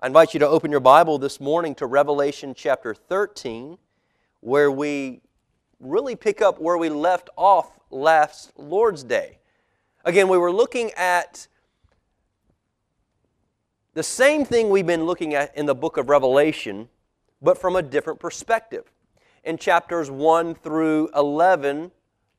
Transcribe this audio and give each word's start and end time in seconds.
I 0.00 0.06
invite 0.06 0.32
you 0.32 0.38
to 0.38 0.46
open 0.46 0.70
your 0.70 0.78
Bible 0.78 1.18
this 1.18 1.40
morning 1.40 1.74
to 1.74 1.86
Revelation 1.86 2.54
chapter 2.54 2.94
13, 2.94 3.78
where 4.38 4.70
we 4.70 5.22
really 5.80 6.14
pick 6.14 6.40
up 6.40 6.60
where 6.60 6.78
we 6.78 6.88
left 6.88 7.30
off 7.36 7.80
last 7.90 8.52
Lord's 8.56 9.02
Day. 9.02 9.38
Again, 10.04 10.28
we 10.28 10.38
were 10.38 10.52
looking 10.52 10.92
at 10.92 11.48
the 13.94 14.04
same 14.04 14.44
thing 14.44 14.70
we've 14.70 14.86
been 14.86 15.04
looking 15.04 15.34
at 15.34 15.56
in 15.56 15.66
the 15.66 15.74
book 15.74 15.96
of 15.96 16.08
Revelation, 16.08 16.88
but 17.42 17.58
from 17.58 17.74
a 17.74 17.82
different 17.82 18.20
perspective. 18.20 18.84
In 19.42 19.58
chapters 19.58 20.12
1 20.12 20.54
through 20.54 21.10
11, 21.16 21.90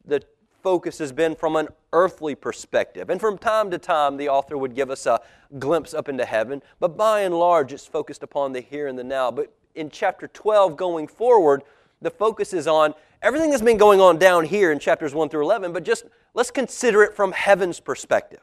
the 0.06 0.24
focus 0.62 0.98
has 1.00 1.12
been 1.12 1.36
from 1.36 1.56
an 1.56 1.68
earthly 1.94 2.36
perspective. 2.36 3.10
And 3.10 3.20
from 3.20 3.38
time 3.38 3.72
to 3.72 3.78
time, 3.78 4.18
the 4.18 4.30
author 4.30 4.58
would 4.58 4.76
give 4.76 4.90
us 4.90 5.06
a 5.06 5.20
glimpse 5.58 5.94
up 5.94 6.10
into 6.10 6.26
heaven, 6.26 6.62
but 6.80 6.98
by 6.98 7.22
and 7.22 7.38
large, 7.38 7.74
it's 7.74 7.86
focused 7.86 8.24
upon 8.24 8.54
the 8.54 8.62
here 8.62 8.88
and 8.88 8.98
the 8.98 9.04
now. 9.04 9.32
But 9.32 9.54
in 9.76 9.90
chapter 9.90 10.28
12, 10.28 10.78
going 10.78 11.08
forward, 11.08 11.64
the 12.02 12.10
focus 12.10 12.54
is 12.54 12.68
on 12.68 12.94
everything 13.22 13.50
that's 13.50 13.62
been 13.62 13.78
going 13.78 14.00
on 14.00 14.18
down 14.18 14.46
here 14.46 14.72
in 14.72 14.80
chapters 14.80 15.14
1 15.14 15.30
through 15.30 15.44
11, 15.44 15.74
but 15.74 15.84
just 15.84 16.06
let's 16.34 16.52
consider 16.52 17.04
it 17.04 17.14
from 17.14 17.32
heaven's 17.32 17.80
perspective. 17.80 18.42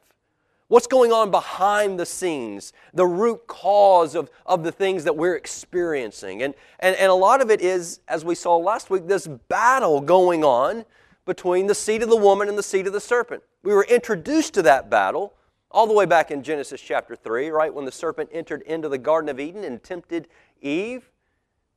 What's 0.68 0.88
going 0.88 1.12
on 1.12 1.30
behind 1.30 1.98
the 1.98 2.06
scenes, 2.06 2.72
the 2.92 3.06
root 3.06 3.46
cause 3.46 4.16
of, 4.16 4.30
of 4.44 4.64
the 4.64 4.72
things 4.72 5.04
that 5.04 5.16
we're 5.16 5.36
experiencing. 5.36 6.42
And, 6.42 6.54
and, 6.80 6.96
and 6.96 7.08
a 7.08 7.14
lot 7.14 7.40
of 7.40 7.52
it 7.52 7.60
is, 7.60 8.00
as 8.08 8.24
we 8.24 8.34
saw 8.34 8.56
last 8.56 8.90
week, 8.90 9.06
this 9.06 9.28
battle 9.28 10.00
going 10.00 10.42
on 10.42 10.84
between 11.26 11.66
the 11.66 11.74
seed 11.74 12.02
of 12.02 12.08
the 12.08 12.16
woman 12.16 12.48
and 12.48 12.56
the 12.56 12.62
seed 12.62 12.86
of 12.86 12.92
the 12.92 13.00
serpent. 13.00 13.42
We 13.62 13.74
were 13.74 13.84
introduced 13.84 14.54
to 14.54 14.62
that 14.62 14.88
battle 14.88 15.34
all 15.70 15.86
the 15.86 15.92
way 15.92 16.06
back 16.06 16.30
in 16.30 16.42
Genesis 16.42 16.80
chapter 16.80 17.14
3, 17.14 17.50
right? 17.50 17.74
When 17.74 17.84
the 17.84 17.92
serpent 17.92 18.30
entered 18.32 18.62
into 18.62 18.88
the 18.88 18.96
Garden 18.96 19.28
of 19.28 19.38
Eden 19.38 19.64
and 19.64 19.82
tempted 19.82 20.28
Eve, 20.62 21.10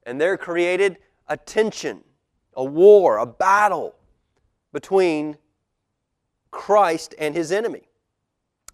and 0.04 0.22
there 0.22 0.38
created 0.38 1.00
a 1.28 1.36
tension, 1.36 2.04
a 2.56 2.64
war, 2.64 3.18
a 3.18 3.26
battle 3.26 3.96
between 4.72 5.38
Christ 6.52 7.16
and 7.20 7.36
his 7.36 7.52
enemy. 7.52 7.82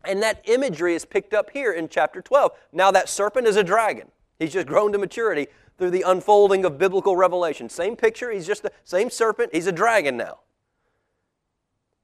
And 0.04 0.22
that 0.22 0.42
imagery 0.44 0.94
is 0.94 1.06
picked 1.06 1.34
up 1.34 1.50
here 1.50 1.72
in 1.72 1.90
chapter 1.90 2.22
12. 2.22 2.52
Now, 2.72 2.92
that 2.92 3.10
serpent 3.10 3.48
is 3.48 3.56
a 3.56 3.64
dragon. 3.64 4.12
He's 4.38 4.54
just 4.54 4.68
grown 4.68 4.92
to 4.92 4.98
maturity 4.98 5.48
through 5.78 5.92
the 5.92 6.04
unfolding 6.06 6.64
of 6.66 6.78
biblical 6.78 7.16
revelation. 7.16 7.70
Same 7.70 7.96
picture, 7.96 8.32
he's 8.32 8.46
just 8.46 8.64
the 8.64 8.72
same 8.84 9.10
serpent, 9.10 9.54
he's 9.54 9.68
a 9.68 9.72
dragon 9.72 10.18
now. 10.18 10.40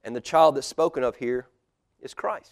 And 0.03 0.15
the 0.15 0.21
child 0.21 0.55
that's 0.55 0.67
spoken 0.67 1.03
of 1.03 1.17
here 1.17 1.47
is 2.01 2.13
Christ. 2.13 2.51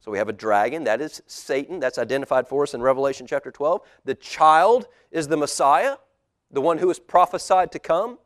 So 0.00 0.12
we 0.12 0.18
have 0.18 0.28
a 0.28 0.32
dragon, 0.32 0.84
that 0.84 1.00
is 1.00 1.22
Satan, 1.26 1.80
that's 1.80 1.98
identified 1.98 2.46
for 2.46 2.62
us 2.62 2.72
in 2.72 2.80
Revelation 2.80 3.26
chapter 3.26 3.50
12. 3.50 3.82
The 4.04 4.14
child 4.14 4.86
is 5.10 5.26
the 5.26 5.36
Messiah, 5.36 5.96
the 6.50 6.60
one 6.60 6.78
who 6.78 6.88
is 6.88 6.98
prophesied 6.98 7.72
to 7.72 7.78
come. 7.78 8.18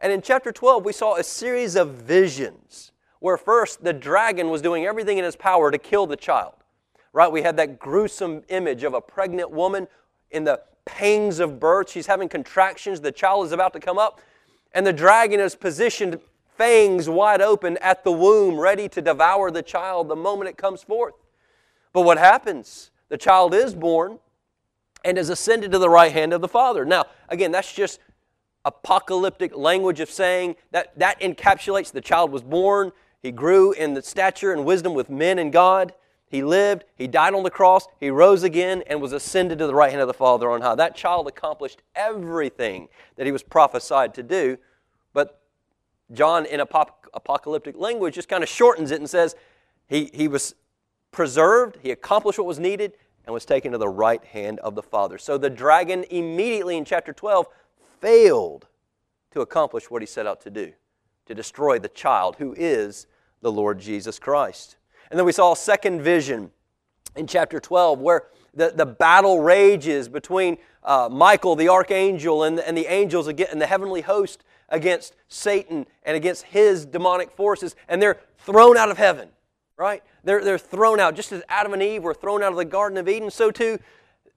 And 0.00 0.12
in 0.12 0.20
chapter 0.20 0.52
12, 0.52 0.84
we 0.84 0.92
saw 0.92 1.16
a 1.16 1.22
series 1.22 1.76
of 1.76 1.90
visions 1.90 2.92
where 3.20 3.36
first 3.36 3.82
the 3.82 3.92
dragon 3.92 4.50
was 4.50 4.60
doing 4.60 4.84
everything 4.84 5.18
in 5.18 5.24
his 5.24 5.36
power 5.36 5.70
to 5.70 5.78
kill 5.78 6.06
the 6.06 6.16
child. 6.16 6.54
Right? 7.12 7.30
We 7.30 7.42
had 7.42 7.56
that 7.56 7.78
gruesome 7.78 8.42
image 8.48 8.82
of 8.82 8.92
a 8.92 9.00
pregnant 9.00 9.50
woman 9.50 9.88
in 10.30 10.44
the 10.44 10.60
pangs 10.84 11.40
of 11.40 11.58
birth. 11.58 11.90
She's 11.90 12.06
having 12.06 12.28
contractions, 12.28 13.00
the 13.00 13.12
child 13.12 13.46
is 13.46 13.52
about 13.52 13.72
to 13.72 13.80
come 13.80 13.98
up, 13.98 14.20
and 14.72 14.86
the 14.86 14.92
dragon 14.92 15.40
is 15.40 15.54
positioned 15.54 16.20
fangs 16.56 17.08
wide 17.08 17.40
open 17.40 17.76
at 17.78 18.04
the 18.04 18.12
womb, 18.12 18.58
ready 18.58 18.88
to 18.90 19.02
devour 19.02 19.50
the 19.50 19.62
child 19.62 20.08
the 20.08 20.16
moment 20.16 20.48
it 20.48 20.56
comes 20.56 20.82
forth. 20.82 21.14
But 21.92 22.02
what 22.02 22.18
happens? 22.18 22.90
The 23.08 23.18
child 23.18 23.54
is 23.54 23.74
born 23.74 24.18
and 25.04 25.16
is 25.18 25.28
ascended 25.28 25.72
to 25.72 25.78
the 25.78 25.88
right 25.88 26.12
hand 26.12 26.32
of 26.32 26.40
the 26.40 26.48
Father. 26.48 26.84
Now, 26.84 27.06
again, 27.28 27.52
that's 27.52 27.72
just 27.72 28.00
apocalyptic 28.64 29.56
language 29.56 30.00
of 30.00 30.10
saying 30.10 30.56
that 30.72 30.98
that 30.98 31.20
encapsulates 31.20 31.92
the 31.92 32.00
child 32.00 32.32
was 32.32 32.42
born, 32.42 32.92
he 33.22 33.32
grew 33.32 33.72
in 33.72 33.94
the 33.94 34.02
stature 34.02 34.52
and 34.52 34.64
wisdom 34.64 34.94
with 34.94 35.10
men 35.10 35.38
and 35.38 35.52
God. 35.52 35.92
He 36.28 36.42
lived, 36.42 36.84
he 36.96 37.06
died 37.06 37.34
on 37.34 37.44
the 37.44 37.50
cross, 37.50 37.86
he 38.00 38.10
rose 38.10 38.42
again, 38.42 38.82
and 38.88 39.00
was 39.00 39.12
ascended 39.12 39.58
to 39.58 39.66
the 39.66 39.74
right 39.74 39.90
hand 39.90 40.02
of 40.02 40.08
the 40.08 40.14
Father 40.14 40.50
on 40.50 40.60
high. 40.60 40.74
That 40.74 40.96
child 40.96 41.28
accomplished 41.28 41.82
everything 41.94 42.88
that 43.16 43.26
he 43.26 43.32
was 43.32 43.44
prophesied 43.44 44.14
to 44.14 44.22
do, 44.22 44.58
but 45.12 45.40
John, 46.12 46.46
in 46.46 46.60
apocalyptic 46.60 47.76
language, 47.76 48.14
just 48.14 48.28
kind 48.28 48.42
of 48.42 48.48
shortens 48.48 48.90
it 48.90 49.00
and 49.00 49.10
says 49.10 49.34
he, 49.88 50.10
he 50.14 50.28
was 50.28 50.54
preserved, 51.10 51.78
he 51.82 51.90
accomplished 51.90 52.38
what 52.38 52.46
was 52.46 52.58
needed, 52.58 52.92
and 53.24 53.34
was 53.34 53.44
taken 53.44 53.72
to 53.72 53.78
the 53.78 53.88
right 53.88 54.24
hand 54.24 54.60
of 54.60 54.74
the 54.74 54.82
Father. 54.82 55.18
So 55.18 55.36
the 55.36 55.50
dragon 55.50 56.04
immediately 56.10 56.76
in 56.76 56.84
chapter 56.84 57.12
12 57.12 57.46
failed 58.00 58.66
to 59.32 59.40
accomplish 59.40 59.90
what 59.90 60.00
he 60.00 60.06
set 60.06 60.26
out 60.26 60.40
to 60.42 60.50
do 60.50 60.72
to 61.26 61.34
destroy 61.34 61.78
the 61.78 61.88
child 61.88 62.36
who 62.36 62.54
is 62.56 63.06
the 63.42 63.50
Lord 63.50 63.80
Jesus 63.80 64.18
Christ. 64.18 64.76
And 65.10 65.18
then 65.18 65.26
we 65.26 65.32
saw 65.32 65.52
a 65.52 65.56
second 65.56 66.02
vision 66.02 66.50
in 67.16 67.26
chapter 67.26 67.58
12 67.58 68.00
where 68.00 68.24
the, 68.54 68.72
the 68.74 68.86
battle 68.86 69.40
rages 69.40 70.08
between 70.08 70.58
uh, 70.82 71.08
Michael, 71.10 71.56
the 71.56 71.68
archangel, 71.68 72.44
and, 72.44 72.60
and 72.60 72.76
the 72.76 72.86
angels 72.86 73.26
again, 73.26 73.48
and 73.50 73.60
the 73.60 73.66
heavenly 73.66 74.00
host 74.00 74.44
against 74.68 75.14
Satan 75.28 75.86
and 76.02 76.16
against 76.16 76.44
his 76.44 76.84
demonic 76.84 77.30
forces, 77.30 77.76
and 77.88 78.00
they're 78.00 78.20
thrown 78.38 78.76
out 78.76 78.90
of 78.90 78.98
heaven, 78.98 79.28
right? 79.76 80.02
They're, 80.24 80.42
they're 80.42 80.58
thrown 80.58 81.00
out. 81.00 81.14
Just 81.14 81.32
as 81.32 81.42
Adam 81.48 81.72
and 81.72 81.82
Eve 81.82 82.02
were 82.02 82.14
thrown 82.14 82.42
out 82.42 82.52
of 82.52 82.56
the 82.56 82.64
Garden 82.64 82.98
of 82.98 83.08
Eden, 83.08 83.30
so 83.30 83.50
too 83.50 83.78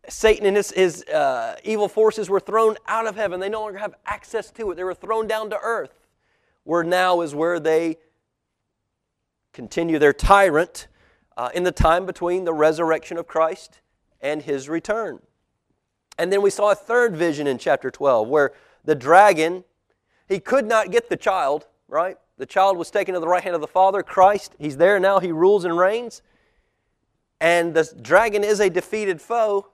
Satan 0.07 0.45
and 0.45 0.56
his, 0.56 0.72
his 0.72 1.03
uh, 1.06 1.56
evil 1.63 1.88
forces 1.88 2.29
were 2.29 2.39
thrown 2.39 2.78
out 2.88 3.07
of 3.07 3.16
heaven. 3.16 3.39
They 3.39 3.50
no 3.50 3.62
longer 3.62 3.79
have 3.79 3.95
access 4.06 4.51
to 4.51 4.72
it. 4.72 4.75
They 4.75 4.84
were 4.84 4.94
thrown 4.94 5.28
down 5.28 5.50
to 5.50 5.59
earth, 5.62 6.07
where 6.63 6.84
now 6.84 7.22
is 7.22 7.35
where 7.35 7.59
they 7.59 7.97
continue 9.51 10.00
their 10.00 10.13
tyrant 10.13 10.88
uh, 11.35 11.50
in 11.53 11.63
the 11.63 11.72
time 11.72 12.06
between 12.06 12.45
the 12.45 12.53
resurrection 12.53 13.18
of 13.18 13.28
Christ 13.28 13.81
and 14.22 14.41
his 14.41 14.69
return. 14.69 15.19
And 16.18 16.31
then 16.31 16.41
we 16.41 16.50
saw 16.50 16.72
a 16.72 16.75
third 16.75 17.16
vision 17.16 17.47
in 17.47 17.57
chapter 17.57 17.89
12 17.89 18.28
where 18.28 18.51
the 18.84 18.95
dragon 18.95 19.63
he 20.29 20.40
could 20.40 20.66
not 20.66 20.91
get 20.91 21.09
the 21.09 21.17
child, 21.17 21.67
right? 21.88 22.17
The 22.38 22.45
child 22.45 22.78
was 22.78 22.90
taken 22.90 23.13
to 23.16 23.19
the 23.19 23.28
right 23.28 23.44
hand 23.44 23.56
of 23.56 23.62
the 23.62 23.67
Father, 23.67 24.01
Christ. 24.01 24.56
He's 24.57 24.78
there 24.78 25.00
now, 25.00 25.19
he 25.19 25.31
rules 25.31 25.66
and 25.66 25.78
reigns. 25.78 26.22
And 27.41 27.73
the 27.73 27.91
dragon 28.01 28.44
is 28.44 28.59
a 28.59 28.69
defeated 28.69 29.22
foe, 29.22 29.68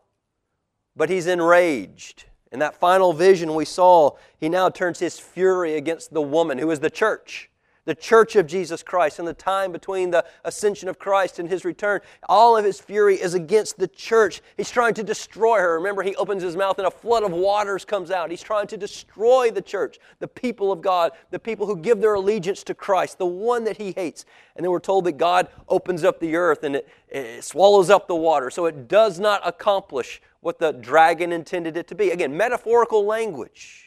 but 0.95 1.09
he's 1.09 1.27
enraged. 1.27 2.25
In 2.51 2.59
that 2.59 2.75
final 2.75 3.11
vision 3.11 3.53
we 3.53 3.65
saw, 3.65 4.11
he 4.37 4.49
now 4.49 4.69
turns 4.69 4.99
his 4.99 5.19
fury 5.19 5.75
against 5.75 6.13
the 6.13 6.21
woman 6.21 6.57
who 6.57 6.71
is 6.71 6.79
the 6.79 6.89
church 6.89 7.49
the 7.85 7.95
church 7.95 8.35
of 8.35 8.47
Jesus 8.47 8.83
Christ, 8.83 9.19
and 9.19 9.27
the 9.27 9.33
time 9.33 9.71
between 9.71 10.11
the 10.11 10.25
ascension 10.43 10.89
of 10.89 10.99
Christ 10.99 11.39
and 11.39 11.47
his 11.47 11.63
return, 11.63 12.01
all 12.27 12.57
of 12.57 12.65
his 12.65 12.79
fury 12.79 13.15
is 13.15 13.33
against 13.33 13.77
the 13.77 13.87
church. 13.87 14.41
He's 14.57 14.71
trying 14.71 14.95
to 14.95 15.03
destroy 15.03 15.59
her. 15.59 15.75
Remember, 15.75 16.03
he 16.03 16.15
opens 16.15 16.43
his 16.43 16.55
mouth 16.55 16.77
and 16.77 16.87
a 16.87 16.91
flood 16.91 17.23
of 17.23 17.31
waters 17.31 17.85
comes 17.85 18.11
out. 18.11 18.31
He's 18.31 18.41
trying 18.41 18.67
to 18.67 18.77
destroy 18.77 19.51
the 19.51 19.61
church, 19.61 19.99
the 20.19 20.27
people 20.27 20.71
of 20.71 20.81
God, 20.81 21.11
the 21.29 21.39
people 21.39 21.67
who 21.67 21.77
give 21.77 22.01
their 22.01 22.15
allegiance 22.15 22.63
to 22.63 22.73
Christ, 22.73 23.17
the 23.17 23.25
one 23.25 23.63
that 23.65 23.77
he 23.77 23.91
hates. 23.91 24.25
And 24.55 24.63
then 24.63 24.71
we're 24.71 24.79
told 24.79 25.05
that 25.05 25.13
God 25.13 25.47
opens 25.69 26.03
up 26.03 26.19
the 26.19 26.35
earth 26.35 26.63
and 26.63 26.77
it, 26.77 26.89
it 27.09 27.43
swallows 27.43 27.89
up 27.89 28.07
the 28.07 28.15
water. 28.15 28.49
So 28.49 28.65
it 28.65 28.87
does 28.87 29.19
not 29.19 29.41
accomplish 29.47 30.21
what 30.41 30.59
the 30.59 30.71
dragon 30.71 31.31
intended 31.31 31.77
it 31.77 31.87
to 31.87 31.95
be. 31.95 32.11
Again, 32.11 32.35
metaphorical 32.35 33.05
language. 33.05 33.84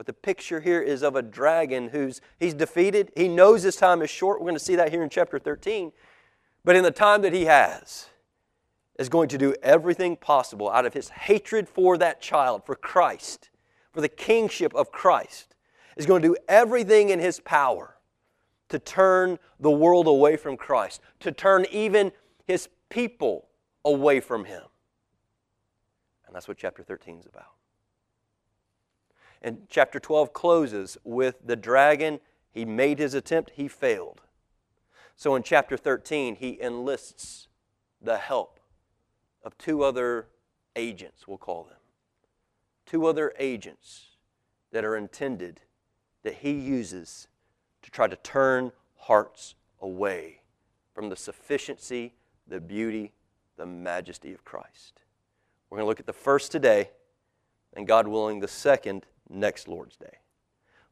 But 0.00 0.06
the 0.06 0.14
picture 0.14 0.60
here 0.60 0.80
is 0.80 1.02
of 1.02 1.14
a 1.14 1.20
dragon 1.20 1.90
who's 1.90 2.22
he's 2.38 2.54
defeated. 2.54 3.12
He 3.14 3.28
knows 3.28 3.62
his 3.62 3.76
time 3.76 4.00
is 4.00 4.08
short. 4.08 4.40
We're 4.40 4.46
going 4.46 4.54
to 4.54 4.64
see 4.64 4.76
that 4.76 4.90
here 4.90 5.02
in 5.02 5.10
chapter 5.10 5.38
13. 5.38 5.92
But 6.64 6.74
in 6.74 6.84
the 6.84 6.90
time 6.90 7.20
that 7.20 7.34
he 7.34 7.44
has, 7.44 8.08
is 8.98 9.10
going 9.10 9.28
to 9.28 9.36
do 9.36 9.54
everything 9.62 10.16
possible 10.16 10.70
out 10.70 10.86
of 10.86 10.94
his 10.94 11.10
hatred 11.10 11.68
for 11.68 11.98
that 11.98 12.22
child, 12.22 12.64
for 12.64 12.74
Christ, 12.74 13.50
for 13.92 14.00
the 14.00 14.08
kingship 14.08 14.74
of 14.74 14.90
Christ, 14.90 15.54
is 15.98 16.06
going 16.06 16.22
to 16.22 16.28
do 16.28 16.36
everything 16.48 17.10
in 17.10 17.18
his 17.18 17.38
power 17.38 17.98
to 18.70 18.78
turn 18.78 19.38
the 19.58 19.70
world 19.70 20.06
away 20.06 20.38
from 20.38 20.56
Christ, 20.56 21.02
to 21.18 21.30
turn 21.30 21.66
even 21.70 22.10
his 22.46 22.70
people 22.88 23.48
away 23.84 24.20
from 24.20 24.46
him. 24.46 24.62
And 26.26 26.34
that's 26.34 26.48
what 26.48 26.56
chapter 26.56 26.82
13 26.82 27.18
is 27.18 27.26
about. 27.26 27.59
And 29.42 29.66
chapter 29.68 29.98
12 29.98 30.32
closes 30.32 30.98
with 31.04 31.36
the 31.44 31.56
dragon. 31.56 32.20
He 32.50 32.64
made 32.64 32.98
his 32.98 33.14
attempt, 33.14 33.52
he 33.54 33.68
failed. 33.68 34.20
So 35.16 35.34
in 35.34 35.42
chapter 35.42 35.76
13, 35.76 36.36
he 36.36 36.60
enlists 36.60 37.48
the 38.00 38.18
help 38.18 38.60
of 39.42 39.56
two 39.58 39.82
other 39.82 40.28
agents, 40.76 41.26
we'll 41.26 41.38
call 41.38 41.64
them. 41.64 41.78
Two 42.86 43.06
other 43.06 43.32
agents 43.38 44.16
that 44.72 44.84
are 44.84 44.96
intended 44.96 45.60
that 46.22 46.36
he 46.36 46.52
uses 46.52 47.28
to 47.82 47.90
try 47.90 48.06
to 48.06 48.16
turn 48.16 48.72
hearts 48.96 49.54
away 49.80 50.40
from 50.94 51.08
the 51.08 51.16
sufficiency, 51.16 52.12
the 52.46 52.60
beauty, 52.60 53.12
the 53.56 53.66
majesty 53.66 54.32
of 54.32 54.44
Christ. 54.44 55.02
We're 55.68 55.76
going 55.78 55.84
to 55.84 55.88
look 55.88 56.00
at 56.00 56.06
the 56.06 56.12
first 56.12 56.52
today, 56.52 56.90
and 57.74 57.86
God 57.86 58.08
willing, 58.08 58.40
the 58.40 58.48
second 58.48 59.06
next 59.30 59.68
Lord's 59.68 59.96
Day. 59.96 60.18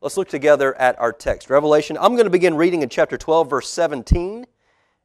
Let's 0.00 0.16
look 0.16 0.28
together 0.28 0.74
at 0.76 0.98
our 1.00 1.12
text. 1.12 1.50
Revelation, 1.50 1.98
I'm 2.00 2.12
going 2.12 2.24
to 2.24 2.30
begin 2.30 2.54
reading 2.54 2.82
in 2.82 2.88
chapter 2.88 3.16
12, 3.16 3.50
verse 3.50 3.68
17, 3.68 4.46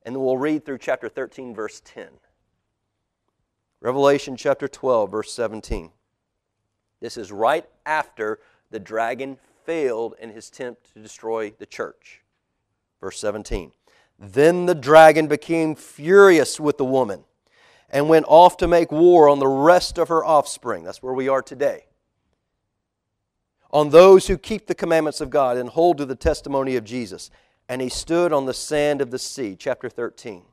and 0.04 0.16
then 0.16 0.22
we'll 0.22 0.38
read 0.38 0.66
through 0.66 0.78
chapter 0.78 1.10
13, 1.10 1.56
verse 1.56 1.82
10. 1.84 2.08
Revelation 3.82 4.38
chapter 4.38 4.68
12, 4.68 5.12
verse 5.12 5.34
17. 5.34 5.92
This 7.02 7.18
is 7.18 7.32
right 7.32 7.66
after 7.86 8.40
the 8.70 8.80
dragon 8.80 9.38
failed 9.66 10.16
in 10.22 10.30
his 10.30 10.50
attempt 10.50 10.94
to 10.94 11.02
destroy 11.02 11.52
the 11.58 11.66
church. 11.66 12.22
Verse 13.02 13.20
17. 13.20 13.72
Then 14.20 14.68
the 14.68 14.76
dragon 14.76 15.28
became 15.28 15.76
furious 15.76 16.60
with 16.60 16.78
the 16.78 16.86
woman 16.86 17.24
and 17.90 18.08
went 18.08 18.26
off 18.30 18.58
to 18.58 18.68
make 18.68 18.92
war 18.92 19.28
on 19.28 19.40
the 19.40 19.48
rest 19.48 19.98
of 19.98 20.08
her 20.08 20.24
offspring. 20.24 20.84
That's 20.84 21.04
where 21.04 21.14
we 21.14 21.28
are 21.28 21.42
today. 21.42 21.88
On 23.74 23.90
those 23.90 24.28
who 24.28 24.38
keep 24.38 24.68
the 24.68 24.76
commandments 24.76 25.20
of 25.20 25.32
God 25.32 25.58
and 25.58 25.68
hold 25.68 25.98
to 25.98 26.06
the 26.06 26.16
testimony 26.16 26.76
of 26.76 26.84
Jesus. 26.84 27.32
And 27.68 27.82
he 27.82 27.90
stood 27.90 28.32
on 28.32 28.46
the 28.46 28.54
sand 28.54 29.02
of 29.02 29.10
the 29.10 29.18
sea. 29.18 29.56
Chapter 29.58 29.90
13. 29.90 30.44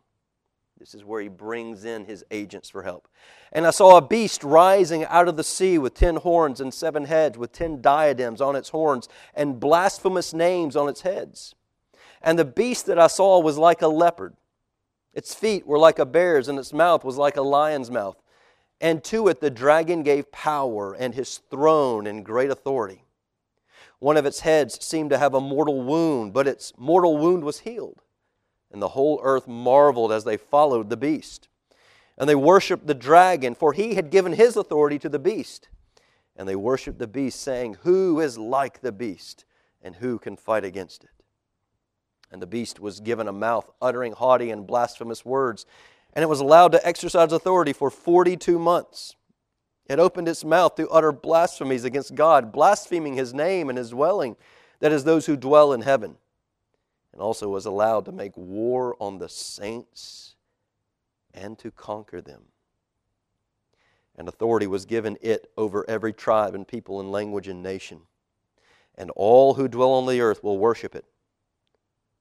This 0.78 0.94
is 0.94 1.05
where 1.05 1.20
he 1.20 1.28
brings 1.28 1.84
in 1.84 2.06
his 2.06 2.25
agents 2.31 2.70
for 2.70 2.82
help. 2.82 3.06
And 3.52 3.67
I 3.67 3.72
saw 3.72 3.99
a 3.99 4.02
beast 4.02 4.43
rising 4.43 5.05
out 5.05 5.28
of 5.28 5.37
the 5.37 5.44
sea 5.44 5.76
with 5.76 5.93
ten 5.93 6.17
horns 6.17 6.62
and 6.62 6.72
seven 6.72 7.05
heads, 7.05 7.37
with 7.37 7.52
ten 7.52 7.82
diadems 7.82 8.40
on 8.40 8.56
its 8.56 8.70
horns, 8.70 9.06
and 9.34 9.61
blasphemous 9.61 10.32
names 10.32 10.75
on 10.75 10.88
its 10.88 11.02
heads. 11.02 11.55
And 12.23 12.38
the 12.38 12.46
beast 12.46 12.87
that 12.87 12.99
I 12.99 13.08
saw 13.08 13.38
was 13.38 13.58
like 13.58 13.82
a 13.82 13.88
leopard. 13.88 14.34
Its 15.12 15.34
feet 15.34 15.66
were 15.66 15.78
like 15.78 15.99
a 15.99 16.06
bear's, 16.06 16.49
and 16.49 16.58
its 16.58 16.73
mouth 16.73 17.05
was 17.05 17.19
like 17.19 17.37
a 17.37 17.43
lion's 17.43 17.90
mouth. 17.90 18.16
And 18.81 19.05
to 19.05 19.28
it 19.28 19.43
the 19.43 19.50
dragon 19.50 20.02
gave 20.02 20.32
power 20.32 20.94
and 20.94 21.14
his 21.14 21.37
throne 21.50 22.06
and 22.06 22.25
great 22.25 22.50
authority. 22.50 23.05
One 24.00 24.17
of 24.17 24.26
its 24.26 24.41
heads 24.41 24.82
seemed 24.85 25.11
to 25.11 25.19
have 25.19 25.35
a 25.35 25.41
mortal 25.41 25.82
wound, 25.82 26.32
but 26.32 26.49
its 26.49 26.73
mortal 26.76 27.19
wound 27.19 27.44
was 27.44 27.61
healed. 27.61 28.00
And 28.73 28.81
the 28.81 28.88
whole 28.88 29.20
earth 29.23 29.47
marveled 29.47 30.11
as 30.11 30.25
they 30.25 30.37
followed 30.37 30.88
the 30.88 30.97
beast. 30.97 31.49
And 32.17 32.29
they 32.29 32.35
worshiped 32.35 32.87
the 32.87 32.94
dragon, 32.94 33.55
for 33.55 33.73
he 33.73 33.94
had 33.94 34.11
given 34.11 34.32
his 34.32 34.56
authority 34.56 34.99
to 35.00 35.08
the 35.08 35.19
beast. 35.19 35.69
And 36.35 36.49
they 36.49 36.56
worshiped 36.56 36.99
the 36.99 37.06
beast, 37.06 37.41
saying, 37.41 37.79
Who 37.82 38.20
is 38.20 38.38
like 38.38 38.81
the 38.81 38.93
beast, 38.93 39.44
and 39.82 39.97
who 39.97 40.19
can 40.19 40.37
fight 40.37 40.64
against 40.64 41.05
it? 41.05 41.11
And 42.31 42.41
the 42.41 42.47
beast 42.47 42.81
was 42.81 43.00
given 43.00 43.29
a 43.29 43.32
mouth 43.32 43.70
uttering 43.82 44.12
haughty 44.12 44.50
and 44.50 44.67
blasphemous 44.67 45.25
words, 45.25 45.67
and 46.14 46.23
it 46.23 46.29
was 46.29 46.41
allowed 46.41 46.73
to 46.73 46.87
exercise 46.87 47.32
authority 47.32 47.73
for 47.73 47.91
42 47.91 48.58
months. 48.58 49.17
It 49.90 49.98
opened 49.98 50.28
its 50.28 50.44
mouth 50.44 50.76
to 50.76 50.88
utter 50.88 51.10
blasphemies 51.10 51.82
against 51.82 52.14
God, 52.14 52.52
blaspheming 52.52 53.14
his 53.14 53.34
name 53.34 53.69
and 53.69 53.76
his 53.76 53.90
dwelling, 53.90 54.37
that 54.78 54.92
is, 54.92 55.02
those 55.02 55.26
who 55.26 55.37
dwell 55.37 55.72
in 55.72 55.81
heaven, 55.81 56.14
and 57.12 57.20
also 57.20 57.48
was 57.48 57.66
allowed 57.66 58.04
to 58.04 58.12
make 58.12 58.37
war 58.37 58.96
on 59.00 59.19
the 59.19 59.28
saints 59.28 60.37
and 61.34 61.58
to 61.58 61.72
conquer 61.72 62.20
them. 62.20 62.42
And 64.14 64.28
authority 64.28 64.69
was 64.69 64.87
given 64.87 65.19
it 65.20 65.50
over 65.56 65.84
every 65.90 66.12
tribe 66.12 66.54
and 66.54 66.69
people 66.69 67.00
and 67.00 67.10
language 67.10 67.48
and 67.48 67.60
nation. 67.60 68.02
And 68.96 69.10
all 69.16 69.54
who 69.54 69.66
dwell 69.66 69.90
on 69.90 70.06
the 70.06 70.20
earth 70.20 70.44
will 70.44 70.56
worship 70.56 70.94
it 70.94 71.04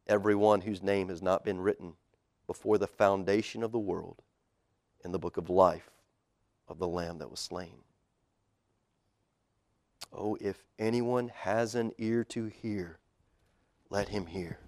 everyone 0.07 0.61
whose 0.61 0.81
name 0.81 1.09
has 1.09 1.21
not 1.21 1.45
been 1.45 1.61
written 1.61 1.93
before 2.47 2.79
the 2.79 2.87
foundation 2.87 3.61
of 3.61 3.71
the 3.71 3.77
world 3.77 4.23
in 5.05 5.11
the 5.11 5.19
book 5.19 5.37
of 5.37 5.51
life 5.51 5.91
of 6.69 6.79
the 6.79 6.87
Lamb 6.87 7.17
that 7.17 7.29
was 7.29 7.39
slain. 7.39 7.83
Oh, 10.13 10.37
if 10.39 10.63
anyone 10.77 11.31
has 11.35 11.75
an 11.75 11.91
ear 11.97 12.23
to 12.25 12.45
hear, 12.45 12.99
let 13.89 14.09
him 14.09 14.27
hear. 14.27 14.59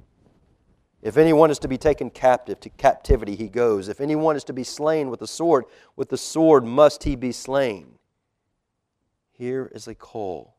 If 1.02 1.18
anyone 1.18 1.50
is 1.50 1.60
to 1.60 1.68
be 1.68 1.78
taken 1.78 2.12
captive, 2.12 2.60
to 2.60 2.70
captivity 2.70 3.36
he 3.36 3.48
goes. 3.48 3.88
If 3.88 4.02
anyone 4.02 4.36
is 4.36 4.44
to 4.46 4.54
be 4.54 4.64
slain 4.64 5.10
with 5.10 5.20
the 5.20 5.28
sword, 5.28 5.66
with 5.96 6.10
the 6.10 6.18
sword 6.18 6.64
must 6.64 7.04
he 7.04 7.16
be 7.16 7.32
slain. 7.32 7.98
Here 9.32 9.72
is 9.74 9.88
a 9.88 9.96
call 9.96 10.56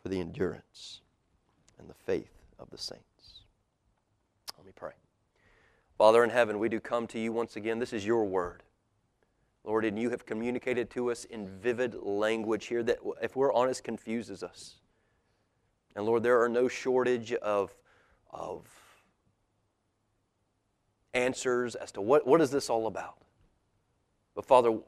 for 0.00 0.08
the 0.08 0.20
endurance 0.20 1.00
and 1.80 1.90
the 1.90 1.94
faith 1.94 2.30
of 2.60 2.70
the 2.70 2.78
saints. 2.78 3.42
Let 4.56 4.66
me 4.66 4.72
pray. 4.74 4.92
Father 5.98 6.22
in 6.22 6.30
heaven, 6.30 6.60
we 6.60 6.68
do 6.68 6.78
come 6.78 7.08
to 7.08 7.18
you 7.18 7.32
once 7.32 7.56
again. 7.56 7.80
This 7.80 7.92
is 7.92 8.06
your 8.06 8.24
word. 8.24 8.62
Lord, 9.66 9.84
and 9.84 9.98
you 9.98 10.10
have 10.10 10.24
communicated 10.24 10.88
to 10.90 11.10
us 11.10 11.24
in 11.24 11.48
vivid 11.48 11.96
language 12.00 12.66
here 12.66 12.84
that, 12.84 12.98
if 13.20 13.34
we're 13.34 13.52
honest, 13.52 13.82
confuses 13.82 14.44
us. 14.44 14.76
And 15.96 16.06
Lord, 16.06 16.22
there 16.22 16.40
are 16.40 16.48
no 16.48 16.68
shortage 16.68 17.32
of, 17.34 17.74
of 18.30 18.64
answers 21.14 21.74
as 21.74 21.90
to 21.92 22.00
what, 22.00 22.26
what 22.26 22.40
is 22.40 22.50
this 22.50 22.70
all 22.70 22.86
about. 22.86 23.18
But 24.36 24.44
Father, 24.44 24.78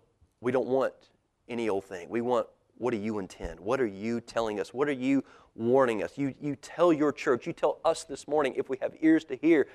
we 0.41 0.53
don't 0.53 0.69
want 0.69 0.95
any 1.49 1.69
old 1.69 1.85
thing. 1.85 2.09
We 2.09 2.21
want 2.21 2.47
what 2.77 2.93
do 2.93 2.97
you 2.97 3.19
intend? 3.19 3.59
What 3.59 3.81
are 3.81 3.87
you 3.87 4.21
telling 4.21 4.61
us? 4.61 4.73
What 4.73 4.89
are 4.89 4.93
you 4.93 5.25
warning 5.57 6.05
us? 6.05 6.17
You, 6.17 6.33
you 6.41 6.55
tell 6.55 6.93
your 6.93 7.13
church, 7.13 7.45
you 7.45 7.53
tell 7.53 7.81
us 7.85 8.05
this 8.05 8.29
morning, 8.29 8.55
if 8.57 8.69
we 8.69 8.77
have 8.81 8.95
ears 9.01 9.25
to 9.25 9.35
hear, 9.35 9.67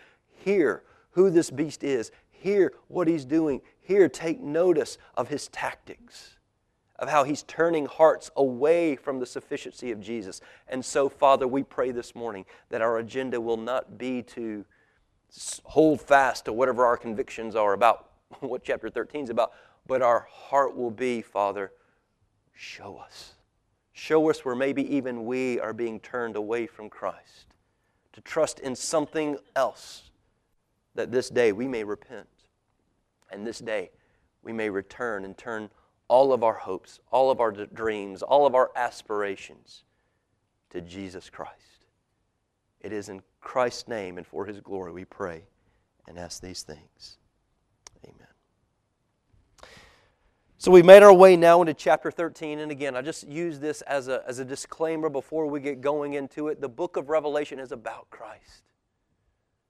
hear 0.46 0.84
who 1.12 1.30
this 1.30 1.52
beast 1.52 1.84
is. 1.84 2.12
Hear 2.44 2.74
what 2.90 3.08
he's 3.08 3.24
doing. 3.24 3.62
Here, 3.80 4.10
take 4.10 4.42
notice 4.42 4.98
of 5.16 5.30
his 5.30 5.48
tactics, 5.48 6.36
of 7.00 7.08
how 7.08 7.24
he's 7.24 7.44
turning 7.44 7.86
hearts 7.86 8.30
away 8.36 8.98
from 8.98 9.22
the 9.22 9.26
sufficiency 9.26 9.92
of 9.92 10.02
Jesus. 10.02 10.42
And 10.68 10.84
so, 10.84 11.08
Father, 11.08 11.48
we 11.48 11.64
pray 11.64 11.92
this 11.92 12.14
morning 12.14 12.44
that 12.68 12.82
our 12.82 12.98
agenda 12.98 13.40
will 13.40 13.56
not 13.56 13.98
be 13.98 14.24
to 14.24 14.66
hold 15.64 16.02
fast 16.02 16.44
to 16.44 16.52
whatever 16.52 16.86
our 16.86 16.98
convictions 16.98 17.56
are 17.56 17.72
about 17.72 18.10
what 18.42 18.66
chapter 18.66 18.90
13 18.90 19.24
is 19.24 19.30
about, 19.30 19.54
but 19.88 20.02
our 20.02 20.28
heart 20.30 20.76
will 20.76 20.92
be, 20.92 21.22
Father, 21.22 21.72
show 22.54 22.98
us. 22.98 23.36
Show 23.94 24.30
us 24.30 24.44
where 24.44 24.54
maybe 24.54 24.94
even 24.94 25.24
we 25.24 25.62
are 25.62 25.72
being 25.72 26.02
turned 26.02 26.36
away 26.36 26.68
from 26.68 26.90
Christ, 26.90 27.56
to 28.12 28.20
trust 28.20 28.60
in 28.60 28.76
something 28.76 29.38
else 29.56 30.10
that 30.96 31.12
this 31.12 31.30
day 31.30 31.52
we 31.52 31.68
may 31.68 31.84
repent. 31.84 32.28
And 33.32 33.46
this 33.46 33.60
day 33.60 33.92
we 34.42 34.54
may 34.54 34.70
return 34.70 35.26
and 35.26 35.38
turn 35.38 35.70
all 36.08 36.34
of 36.34 36.44
our 36.44 36.54
hopes, 36.54 37.00
all 37.12 37.32
of 37.32 37.40
our 37.40 37.52
dreams, 37.52 38.22
all 38.22 38.46
of 38.46 38.56
our 38.56 38.72
aspirations 38.76 39.84
to 40.70 40.82
Jesus 40.82 41.30
Christ. 41.30 41.86
It 42.82 42.92
is 42.92 43.10
in 43.10 43.22
Christ's 43.42 43.88
name 43.88 44.18
and 44.18 44.28
for 44.28 44.46
his 44.46 44.60
glory 44.60 44.92
we 44.92 45.06
pray 45.06 45.44
and 46.08 46.20
ask 46.20 46.42
these 46.42 46.64
things. 46.64 47.18
Amen. 48.06 48.28
So 50.58 50.72
we've 50.72 50.86
made 50.86 51.04
our 51.04 51.14
way 51.14 51.36
now 51.36 51.62
into 51.62 51.74
chapter 51.74 52.12
13. 52.12 52.60
And 52.60 52.72
again, 52.72 52.96
I 52.96 53.02
just 53.02 53.28
use 53.28 53.60
this 53.60 53.82
as 53.84 54.08
a, 54.08 54.22
as 54.28 54.40
a 54.40 54.46
disclaimer 54.46 55.10
before 55.10 55.48
we 55.48 55.60
get 55.60 55.82
going 55.82 56.14
into 56.14 56.50
it. 56.50 56.62
The 56.62 56.70
book 56.70 56.98
of 56.98 57.10
Revelation 57.10 57.60
is 57.60 57.72
about 57.72 58.10
Christ. 58.10 58.64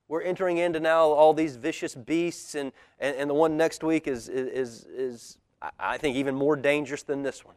We're 0.07 0.21
entering 0.21 0.57
into 0.57 0.79
now 0.79 1.05
all 1.05 1.33
these 1.33 1.55
vicious 1.55 1.95
beasts, 1.95 2.55
and, 2.55 2.71
and, 2.99 3.15
and 3.15 3.29
the 3.29 3.33
one 3.33 3.57
next 3.57 3.83
week 3.83 4.07
is, 4.07 4.29
is, 4.29 4.85
is, 4.85 5.37
I 5.79 5.97
think, 5.97 6.17
even 6.17 6.35
more 6.35 6.55
dangerous 6.55 7.03
than 7.03 7.23
this 7.23 7.45
one. 7.45 7.55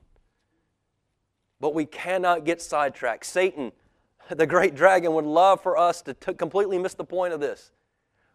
But 1.61 1.75
we 1.75 1.87
cannot 1.87 2.45
get 2.45 2.62
sidetracked. 2.62 3.26
Satan, 3.26 3.73
the 4.31 4.47
great 4.47 4.75
dragon, 4.75 5.12
would 5.15 5.25
love 5.25 5.61
for 5.61 5.76
us 5.76 6.03
to 6.03 6.15
t- 6.15 6.35
completely 6.35 6.79
miss 6.79 6.95
the 6.95 7.05
point 7.05 7.33
of 7.33 7.41
this. 7.41 7.73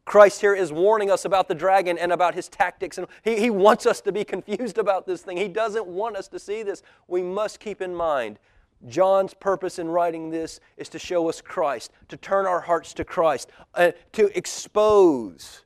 Christ 0.04 0.42
here 0.42 0.56
is 0.56 0.74
warning 0.74 1.12
us 1.12 1.26
about 1.26 1.48
the 1.48 1.56
dragon 1.56 1.98
and 1.98 2.12
about 2.12 2.34
his 2.34 2.50
tactics, 2.50 2.98
and 2.98 3.08
he, 3.24 3.40
he 3.40 3.50
wants 3.50 3.86
us 3.86 4.02
to 4.02 4.12
be 4.12 4.24
confused 4.26 4.78
about 4.78 5.06
this 5.06 5.22
thing. 5.22 5.38
He 5.38 5.48
doesn't 5.48 5.86
want 5.86 6.18
us 6.18 6.28
to 6.30 6.40
see 6.40 6.64
this. 6.64 6.84
We 7.08 7.22
must 7.22 7.60
keep 7.60 7.82
in 7.82 7.96
mind 7.96 8.40
John's 8.88 9.34
purpose 9.34 9.80
in 9.80 9.88
writing 9.88 10.30
this 10.30 10.60
is 10.78 10.90
to 10.90 11.00
show 11.00 11.30
us 11.30 11.42
Christ, 11.42 11.92
to 12.10 12.18
turn 12.18 12.46
our 12.46 12.62
hearts 12.62 12.94
to 12.96 13.04
Christ, 13.04 13.50
uh, 13.76 13.92
to 14.14 14.36
expose 14.38 15.66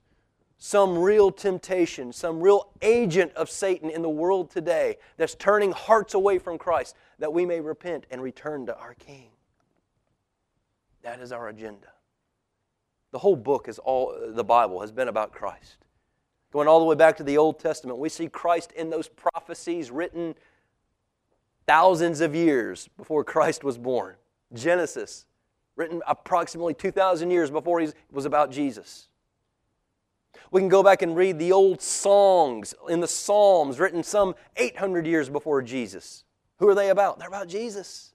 some 0.58 0.98
real 0.98 1.32
temptation, 1.32 2.12
some 2.12 2.42
real 2.42 2.72
agent 2.82 3.32
of 3.36 3.50
Satan 3.50 3.90
in 3.90 4.02
the 4.02 4.10
world 4.10 4.50
today 4.50 4.98
that's 5.18 5.36
turning 5.36 5.72
hearts 5.72 6.14
away 6.14 6.40
from 6.40 6.58
Christ, 6.58 6.96
that 7.20 7.32
we 7.32 7.46
may 7.46 7.60
repent 7.60 8.06
and 8.10 8.22
return 8.22 8.66
to 8.66 8.78
our 8.78 8.96
King. 8.96 9.30
That 11.04 11.20
is 11.20 11.32
our 11.32 11.50
agenda. 11.50 11.88
The 13.12 13.20
whole 13.20 13.36
book 13.36 13.68
is 13.68 13.78
all 13.80 14.18
the 14.28 14.44
Bible 14.44 14.82
has 14.82 14.92
been 14.92 15.08
about 15.08 15.32
Christ. 15.32 15.78
Going 16.52 16.68
all 16.68 16.80
the 16.80 16.86
way 16.86 16.96
back 16.96 17.16
to 17.18 17.24
the 17.24 17.38
Old 17.38 17.60
Testament, 17.60 18.00
we 18.00 18.10
see 18.10 18.28
Christ 18.28 18.72
in 18.72 18.90
those 18.90 19.08
prophecies 19.08 19.92
written 19.92 20.36
thousands 21.68 22.22
of 22.22 22.36
years 22.36 22.90
before 22.98 23.24
Christ 23.24 23.64
was 23.64 23.78
born. 23.78 24.16
Genesis, 24.54 25.26
written 25.76 26.02
approximately 26.08 26.74
2,000 26.74 27.32
years 27.32 27.52
before 27.52 27.80
he 27.80 27.90
was 28.12 28.26
about 28.26 28.52
Jesus. 28.52 29.08
We 30.52 30.62
can 30.62 30.70
go 30.70 30.84
back 30.84 31.02
and 31.02 31.16
read 31.16 31.40
the 31.40 31.52
old 31.52 31.82
songs 31.82 32.74
in 32.90 33.00
the 33.00 33.08
Psalms 33.08 33.80
written 33.80 34.04
some 34.04 34.36
800 34.58 35.06
years 35.06 35.30
before 35.30 35.62
Jesus. 35.62 36.24
Who 36.60 36.70
are 36.70 36.76
they 36.76 36.90
about? 36.90 37.20
They're 37.20 37.28
about 37.28 37.48
Jesus. 37.48 38.14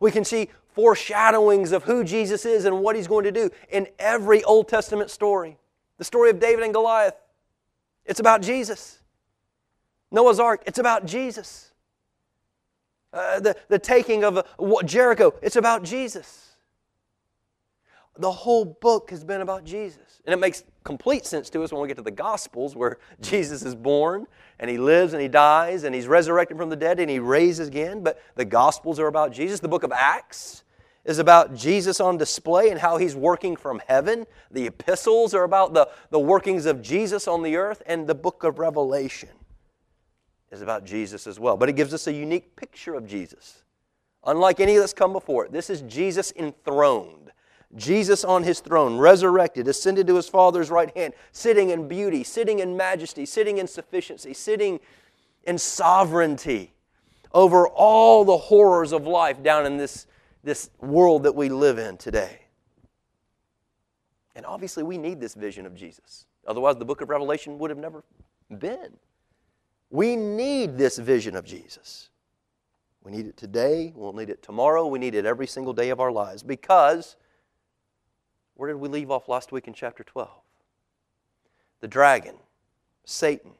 We 0.00 0.10
can 0.10 0.24
see 0.24 0.48
foreshadowings 0.74 1.72
of 1.72 1.84
who 1.84 2.04
Jesus 2.04 2.44
is 2.44 2.64
and 2.64 2.82
what 2.82 2.96
he's 2.96 3.06
going 3.06 3.24
to 3.24 3.32
do 3.32 3.50
in 3.70 3.88
every 3.98 4.42
Old 4.44 4.68
Testament 4.68 5.10
story. 5.10 5.56
The 5.96 6.04
story 6.04 6.28
of 6.28 6.38
David 6.38 6.64
and 6.64 6.74
Goliath, 6.74 7.14
it's 8.04 8.20
about 8.20 8.42
Jesus. 8.42 9.00
Noah's 10.10 10.38
Ark, 10.38 10.62
it's 10.66 10.78
about 10.78 11.06
Jesus. 11.06 11.72
Uh, 13.12 13.40
the, 13.40 13.56
the 13.68 13.78
taking 13.78 14.24
of 14.24 14.38
uh, 14.38 14.82
Jericho, 14.84 15.34
it's 15.42 15.56
about 15.56 15.82
Jesus. 15.82 16.46
The 18.18 18.32
whole 18.32 18.64
book 18.64 19.10
has 19.10 19.24
been 19.24 19.42
about 19.42 19.64
Jesus. 19.64 20.22
And 20.24 20.32
it 20.32 20.38
makes 20.38 20.64
complete 20.84 21.26
sense 21.26 21.50
to 21.50 21.62
us 21.62 21.72
when 21.72 21.82
we 21.82 21.88
get 21.88 21.98
to 21.98 22.02
the 22.02 22.10
Gospels 22.10 22.74
where 22.74 22.98
Jesus 23.20 23.62
is 23.62 23.74
born 23.74 24.26
and 24.58 24.70
he 24.70 24.78
lives 24.78 25.12
and 25.12 25.20
he 25.20 25.28
dies 25.28 25.84
and 25.84 25.94
he's 25.94 26.06
resurrected 26.06 26.56
from 26.56 26.70
the 26.70 26.76
dead 26.76 26.98
and 26.98 27.10
he 27.10 27.18
raises 27.18 27.68
again. 27.68 28.02
But 28.02 28.20
the 28.34 28.44
Gospels 28.44 28.98
are 28.98 29.06
about 29.06 29.32
Jesus. 29.32 29.60
The 29.60 29.68
book 29.68 29.82
of 29.82 29.92
Acts 29.92 30.64
is 31.04 31.18
about 31.18 31.54
Jesus 31.54 32.00
on 32.00 32.16
display 32.16 32.70
and 32.70 32.80
how 32.80 32.96
he's 32.96 33.14
working 33.14 33.54
from 33.54 33.80
heaven. 33.86 34.26
The 34.50 34.66
epistles 34.66 35.34
are 35.34 35.44
about 35.44 35.74
the, 35.74 35.88
the 36.10 36.18
workings 36.18 36.66
of 36.66 36.82
Jesus 36.82 37.28
on 37.28 37.42
the 37.42 37.56
earth. 37.56 37.82
And 37.86 38.06
the 38.06 38.14
book 38.14 38.42
of 38.42 38.58
Revelation 38.58 39.28
is 40.50 40.62
about 40.62 40.84
Jesus 40.84 41.26
as 41.26 41.38
well. 41.40 41.56
But 41.56 41.68
it 41.68 41.74
gives 41.74 41.92
us 41.92 42.06
a 42.06 42.12
unique 42.12 42.56
picture 42.56 42.94
of 42.94 43.06
Jesus. 43.06 43.64
Unlike 44.24 44.60
any 44.60 44.76
that's 44.76 44.92
come 44.92 45.12
before 45.12 45.44
it, 45.44 45.52
this 45.52 45.70
is 45.70 45.82
Jesus 45.82 46.32
enthroned. 46.36 47.30
Jesus 47.74 48.24
on 48.24 48.42
his 48.42 48.60
throne, 48.60 48.96
resurrected, 48.96 49.68
ascended 49.68 50.06
to 50.06 50.16
his 50.16 50.28
Father's 50.28 50.70
right 50.70 50.96
hand, 50.96 51.14
sitting 51.32 51.70
in 51.70 51.88
beauty, 51.88 52.22
sitting 52.24 52.60
in 52.60 52.76
majesty, 52.76 53.26
sitting 53.26 53.58
in 53.58 53.66
sufficiency, 53.66 54.32
sitting 54.32 54.80
in 55.44 55.58
sovereignty 55.58 56.72
over 57.32 57.68
all 57.68 58.24
the 58.24 58.36
horrors 58.36 58.92
of 58.92 59.06
life 59.06 59.42
down 59.42 59.66
in 59.66 59.76
this, 59.76 60.06
this 60.42 60.70
world 60.80 61.24
that 61.24 61.34
we 61.34 61.48
live 61.48 61.78
in 61.78 61.96
today. 61.96 62.40
And 64.34 64.46
obviously, 64.46 64.82
we 64.82 64.96
need 64.96 65.20
this 65.20 65.34
vision 65.34 65.66
of 65.66 65.74
Jesus. 65.74 66.26
Otherwise, 66.46 66.76
the 66.76 66.84
book 66.84 67.00
of 67.00 67.08
Revelation 67.08 67.58
would 67.58 67.70
have 67.70 67.78
never 67.78 68.04
been. 68.58 68.96
We 69.90 70.16
need 70.16 70.76
this 70.76 70.98
vision 70.98 71.36
of 71.36 71.44
Jesus. 71.44 72.10
We 73.02 73.12
need 73.12 73.26
it 73.26 73.36
today, 73.36 73.92
we'll 73.94 74.12
need 74.12 74.30
it 74.30 74.42
tomorrow, 74.42 74.86
we 74.86 74.98
need 74.98 75.14
it 75.14 75.24
every 75.24 75.46
single 75.46 75.72
day 75.72 75.90
of 75.90 76.00
our 76.00 76.10
lives 76.10 76.42
because 76.42 77.14
where 78.54 78.68
did 78.68 78.80
we 78.80 78.88
leave 78.88 79.10
off 79.12 79.28
last 79.28 79.52
week 79.52 79.68
in 79.68 79.74
chapter 79.74 80.02
12? 80.02 80.28
The 81.80 81.88
dragon, 81.88 82.34
Satan, 83.04 83.52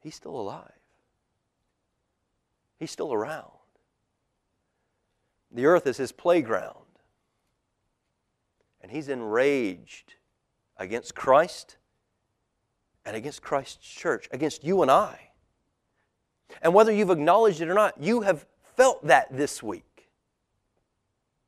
he's 0.00 0.14
still 0.14 0.38
alive. 0.38 0.70
He's 2.78 2.92
still 2.92 3.12
around. 3.12 3.50
The 5.50 5.66
earth 5.66 5.86
is 5.86 5.96
his 5.96 6.12
playground. 6.12 6.76
And 8.80 8.92
he's 8.92 9.08
enraged 9.08 10.14
against 10.76 11.14
Christ 11.14 11.77
and 13.08 13.16
against 13.16 13.40
Christ's 13.40 13.88
church, 13.88 14.28
against 14.32 14.62
you 14.62 14.82
and 14.82 14.90
I. 14.90 15.30
And 16.60 16.74
whether 16.74 16.92
you've 16.92 17.10
acknowledged 17.10 17.62
it 17.62 17.68
or 17.68 17.74
not, 17.74 18.00
you 18.00 18.20
have 18.20 18.46
felt 18.76 19.06
that 19.06 19.34
this 19.34 19.62
week. 19.62 20.10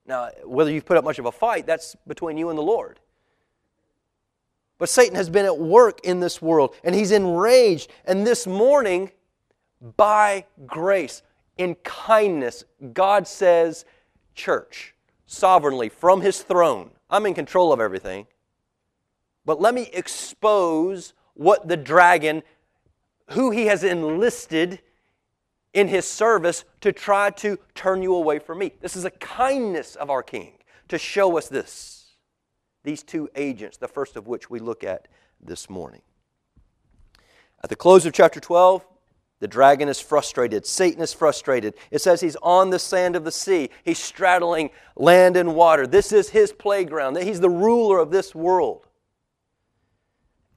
Now, 0.06 0.30
whether 0.44 0.70
you've 0.70 0.86
put 0.86 0.96
up 0.96 1.04
much 1.04 1.18
of 1.18 1.26
a 1.26 1.32
fight, 1.32 1.66
that's 1.66 1.96
between 2.06 2.38
you 2.38 2.48
and 2.48 2.58
the 2.58 2.62
Lord. 2.62 2.98
But 4.78 4.88
Satan 4.88 5.14
has 5.14 5.28
been 5.28 5.44
at 5.44 5.58
work 5.58 6.00
in 6.02 6.20
this 6.20 6.40
world, 6.40 6.74
and 6.82 6.94
he's 6.94 7.12
enraged. 7.12 7.90
And 8.06 8.26
this 8.26 8.46
morning, 8.46 9.10
by 9.98 10.46
grace, 10.66 11.22
in 11.58 11.74
kindness, 11.84 12.64
God 12.94 13.28
says, 13.28 13.84
Church, 14.34 14.94
sovereignly, 15.26 15.90
from 15.90 16.22
his 16.22 16.40
throne, 16.40 16.92
I'm 17.10 17.26
in 17.26 17.34
control 17.34 17.70
of 17.70 17.80
everything. 17.80 18.26
But 19.44 19.60
let 19.60 19.74
me 19.74 19.90
expose 19.92 21.12
what 21.34 21.68
the 21.68 21.76
dragon, 21.76 22.42
who 23.30 23.50
he 23.50 23.66
has 23.66 23.84
enlisted 23.84 24.80
in 25.72 25.88
his 25.88 26.06
service 26.06 26.64
to 26.80 26.92
try 26.92 27.30
to 27.30 27.58
turn 27.74 28.02
you 28.02 28.14
away 28.14 28.38
from 28.38 28.58
me. 28.58 28.72
This 28.80 28.96
is 28.96 29.04
a 29.04 29.10
kindness 29.10 29.96
of 29.96 30.10
our 30.10 30.22
King 30.22 30.54
to 30.88 30.98
show 30.98 31.38
us 31.38 31.48
this. 31.48 32.16
These 32.82 33.02
two 33.02 33.28
agents, 33.36 33.76
the 33.76 33.88
first 33.88 34.16
of 34.16 34.26
which 34.26 34.50
we 34.50 34.58
look 34.58 34.82
at 34.82 35.06
this 35.40 35.70
morning. 35.70 36.02
At 37.62 37.70
the 37.70 37.76
close 37.76 38.06
of 38.06 38.12
chapter 38.12 38.40
12, 38.40 38.86
the 39.38 39.48
dragon 39.48 39.88
is 39.88 40.00
frustrated. 40.00 40.66
Satan 40.66 41.02
is 41.02 41.12
frustrated. 41.12 41.74
It 41.90 42.00
says 42.00 42.20
he's 42.20 42.36
on 42.36 42.70
the 42.70 42.78
sand 42.78 43.16
of 43.16 43.24
the 43.24 43.32
sea. 43.32 43.70
He's 43.84 43.98
straddling 43.98 44.70
land 44.96 45.36
and 45.36 45.54
water. 45.54 45.86
This 45.86 46.12
is 46.12 46.30
his 46.30 46.52
playground. 46.52 47.16
He's 47.16 47.40
the 47.40 47.50
ruler 47.50 47.98
of 47.98 48.10
this 48.10 48.34
world. 48.34 48.86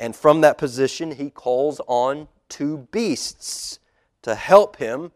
And 0.03 0.13
from 0.13 0.41
that 0.41 0.57
position, 0.57 1.11
he 1.11 1.29
calls 1.29 1.79
on 1.87 2.27
two 2.49 2.89
beasts 2.91 3.79
to 4.23 4.35
help 4.35 4.75
him 4.75 5.13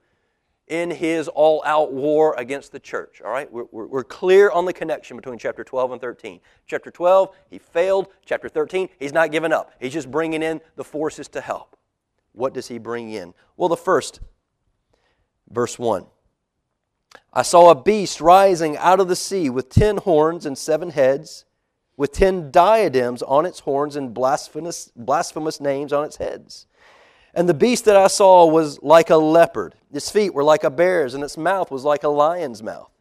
in 0.66 0.92
his 0.92 1.28
all 1.28 1.62
out 1.66 1.92
war 1.92 2.34
against 2.38 2.72
the 2.72 2.80
church. 2.80 3.22
All 3.22 3.30
right? 3.30 3.52
We're, 3.52 3.66
we're, 3.70 4.06
clear 4.06 4.50
on 4.50 4.64
the 4.64 4.72
connection 4.72 5.18
between 5.18 5.40
chapter 5.40 5.66
12 5.66 5.92
and 5.92 6.00
13. 6.00 6.40
Chapter 6.68 6.90
12, 6.90 7.36
he 7.50 7.58
failed. 7.58 8.08
Chapter 8.26 8.48
13, 8.48 8.88
he's 8.98 9.12
not 9.12 9.30
giving 9.30 9.52
up. 9.52 9.74
He's 9.78 9.92
just 9.92 10.10
bringing 10.10 10.42
in 10.42 10.62
the 10.78 10.86
forces 10.86 11.28
to 11.30 11.42
help. 11.42 11.76
What 12.32 12.54
does 12.54 12.70
he 12.70 12.78
bring 12.78 13.12
in? 13.12 13.34
Well, 13.58 13.68
the 13.68 13.76
first, 13.76 14.22
verse 15.50 15.78
1. 15.78 16.06
I 17.34 17.42
saw 17.42 17.72
a 17.72 17.76
beast 17.76 18.22
rising 18.22 18.78
out 18.78 19.02
of 19.02 19.10
the 19.10 19.18
sea 19.18 19.50
with 19.50 19.68
ten 19.68 19.98
horns 19.98 20.46
and 20.46 20.58
seven 20.58 20.92
heads, 20.92 21.44
with 21.98 22.14
ten 22.14 22.52
diadems 22.52 23.22
on 23.24 23.46
its 23.46 23.60
horns 23.62 23.96
and 23.96 24.14
blasphemous, 24.14 24.92
blasphemous 24.96 25.60
names 25.60 25.92
on 25.92 26.06
its 26.06 26.18
heads. 26.18 26.68
And 27.34 27.50
the 27.50 27.54
beast 27.54 27.86
that 27.86 27.98
I 27.98 28.08
saw 28.08 28.46
was 28.46 28.82
like 28.82 29.10
a 29.10 29.18
leopard. 29.18 29.76
Its 29.92 30.10
feet 30.10 30.34
were 30.34 30.44
like 30.44 30.64
a 30.64 30.70
bear's, 30.70 31.14
and 31.14 31.24
its 31.24 31.38
mouth 31.38 31.70
was 31.70 31.84
like 31.84 32.04
a 32.04 32.10
lion's 32.10 32.64
mouth. 32.64 32.92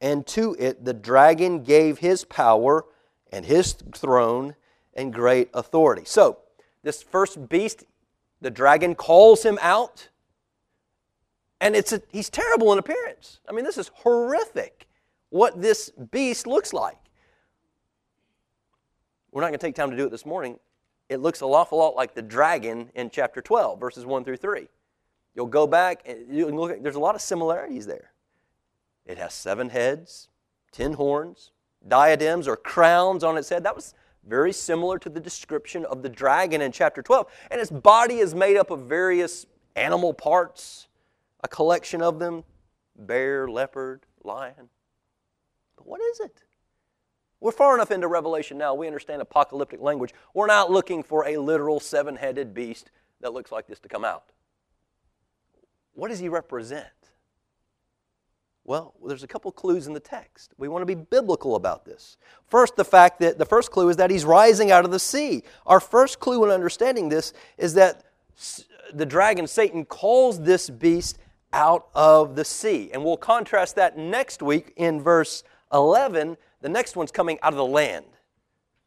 And 0.00 0.26
to 0.28 0.56
it 0.58 0.84
the 0.84 0.94
dragon 0.94 1.62
gave 1.62 1.98
his 1.98 2.24
power 2.24 2.84
and 3.30 3.44
his 3.44 3.74
throne 3.94 4.54
and 4.94 5.12
great 5.12 5.50
authority. 5.54 6.02
So, 6.04 6.38
this 6.82 7.02
first 7.02 7.48
beast, 7.48 7.84
the 8.40 8.50
dragon 8.50 8.94
calls 8.94 9.44
him 9.44 9.58
out, 9.62 10.08
and 11.60 11.76
it's 11.76 11.92
a, 11.92 12.02
he's 12.10 12.28
terrible 12.28 12.72
in 12.72 12.78
appearance. 12.78 13.40
I 13.48 13.52
mean, 13.52 13.64
this 13.64 13.78
is 13.78 13.90
horrific 13.94 14.88
what 15.30 15.62
this 15.62 15.90
beast 16.10 16.46
looks 16.46 16.72
like. 16.72 16.98
We're 19.32 19.40
not 19.40 19.48
going 19.48 19.58
to 19.58 19.66
take 19.66 19.74
time 19.74 19.90
to 19.90 19.96
do 19.96 20.06
it 20.06 20.10
this 20.10 20.26
morning 20.26 20.58
it 21.12 21.20
looks 21.20 21.42
an 21.42 21.48
awful 21.48 21.78
lot 21.78 21.94
like 21.94 22.14
the 22.14 22.22
dragon 22.22 22.90
in 22.94 23.10
chapter 23.10 23.40
12, 23.42 23.78
verses 23.78 24.06
1 24.06 24.24
through 24.24 24.38
3. 24.38 24.66
You'll 25.34 25.46
go 25.46 25.66
back, 25.66 26.02
and 26.06 26.34
you 26.34 26.46
look 26.46 26.70
at, 26.70 26.82
there's 26.82 26.96
a 26.96 27.00
lot 27.00 27.14
of 27.14 27.20
similarities 27.20 27.86
there. 27.86 28.12
It 29.04 29.18
has 29.18 29.34
seven 29.34 29.70
heads, 29.70 30.28
ten 30.70 30.94
horns, 30.94 31.52
diadems 31.86 32.46
or 32.48 32.56
crowns 32.56 33.24
on 33.24 33.36
its 33.36 33.48
head. 33.48 33.64
That 33.64 33.76
was 33.76 33.94
very 34.26 34.52
similar 34.52 34.98
to 35.00 35.08
the 35.08 35.20
description 35.20 35.84
of 35.86 36.02
the 36.02 36.08
dragon 36.08 36.60
in 36.62 36.72
chapter 36.72 37.02
12. 37.02 37.26
And 37.50 37.60
its 37.60 37.70
body 37.70 38.18
is 38.18 38.34
made 38.34 38.56
up 38.56 38.70
of 38.70 38.80
various 38.80 39.46
animal 39.74 40.14
parts, 40.14 40.88
a 41.42 41.48
collection 41.48 42.00
of 42.02 42.18
them 42.18 42.44
bear, 42.96 43.48
leopard, 43.48 44.06
lion. 44.22 44.68
But 45.76 45.86
what 45.86 46.00
is 46.00 46.20
it? 46.20 46.42
We're 47.42 47.50
far 47.50 47.74
enough 47.74 47.90
into 47.90 48.06
Revelation 48.06 48.56
now, 48.56 48.72
we 48.72 48.86
understand 48.86 49.20
apocalyptic 49.20 49.80
language. 49.80 50.14
We're 50.32 50.46
not 50.46 50.70
looking 50.70 51.02
for 51.02 51.26
a 51.26 51.38
literal 51.38 51.80
seven 51.80 52.14
headed 52.14 52.54
beast 52.54 52.92
that 53.20 53.32
looks 53.32 53.50
like 53.50 53.66
this 53.66 53.80
to 53.80 53.88
come 53.88 54.04
out. 54.04 54.30
What 55.94 56.08
does 56.08 56.20
he 56.20 56.28
represent? 56.28 56.86
Well, 58.62 58.94
there's 59.04 59.24
a 59.24 59.26
couple 59.26 59.50
clues 59.50 59.88
in 59.88 59.92
the 59.92 59.98
text. 59.98 60.54
We 60.56 60.68
want 60.68 60.82
to 60.82 60.86
be 60.86 60.94
biblical 60.94 61.56
about 61.56 61.84
this. 61.84 62.16
First, 62.46 62.76
the 62.76 62.84
fact 62.84 63.18
that 63.18 63.38
the 63.38 63.44
first 63.44 63.72
clue 63.72 63.88
is 63.88 63.96
that 63.96 64.08
he's 64.08 64.24
rising 64.24 64.70
out 64.70 64.84
of 64.84 64.92
the 64.92 65.00
sea. 65.00 65.42
Our 65.66 65.80
first 65.80 66.20
clue 66.20 66.44
in 66.44 66.50
understanding 66.50 67.08
this 67.08 67.32
is 67.58 67.74
that 67.74 68.04
the 68.94 69.04
dragon, 69.04 69.48
Satan, 69.48 69.84
calls 69.84 70.40
this 70.40 70.70
beast 70.70 71.18
out 71.52 71.88
of 71.92 72.36
the 72.36 72.44
sea. 72.44 72.90
And 72.92 73.04
we'll 73.04 73.16
contrast 73.16 73.74
that 73.74 73.98
next 73.98 74.42
week 74.42 74.72
in 74.76 75.02
verse 75.02 75.42
11 75.72 76.36
the 76.62 76.68
next 76.68 76.96
one's 76.96 77.10
coming 77.10 77.38
out 77.42 77.52
of 77.52 77.58
the 77.58 77.66
land. 77.66 78.06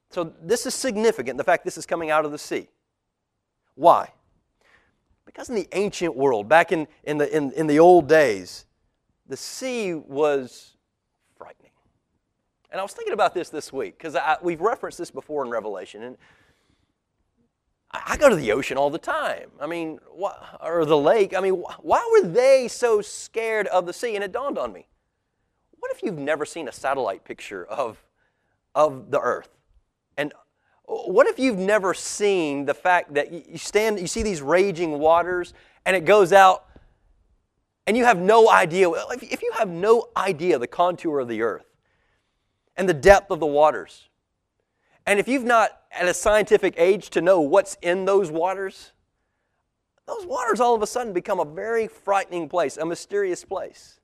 So 0.10 0.34
this 0.42 0.66
is 0.66 0.74
significant, 0.74 1.38
the 1.38 1.44
fact 1.44 1.66
this 1.66 1.78
is 1.78 1.86
coming 1.86 2.10
out 2.10 2.26
of 2.26 2.32
the 2.32 2.38
sea. 2.38 2.70
Why? 3.76 4.10
Because 5.26 5.50
in 5.50 5.56
the 5.56 5.68
ancient 5.74 6.16
world, 6.16 6.48
back 6.48 6.72
in, 6.72 6.88
in, 7.04 7.18
the, 7.18 7.36
in, 7.36 7.52
in 7.52 7.68
the 7.68 7.80
old 7.80 8.08
days, 8.08 8.66
the 9.28 9.36
sea 9.36 9.94
was 9.94 10.78
frightening. 11.38 11.72
And 12.72 12.80
I 12.80 12.84
was 12.84 12.94
thinking 12.94 13.14
about 13.14 13.34
this 13.34 13.50
this 13.50 13.74
week 13.74 13.98
because 13.98 14.16
we've 14.42 14.62
referenced 14.62 14.98
this 14.98 15.12
before 15.12 15.44
in 15.44 15.50
Revelation. 15.50 16.04
And 16.04 16.18
I 17.92 18.16
go 18.18 18.30
to 18.30 18.36
the 18.36 18.52
ocean 18.52 18.78
all 18.78 18.90
the 18.90 18.98
time. 18.98 19.50
I 19.60 19.68
mean, 19.68 20.00
or 20.62 20.86
the 20.86 20.98
lake. 20.98 21.36
I 21.36 21.42
mean, 21.42 21.56
why 21.82 22.08
were 22.14 22.28
they 22.28 22.68
so 22.68 23.02
scared 23.02 23.68
of 23.68 23.86
the 23.86 23.94
sea? 23.94 24.16
And 24.16 24.24
it 24.24 24.32
dawned 24.32 24.58
on 24.58 24.72
me. 24.72 24.88
What 25.80 25.92
if 25.92 26.04
you've 26.04 26.18
never 26.18 26.46
seen 26.46 26.68
a 26.68 26.72
satellite 26.72 27.24
picture 27.24 27.66
of, 27.66 28.04
of 28.74 29.12
the 29.12 29.20
earth? 29.20 29.50
And 30.18 30.34
what 30.86 31.28
if 31.28 31.40
you've 31.40 31.58
never 31.58 31.94
seen 31.94 32.66
the 32.66 32.74
fact 32.74 33.14
that 33.16 33.32
you 33.32 33.58
stand, 33.58 34.00
you 34.00 34.08
see 34.08 34.24
these 34.24 34.42
raging 34.42 35.00
waters, 35.00 35.54
and 35.86 35.96
it 35.96 36.06
goes 36.06 36.32
out, 36.32 36.66
and 37.88 37.96
you 37.96 38.06
have 38.06 38.20
no 38.20 38.50
idea, 38.50 38.90
if 38.90 39.42
you 39.42 39.52
have 39.58 39.70
no 39.70 40.10
idea 40.18 40.58
the 40.58 40.68
contour 40.68 41.20
of 41.20 41.28
the 41.28 41.42
earth 41.42 41.66
and 42.76 42.90
the 42.90 42.94
depth 42.94 43.32
of 43.32 43.40
the 43.40 43.46
waters, 43.46 44.10
and 45.06 45.20
if 45.20 45.28
you've 45.28 45.44
not 45.44 45.82
at 45.92 46.08
a 46.08 46.14
scientific 46.14 46.74
age 46.78 47.10
to 47.12 47.22
know 47.22 47.40
what's 47.40 47.78
in 47.82 48.06
those 48.06 48.32
waters, 48.32 48.92
those 50.08 50.26
waters 50.26 50.60
all 50.60 50.76
of 50.76 50.82
a 50.82 50.88
sudden 50.88 51.14
become 51.14 51.40
a 51.40 51.46
very 51.46 51.88
frightening 51.88 52.50
place, 52.50 52.78
a 52.78 52.86
mysterious 52.86 53.44
place. 53.44 54.00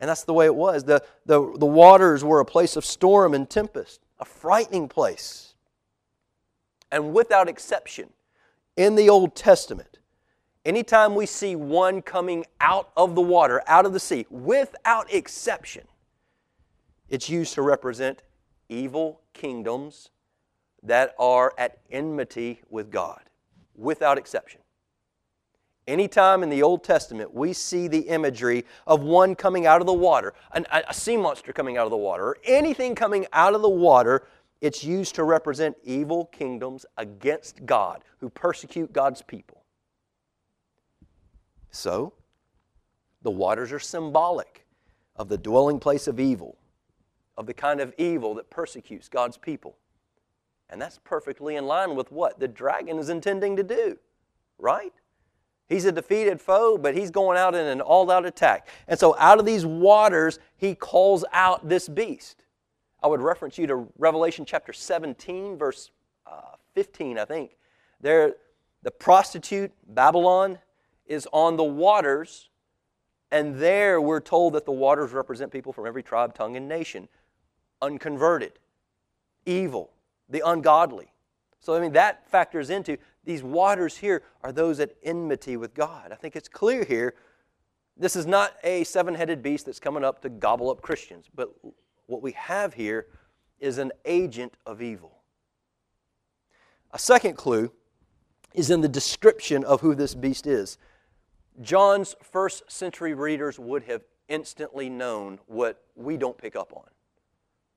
And 0.00 0.08
that's 0.08 0.24
the 0.24 0.32
way 0.32 0.46
it 0.46 0.54
was. 0.54 0.84
The, 0.84 1.04
the, 1.26 1.54
the 1.58 1.66
waters 1.66 2.24
were 2.24 2.40
a 2.40 2.44
place 2.44 2.76
of 2.76 2.84
storm 2.84 3.34
and 3.34 3.48
tempest, 3.48 4.00
a 4.18 4.24
frightening 4.24 4.88
place. 4.88 5.54
And 6.90 7.12
without 7.12 7.48
exception, 7.48 8.10
in 8.76 8.94
the 8.94 9.10
Old 9.10 9.36
Testament, 9.36 9.98
anytime 10.64 11.14
we 11.14 11.26
see 11.26 11.54
one 11.54 12.00
coming 12.00 12.46
out 12.60 12.90
of 12.96 13.14
the 13.14 13.20
water, 13.20 13.62
out 13.66 13.84
of 13.84 13.92
the 13.92 14.00
sea, 14.00 14.26
without 14.30 15.12
exception, 15.12 15.86
it's 17.10 17.28
used 17.28 17.54
to 17.54 17.62
represent 17.62 18.22
evil 18.68 19.20
kingdoms 19.34 20.10
that 20.82 21.14
are 21.18 21.52
at 21.58 21.78
enmity 21.90 22.62
with 22.70 22.90
God, 22.90 23.20
without 23.74 24.16
exception. 24.16 24.59
Anytime 25.90 26.44
in 26.44 26.50
the 26.50 26.62
Old 26.62 26.84
Testament 26.84 27.34
we 27.34 27.52
see 27.52 27.88
the 27.88 28.02
imagery 28.02 28.64
of 28.86 29.02
one 29.02 29.34
coming 29.34 29.66
out 29.66 29.80
of 29.80 29.88
the 29.88 29.92
water, 29.92 30.34
an, 30.52 30.64
a 30.70 30.94
sea 30.94 31.16
monster 31.16 31.52
coming 31.52 31.76
out 31.76 31.84
of 31.84 31.90
the 31.90 31.96
water, 31.96 32.26
or 32.26 32.38
anything 32.44 32.94
coming 32.94 33.26
out 33.32 33.56
of 33.56 33.62
the 33.62 33.68
water, 33.68 34.28
it's 34.60 34.84
used 34.84 35.16
to 35.16 35.24
represent 35.24 35.76
evil 35.82 36.26
kingdoms 36.26 36.86
against 36.96 37.66
God 37.66 38.04
who 38.18 38.30
persecute 38.30 38.92
God's 38.92 39.20
people. 39.20 39.64
So, 41.72 42.12
the 43.22 43.32
waters 43.32 43.72
are 43.72 43.80
symbolic 43.80 44.64
of 45.16 45.28
the 45.28 45.38
dwelling 45.38 45.80
place 45.80 46.06
of 46.06 46.20
evil, 46.20 46.56
of 47.36 47.46
the 47.46 47.54
kind 47.54 47.80
of 47.80 47.92
evil 47.98 48.34
that 48.34 48.48
persecutes 48.48 49.08
God's 49.08 49.38
people. 49.38 49.76
And 50.68 50.80
that's 50.80 51.00
perfectly 51.02 51.56
in 51.56 51.66
line 51.66 51.96
with 51.96 52.12
what 52.12 52.38
the 52.38 52.46
dragon 52.46 53.00
is 53.00 53.08
intending 53.08 53.56
to 53.56 53.64
do, 53.64 53.98
right? 54.56 54.92
He's 55.70 55.84
a 55.84 55.92
defeated 55.92 56.40
foe, 56.40 56.76
but 56.76 56.96
he's 56.96 57.12
going 57.12 57.38
out 57.38 57.54
in 57.54 57.64
an 57.64 57.80
all 57.80 58.10
out 58.10 58.26
attack. 58.26 58.66
And 58.88 58.98
so, 58.98 59.16
out 59.18 59.38
of 59.38 59.46
these 59.46 59.64
waters, 59.64 60.40
he 60.56 60.74
calls 60.74 61.24
out 61.32 61.68
this 61.68 61.88
beast. 61.88 62.42
I 63.00 63.06
would 63.06 63.22
reference 63.22 63.56
you 63.56 63.68
to 63.68 63.88
Revelation 63.96 64.44
chapter 64.44 64.72
17, 64.72 65.56
verse 65.56 65.92
uh, 66.26 66.56
15, 66.74 67.18
I 67.20 67.24
think. 67.24 67.56
There, 68.00 68.34
the 68.82 68.90
prostitute, 68.90 69.70
Babylon, 69.86 70.58
is 71.06 71.28
on 71.32 71.56
the 71.56 71.64
waters, 71.64 72.48
and 73.30 73.54
there 73.54 74.00
we're 74.00 74.20
told 74.20 74.54
that 74.54 74.64
the 74.64 74.72
waters 74.72 75.12
represent 75.12 75.52
people 75.52 75.72
from 75.72 75.86
every 75.86 76.02
tribe, 76.02 76.34
tongue, 76.34 76.56
and 76.56 76.68
nation 76.68 77.08
unconverted, 77.80 78.54
evil, 79.46 79.92
the 80.28 80.42
ungodly. 80.44 81.12
So, 81.60 81.74
I 81.74 81.80
mean, 81.80 81.92
that 81.92 82.28
factors 82.28 82.70
into 82.70 82.96
these 83.24 83.42
waters 83.42 83.96
here 83.96 84.22
are 84.42 84.52
those 84.52 84.80
at 84.80 84.94
enmity 85.02 85.56
with 85.56 85.74
God. 85.74 86.12
I 86.12 86.14
think 86.14 86.36
it's 86.36 86.48
clear 86.48 86.84
here. 86.84 87.14
This 87.96 88.16
is 88.16 88.26
not 88.26 88.54
a 88.64 88.84
seven 88.84 89.14
headed 89.14 89.42
beast 89.42 89.66
that's 89.66 89.80
coming 89.80 90.04
up 90.04 90.22
to 90.22 90.28
gobble 90.28 90.70
up 90.70 90.80
Christians, 90.80 91.26
but 91.34 91.54
what 92.06 92.22
we 92.22 92.32
have 92.32 92.74
here 92.74 93.06
is 93.58 93.78
an 93.78 93.92
agent 94.04 94.54
of 94.64 94.80
evil. 94.80 95.18
A 96.92 96.98
second 96.98 97.36
clue 97.36 97.72
is 98.54 98.70
in 98.70 98.80
the 98.80 98.88
description 98.88 99.64
of 99.64 99.80
who 99.80 99.94
this 99.94 100.14
beast 100.14 100.46
is. 100.46 100.78
John's 101.60 102.16
first 102.22 102.70
century 102.70 103.14
readers 103.14 103.58
would 103.58 103.84
have 103.84 104.02
instantly 104.28 104.88
known 104.88 105.38
what 105.46 105.84
we 105.94 106.16
don't 106.16 106.38
pick 106.38 106.56
up 106.56 106.72
on. 106.74 106.88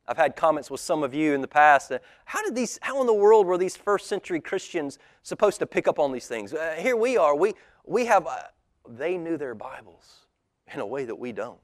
I've 0.08 0.18
had 0.18 0.36
comments 0.36 0.70
with 0.70 0.82
some 0.82 1.02
of 1.02 1.14
you 1.14 1.34
in 1.34 1.42
the 1.42 1.48
past. 1.48 1.92
How 2.26 2.44
did 2.44 2.56
these? 2.56 2.78
How 2.82 3.00
in 3.00 3.08
the 3.08 3.14
world 3.14 3.48
were 3.48 3.58
these 3.58 3.78
first 3.78 4.08
century 4.08 4.42
Christians 4.42 5.00
supposed 5.22 5.60
to 5.60 5.66
pick 5.66 5.88
up 5.88 5.98
on 5.98 6.12
these 6.12 6.28
things? 6.28 6.54
Uh, 6.54 6.76
here 6.78 6.98
we 6.98 7.18
are. 7.18 7.36
We 7.36 7.54
we 7.86 8.06
have. 8.06 8.28
Uh, 8.28 8.38
they 8.86 9.18
knew 9.18 9.38
their 9.38 9.56
Bibles 9.56 10.26
in 10.74 10.82
a 10.82 10.86
way 10.86 11.06
that 11.06 11.16
we 11.16 11.32
don't. 11.32 11.60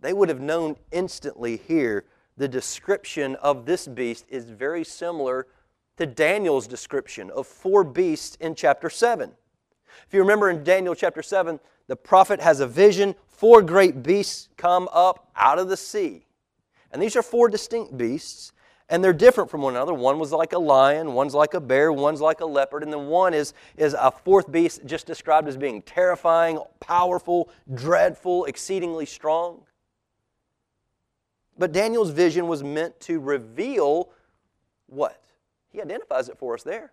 They 0.00 0.12
would 0.12 0.28
have 0.28 0.40
known 0.40 0.76
instantly 0.92 1.56
here. 1.56 2.04
The 2.36 2.46
description 2.48 3.34
of 3.36 3.66
this 3.66 3.88
beast 3.88 4.26
is 4.28 4.48
very 4.48 4.84
similar 4.84 5.48
to 5.96 6.06
Daniel's 6.06 6.68
description 6.68 7.30
of 7.30 7.46
four 7.46 7.82
beasts 7.82 8.36
in 8.36 8.54
chapter 8.54 8.88
seven. 8.88 9.32
If 10.06 10.14
you 10.14 10.20
remember 10.20 10.48
in 10.50 10.62
Daniel 10.62 10.94
chapter 10.94 11.22
seven, 11.22 11.58
the 11.88 11.96
prophet 11.96 12.40
has 12.40 12.60
a 12.60 12.66
vision. 12.66 13.16
Four 13.26 13.60
great 13.60 14.04
beasts 14.04 14.48
come 14.56 14.88
up 14.92 15.30
out 15.34 15.58
of 15.58 15.68
the 15.68 15.76
sea. 15.76 16.26
And 16.92 17.00
these 17.00 17.16
are 17.16 17.22
four 17.22 17.48
distinct 17.48 17.96
beasts, 17.96 18.52
and 18.88 19.02
they're 19.02 19.12
different 19.12 19.50
from 19.50 19.62
one 19.62 19.74
another. 19.74 19.94
One 19.94 20.18
was 20.18 20.32
like 20.32 20.52
a 20.52 20.58
lion, 20.58 21.12
one's 21.12 21.34
like 21.34 21.54
a 21.54 21.60
bear, 21.60 21.92
one's 21.92 22.20
like 22.20 22.40
a 22.40 22.46
leopard, 22.46 22.82
and 22.82 22.92
then 22.92 23.06
one 23.06 23.32
is, 23.34 23.54
is 23.76 23.94
a 23.94 24.10
fourth 24.10 24.50
beast 24.50 24.80
just 24.84 25.06
described 25.06 25.46
as 25.48 25.56
being 25.56 25.82
terrifying, 25.82 26.58
powerful, 26.80 27.48
dreadful, 27.74 28.46
exceedingly 28.46 29.06
strong. 29.06 29.62
But 31.56 31.72
Daniel's 31.72 32.10
vision 32.10 32.48
was 32.48 32.64
meant 32.64 32.98
to 33.00 33.20
reveal 33.20 34.10
what? 34.86 35.22
He 35.70 35.80
identifies 35.80 36.28
it 36.28 36.36
for 36.38 36.54
us 36.54 36.62
there. 36.62 36.92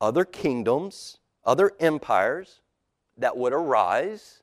Other 0.00 0.24
kingdoms, 0.24 1.18
other 1.44 1.72
empires 1.78 2.60
that 3.18 3.36
would 3.36 3.52
arise 3.52 4.42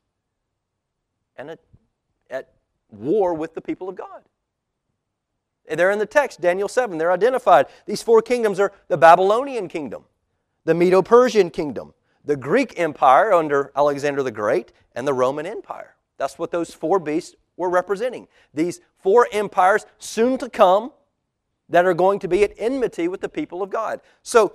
and 1.36 1.50
at, 1.50 1.58
at 2.30 2.50
war 2.98 3.34
with 3.34 3.54
the 3.54 3.60
people 3.60 3.88
of 3.88 3.96
God. 3.96 4.22
They're 5.66 5.90
in 5.90 5.98
the 5.98 6.06
text, 6.06 6.40
Daniel 6.40 6.68
7. 6.68 6.98
They're 6.98 7.12
identified. 7.12 7.66
These 7.86 8.02
four 8.02 8.20
kingdoms 8.22 8.60
are 8.60 8.72
the 8.88 8.98
Babylonian 8.98 9.68
kingdom, 9.68 10.04
the 10.64 10.74
Medo 10.74 11.00
Persian 11.00 11.50
kingdom, 11.50 11.94
the 12.24 12.36
Greek 12.36 12.78
Empire 12.78 13.32
under 13.32 13.72
Alexander 13.74 14.22
the 14.22 14.30
Great, 14.30 14.72
and 14.94 15.06
the 15.06 15.14
Roman 15.14 15.46
Empire. 15.46 15.94
That's 16.18 16.38
what 16.38 16.50
those 16.50 16.72
four 16.72 16.98
beasts 16.98 17.34
were 17.56 17.70
representing. 17.70 18.28
These 18.52 18.80
four 18.98 19.28
empires 19.32 19.86
soon 19.98 20.38
to 20.38 20.48
come 20.48 20.92
that 21.68 21.86
are 21.86 21.94
going 21.94 22.18
to 22.20 22.28
be 22.28 22.44
at 22.44 22.52
enmity 22.58 23.08
with 23.08 23.20
the 23.20 23.28
people 23.28 23.62
of 23.62 23.70
God. 23.70 24.00
So, 24.22 24.54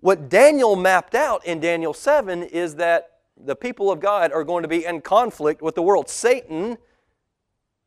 what 0.00 0.28
Daniel 0.28 0.76
mapped 0.76 1.16
out 1.16 1.44
in 1.44 1.58
Daniel 1.58 1.92
7 1.92 2.44
is 2.44 2.76
that 2.76 3.18
the 3.36 3.56
people 3.56 3.90
of 3.90 3.98
God 3.98 4.30
are 4.30 4.44
going 4.44 4.62
to 4.62 4.68
be 4.68 4.84
in 4.84 5.00
conflict 5.00 5.60
with 5.60 5.74
the 5.74 5.82
world. 5.82 6.08
Satan 6.08 6.78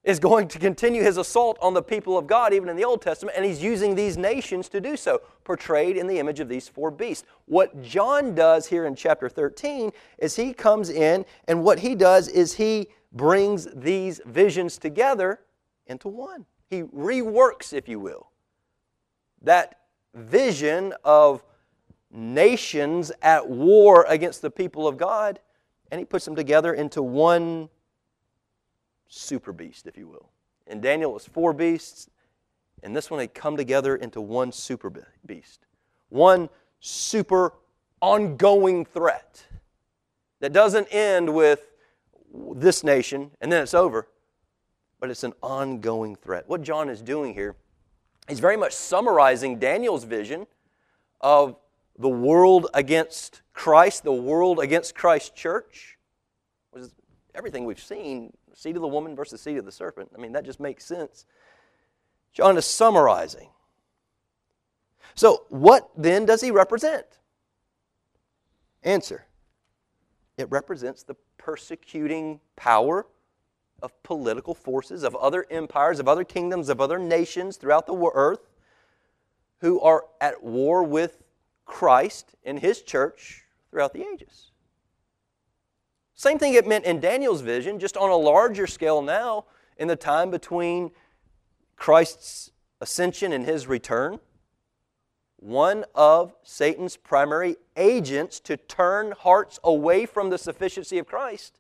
is 0.03 0.19
going 0.19 0.47
to 0.47 0.57
continue 0.57 1.03
his 1.03 1.17
assault 1.17 1.57
on 1.61 1.73
the 1.73 1.81
people 1.81 2.17
of 2.17 2.25
God, 2.25 2.53
even 2.53 2.69
in 2.69 2.75
the 2.75 2.83
Old 2.83 3.01
Testament, 3.01 3.37
and 3.37 3.45
he's 3.45 3.61
using 3.61 3.93
these 3.93 4.17
nations 4.17 4.67
to 4.69 4.81
do 4.81 4.97
so, 4.97 5.21
portrayed 5.43 5.95
in 5.95 6.07
the 6.07 6.17
image 6.17 6.39
of 6.39 6.49
these 6.49 6.67
four 6.67 6.89
beasts. 6.89 7.25
What 7.45 7.81
John 7.83 8.33
does 8.33 8.67
here 8.67 8.85
in 8.85 8.95
chapter 8.95 9.29
13 9.29 9.91
is 10.17 10.35
he 10.35 10.53
comes 10.53 10.89
in, 10.89 11.25
and 11.47 11.63
what 11.63 11.79
he 11.79 11.93
does 11.93 12.27
is 12.27 12.53
he 12.53 12.87
brings 13.11 13.67
these 13.75 14.21
visions 14.25 14.77
together 14.77 15.41
into 15.85 16.07
one. 16.07 16.45
He 16.69 16.83
reworks, 16.83 17.73
if 17.73 17.87
you 17.87 17.99
will, 17.99 18.31
that 19.41 19.81
vision 20.15 20.93
of 21.03 21.43
nations 22.09 23.11
at 23.21 23.47
war 23.47 24.05
against 24.07 24.41
the 24.41 24.49
people 24.49 24.87
of 24.87 24.97
God, 24.97 25.39
and 25.91 25.99
he 25.99 26.05
puts 26.05 26.25
them 26.25 26.35
together 26.35 26.73
into 26.73 27.03
one 27.03 27.69
super 29.11 29.51
beast, 29.51 29.87
if 29.87 29.97
you 29.97 30.07
will. 30.07 30.29
In 30.67 30.79
Daniel, 30.79 31.13
was 31.13 31.25
four 31.25 31.53
beasts. 31.53 32.09
and 32.81 32.95
this 32.95 33.11
one, 33.11 33.19
had 33.19 33.33
come 33.35 33.57
together 33.57 33.95
into 33.95 34.21
one 34.21 34.51
super 34.51 34.91
beast. 35.27 35.67
One 36.09 36.49
super 36.79 37.53
ongoing 38.01 38.85
threat 38.85 39.45
that 40.39 40.51
doesn't 40.51 40.87
end 40.91 41.31
with 41.31 41.67
this 42.55 42.83
nation 42.83 43.31
and 43.39 43.51
then 43.51 43.61
it's 43.61 43.73
over, 43.75 44.07
but 44.99 45.11
it's 45.11 45.23
an 45.23 45.33
ongoing 45.43 46.15
threat. 46.15 46.47
What 46.47 46.63
John 46.63 46.89
is 46.89 47.01
doing 47.01 47.33
here, 47.33 47.55
he's 48.27 48.39
very 48.39 48.57
much 48.57 48.73
summarizing 48.73 49.59
Daniel's 49.59 50.05
vision 50.05 50.47
of 51.19 51.57
the 51.99 52.09
world 52.09 52.67
against 52.73 53.41
Christ, 53.53 54.03
the 54.03 54.13
world 54.13 54.59
against 54.59 54.95
Christ's 54.95 55.29
church, 55.31 55.97
is 56.75 56.91
everything 57.35 57.65
we've 57.65 57.79
seen 57.79 58.33
seed 58.53 58.75
of 58.75 58.81
the 58.81 58.87
woman 58.87 59.15
versus 59.15 59.41
seed 59.41 59.57
of 59.57 59.65
the 59.65 59.71
serpent. 59.71 60.11
I 60.15 60.19
mean, 60.19 60.33
that 60.33 60.45
just 60.45 60.59
makes 60.59 60.85
sense. 60.85 61.25
John 62.33 62.57
is 62.57 62.65
summarizing. 62.65 63.49
So, 65.15 65.45
what 65.49 65.89
then 65.97 66.25
does 66.25 66.41
he 66.41 66.51
represent? 66.51 67.05
Answer 68.83 69.25
it 70.37 70.49
represents 70.49 71.03
the 71.03 71.15
persecuting 71.37 72.39
power 72.55 73.05
of 73.81 74.03
political 74.03 74.53
forces, 74.53 75.03
of 75.03 75.15
other 75.15 75.45
empires, 75.49 75.99
of 75.99 76.07
other 76.07 76.23
kingdoms, 76.23 76.69
of 76.69 76.81
other 76.81 76.99
nations 76.99 77.57
throughout 77.57 77.85
the 77.85 78.11
earth 78.13 78.49
who 79.59 79.79
are 79.81 80.05
at 80.19 80.43
war 80.43 80.83
with 80.83 81.23
Christ 81.65 82.35
and 82.43 82.59
his 82.59 82.81
church 82.81 83.43
throughout 83.69 83.93
the 83.93 84.03
ages. 84.03 84.50
Same 86.21 86.37
thing 86.37 86.53
it 86.53 86.67
meant 86.67 86.85
in 86.85 86.99
Daniel's 86.99 87.41
vision, 87.41 87.79
just 87.79 87.97
on 87.97 88.11
a 88.11 88.15
larger 88.15 88.67
scale 88.67 89.01
now, 89.01 89.45
in 89.77 89.87
the 89.87 89.95
time 89.95 90.29
between 90.29 90.91
Christ's 91.75 92.51
ascension 92.79 93.33
and 93.33 93.43
his 93.43 93.65
return. 93.65 94.19
One 95.37 95.83
of 95.95 96.35
Satan's 96.43 96.95
primary 96.95 97.55
agents 97.75 98.39
to 98.41 98.55
turn 98.55 99.13
hearts 99.17 99.59
away 99.63 100.05
from 100.05 100.29
the 100.29 100.37
sufficiency 100.37 100.99
of 100.99 101.07
Christ 101.07 101.59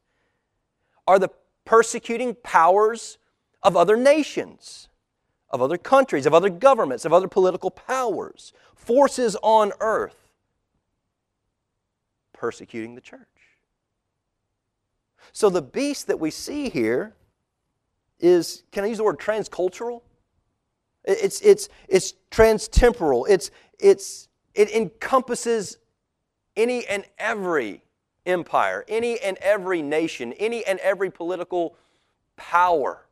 are 1.07 1.17
the 1.17 1.31
persecuting 1.65 2.35
powers 2.43 3.17
of 3.63 3.75
other 3.75 3.97
nations, 3.97 4.89
of 5.49 5.63
other 5.63 5.79
countries, 5.79 6.27
of 6.27 6.35
other 6.35 6.51
governments, 6.51 7.03
of 7.03 7.13
other 7.13 7.27
political 7.27 7.71
powers, 7.71 8.53
forces 8.75 9.35
on 9.41 9.71
earth 9.79 10.29
persecuting 12.31 12.93
the 12.93 13.01
church. 13.01 13.30
So 15.31 15.49
the 15.49 15.61
beast 15.61 16.07
that 16.07 16.19
we 16.19 16.31
see 16.31 16.69
here 16.69 17.15
is, 18.19 18.63
can 18.71 18.83
I 18.83 18.87
use 18.87 18.97
the 18.97 19.03
word 19.03 19.19
transcultural? 19.19 20.01
It's, 21.03 21.41
it's, 21.41 21.69
it's 21.87 22.13
transtemporal. 22.29 23.25
It's, 23.27 23.51
it's, 23.79 24.27
it 24.53 24.71
encompasses 24.71 25.77
any 26.55 26.85
and 26.85 27.05
every 27.17 27.83
empire, 28.25 28.85
any 28.87 29.19
and 29.19 29.37
every 29.37 29.81
nation, 29.81 30.33
any 30.33 30.65
and 30.65 30.79
every 30.79 31.09
political 31.09 31.75
power 32.35 33.07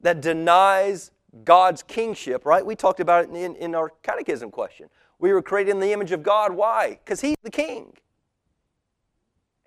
that 0.00 0.20
denies 0.20 1.10
God's 1.44 1.82
kingship, 1.82 2.46
right? 2.46 2.64
We 2.64 2.76
talked 2.76 3.00
about 3.00 3.24
it 3.24 3.30
in, 3.30 3.56
in 3.56 3.74
our 3.74 3.90
catechism 4.02 4.50
question. 4.50 4.88
We 5.18 5.32
were 5.32 5.42
created 5.42 5.72
in 5.72 5.80
the 5.80 5.92
image 5.92 6.12
of 6.12 6.22
God. 6.22 6.52
Why? 6.52 6.98
Because 7.04 7.20
He's 7.20 7.36
the 7.42 7.50
king. 7.50 7.94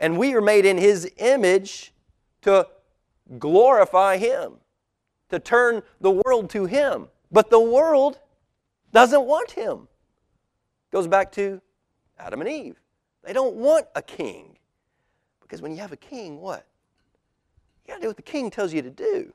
And 0.01 0.17
we 0.17 0.33
are 0.33 0.41
made 0.41 0.65
in 0.65 0.77
His 0.77 1.09
image 1.17 1.93
to 2.41 2.67
glorify 3.37 4.17
Him, 4.17 4.53
to 5.29 5.39
turn 5.39 5.83
the 6.01 6.09
world 6.09 6.49
to 6.49 6.65
Him. 6.65 7.07
But 7.31 7.51
the 7.51 7.59
world 7.59 8.19
doesn't 8.91 9.25
want 9.25 9.51
Him. 9.51 9.87
Goes 10.91 11.07
back 11.07 11.31
to 11.33 11.61
Adam 12.19 12.41
and 12.41 12.49
Eve. 12.49 12.81
They 13.23 13.31
don't 13.31 13.55
want 13.55 13.85
a 13.95 14.01
king. 14.01 14.57
Because 15.39 15.61
when 15.61 15.71
you 15.71 15.77
have 15.77 15.91
a 15.91 15.97
king, 15.97 16.41
what? 16.41 16.65
You 17.85 17.93
got 17.93 17.97
to 17.97 18.01
do 18.01 18.07
what 18.07 18.17
the 18.17 18.23
king 18.23 18.49
tells 18.49 18.73
you 18.73 18.81
to 18.81 18.89
do. 18.89 19.31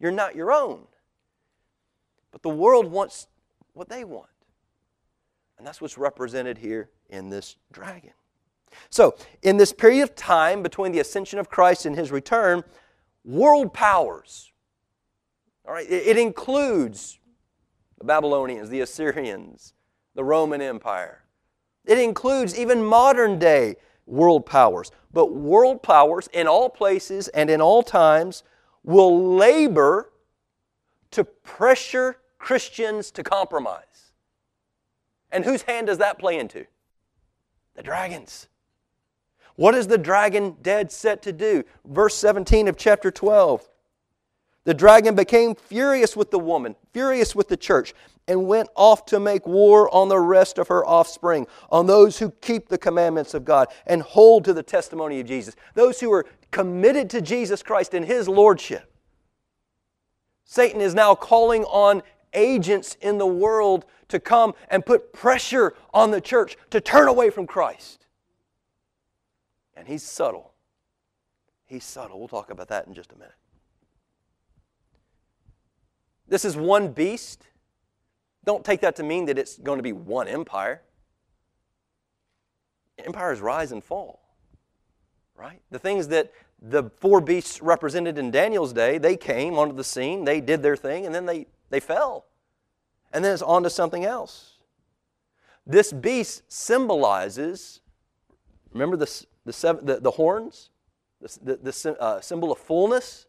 You're 0.00 0.10
not 0.10 0.34
your 0.34 0.52
own. 0.52 0.86
But 2.30 2.42
the 2.42 2.48
world 2.48 2.90
wants 2.90 3.26
what 3.74 3.90
they 3.90 4.04
want. 4.04 4.28
And 5.58 5.66
that's 5.66 5.82
what's 5.82 5.98
represented 5.98 6.56
here 6.56 6.88
in 7.10 7.28
this 7.28 7.56
dragon. 7.70 8.12
So, 8.90 9.14
in 9.42 9.56
this 9.56 9.72
period 9.72 10.02
of 10.02 10.14
time 10.14 10.62
between 10.62 10.92
the 10.92 11.00
ascension 11.00 11.38
of 11.38 11.48
Christ 11.48 11.86
and 11.86 11.96
his 11.96 12.10
return, 12.10 12.64
world 13.24 13.72
powers, 13.72 14.52
all 15.66 15.74
right, 15.74 15.88
it, 15.88 16.06
it 16.08 16.16
includes 16.16 17.18
the 17.98 18.04
Babylonians, 18.04 18.68
the 18.68 18.80
Assyrians, 18.80 19.74
the 20.14 20.24
Roman 20.24 20.60
Empire, 20.60 21.22
it 21.84 21.98
includes 21.98 22.58
even 22.58 22.84
modern 22.84 23.38
day 23.38 23.76
world 24.06 24.46
powers. 24.46 24.90
But 25.12 25.34
world 25.34 25.82
powers 25.82 26.28
in 26.32 26.46
all 26.46 26.68
places 26.68 27.28
and 27.28 27.50
in 27.50 27.60
all 27.60 27.82
times 27.82 28.42
will 28.82 29.36
labor 29.36 30.12
to 31.12 31.24
pressure 31.24 32.16
Christians 32.38 33.10
to 33.12 33.22
compromise. 33.22 34.12
And 35.30 35.44
whose 35.44 35.62
hand 35.62 35.86
does 35.86 35.98
that 35.98 36.18
play 36.18 36.38
into? 36.38 36.66
The 37.74 37.82
dragon's. 37.82 38.48
What 39.56 39.74
is 39.74 39.86
the 39.86 39.98
dragon 39.98 40.56
dead 40.62 40.90
set 40.90 41.22
to 41.22 41.32
do? 41.32 41.64
Verse 41.84 42.14
17 42.16 42.68
of 42.68 42.76
chapter 42.76 43.10
12. 43.10 43.68
The 44.64 44.74
dragon 44.74 45.14
became 45.14 45.54
furious 45.54 46.16
with 46.16 46.30
the 46.30 46.38
woman, 46.38 46.76
furious 46.92 47.34
with 47.34 47.48
the 47.48 47.56
church, 47.56 47.94
and 48.28 48.46
went 48.46 48.68
off 48.76 49.04
to 49.06 49.18
make 49.18 49.46
war 49.46 49.92
on 49.92 50.08
the 50.08 50.20
rest 50.20 50.58
of 50.58 50.68
her 50.68 50.86
offspring, 50.86 51.46
on 51.70 51.86
those 51.86 52.18
who 52.18 52.30
keep 52.30 52.68
the 52.68 52.78
commandments 52.78 53.34
of 53.34 53.44
God 53.44 53.68
and 53.86 54.02
hold 54.02 54.44
to 54.44 54.52
the 54.52 54.62
testimony 54.62 55.18
of 55.18 55.26
Jesus, 55.26 55.56
those 55.74 55.98
who 55.98 56.12
are 56.12 56.26
committed 56.52 57.10
to 57.10 57.20
Jesus 57.20 57.62
Christ 57.62 57.94
and 57.94 58.06
His 58.06 58.28
Lordship. 58.28 58.88
Satan 60.44 60.80
is 60.80 60.94
now 60.94 61.14
calling 61.14 61.64
on 61.64 62.02
agents 62.34 62.96
in 63.00 63.18
the 63.18 63.26
world 63.26 63.84
to 64.08 64.20
come 64.20 64.54
and 64.68 64.86
put 64.86 65.12
pressure 65.12 65.74
on 65.92 66.10
the 66.10 66.20
church 66.20 66.56
to 66.70 66.80
turn 66.80 67.08
away 67.08 67.30
from 67.30 67.46
Christ. 67.46 68.01
And 69.76 69.88
he's 69.88 70.02
subtle. 70.02 70.52
He's 71.64 71.84
subtle. 71.84 72.18
We'll 72.18 72.28
talk 72.28 72.50
about 72.50 72.68
that 72.68 72.86
in 72.86 72.94
just 72.94 73.12
a 73.12 73.16
minute. 73.16 73.34
This 76.28 76.44
is 76.44 76.56
one 76.56 76.92
beast 76.92 77.46
don't 78.44 78.64
take 78.64 78.80
that 78.80 78.96
to 78.96 79.02
mean 79.02 79.26
that 79.26 79.38
it's 79.38 79.58
going 79.58 79.78
to 79.78 79.82
be 79.82 79.92
one 79.92 80.26
empire. 80.26 80.82
Empires 82.98 83.40
rise 83.40 83.72
and 83.72 83.82
fall, 83.82 84.20
right? 85.36 85.60
The 85.70 85.78
things 85.78 86.08
that 86.08 86.32
the 86.60 86.90
four 86.98 87.20
beasts 87.20 87.62
represented 87.62 88.18
in 88.18 88.30
Daniel's 88.30 88.72
day, 88.72 88.98
they 88.98 89.16
came 89.16 89.58
onto 89.58 89.74
the 89.74 89.84
scene, 89.84 90.24
they 90.24 90.40
did 90.40 90.62
their 90.62 90.76
thing, 90.76 91.06
and 91.06 91.14
then 91.14 91.26
they, 91.26 91.46
they 91.70 91.80
fell. 91.80 92.26
And 93.12 93.24
then 93.24 93.32
it's 93.32 93.42
on 93.42 93.62
to 93.62 93.70
something 93.70 94.04
else. 94.04 94.58
This 95.66 95.92
beast 95.92 96.42
symbolizes, 96.48 97.80
remember 98.72 98.96
the, 98.96 99.26
the, 99.44 99.52
seven, 99.52 99.86
the, 99.86 100.00
the 100.00 100.12
horns? 100.12 100.70
The, 101.20 101.56
the, 101.56 101.96
uh, 102.00 102.20
symbol 102.20 102.52
of 102.52 102.58
fullness? 102.58 103.26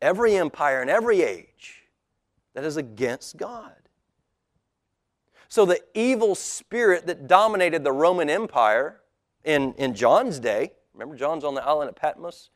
Every 0.00 0.36
empire 0.36 0.82
in 0.82 0.88
every 0.88 1.22
age 1.22 1.84
that 2.54 2.64
is 2.64 2.76
against 2.76 3.36
God. 3.36 3.72
So 5.48 5.64
the 5.64 5.80
evil 5.94 6.34
spirit 6.34 7.06
that 7.06 7.26
dominated 7.26 7.82
the 7.82 7.92
Roman 7.92 8.28
Empire 8.28 9.00
in, 9.44 9.72
in 9.74 9.94
John's 9.94 10.38
day, 10.38 10.72
remember 10.92 11.16
John's 11.16 11.44
on 11.44 11.54
the 11.54 11.64
island 11.64 11.88
of 11.88 11.96
Patmos? 11.96 12.50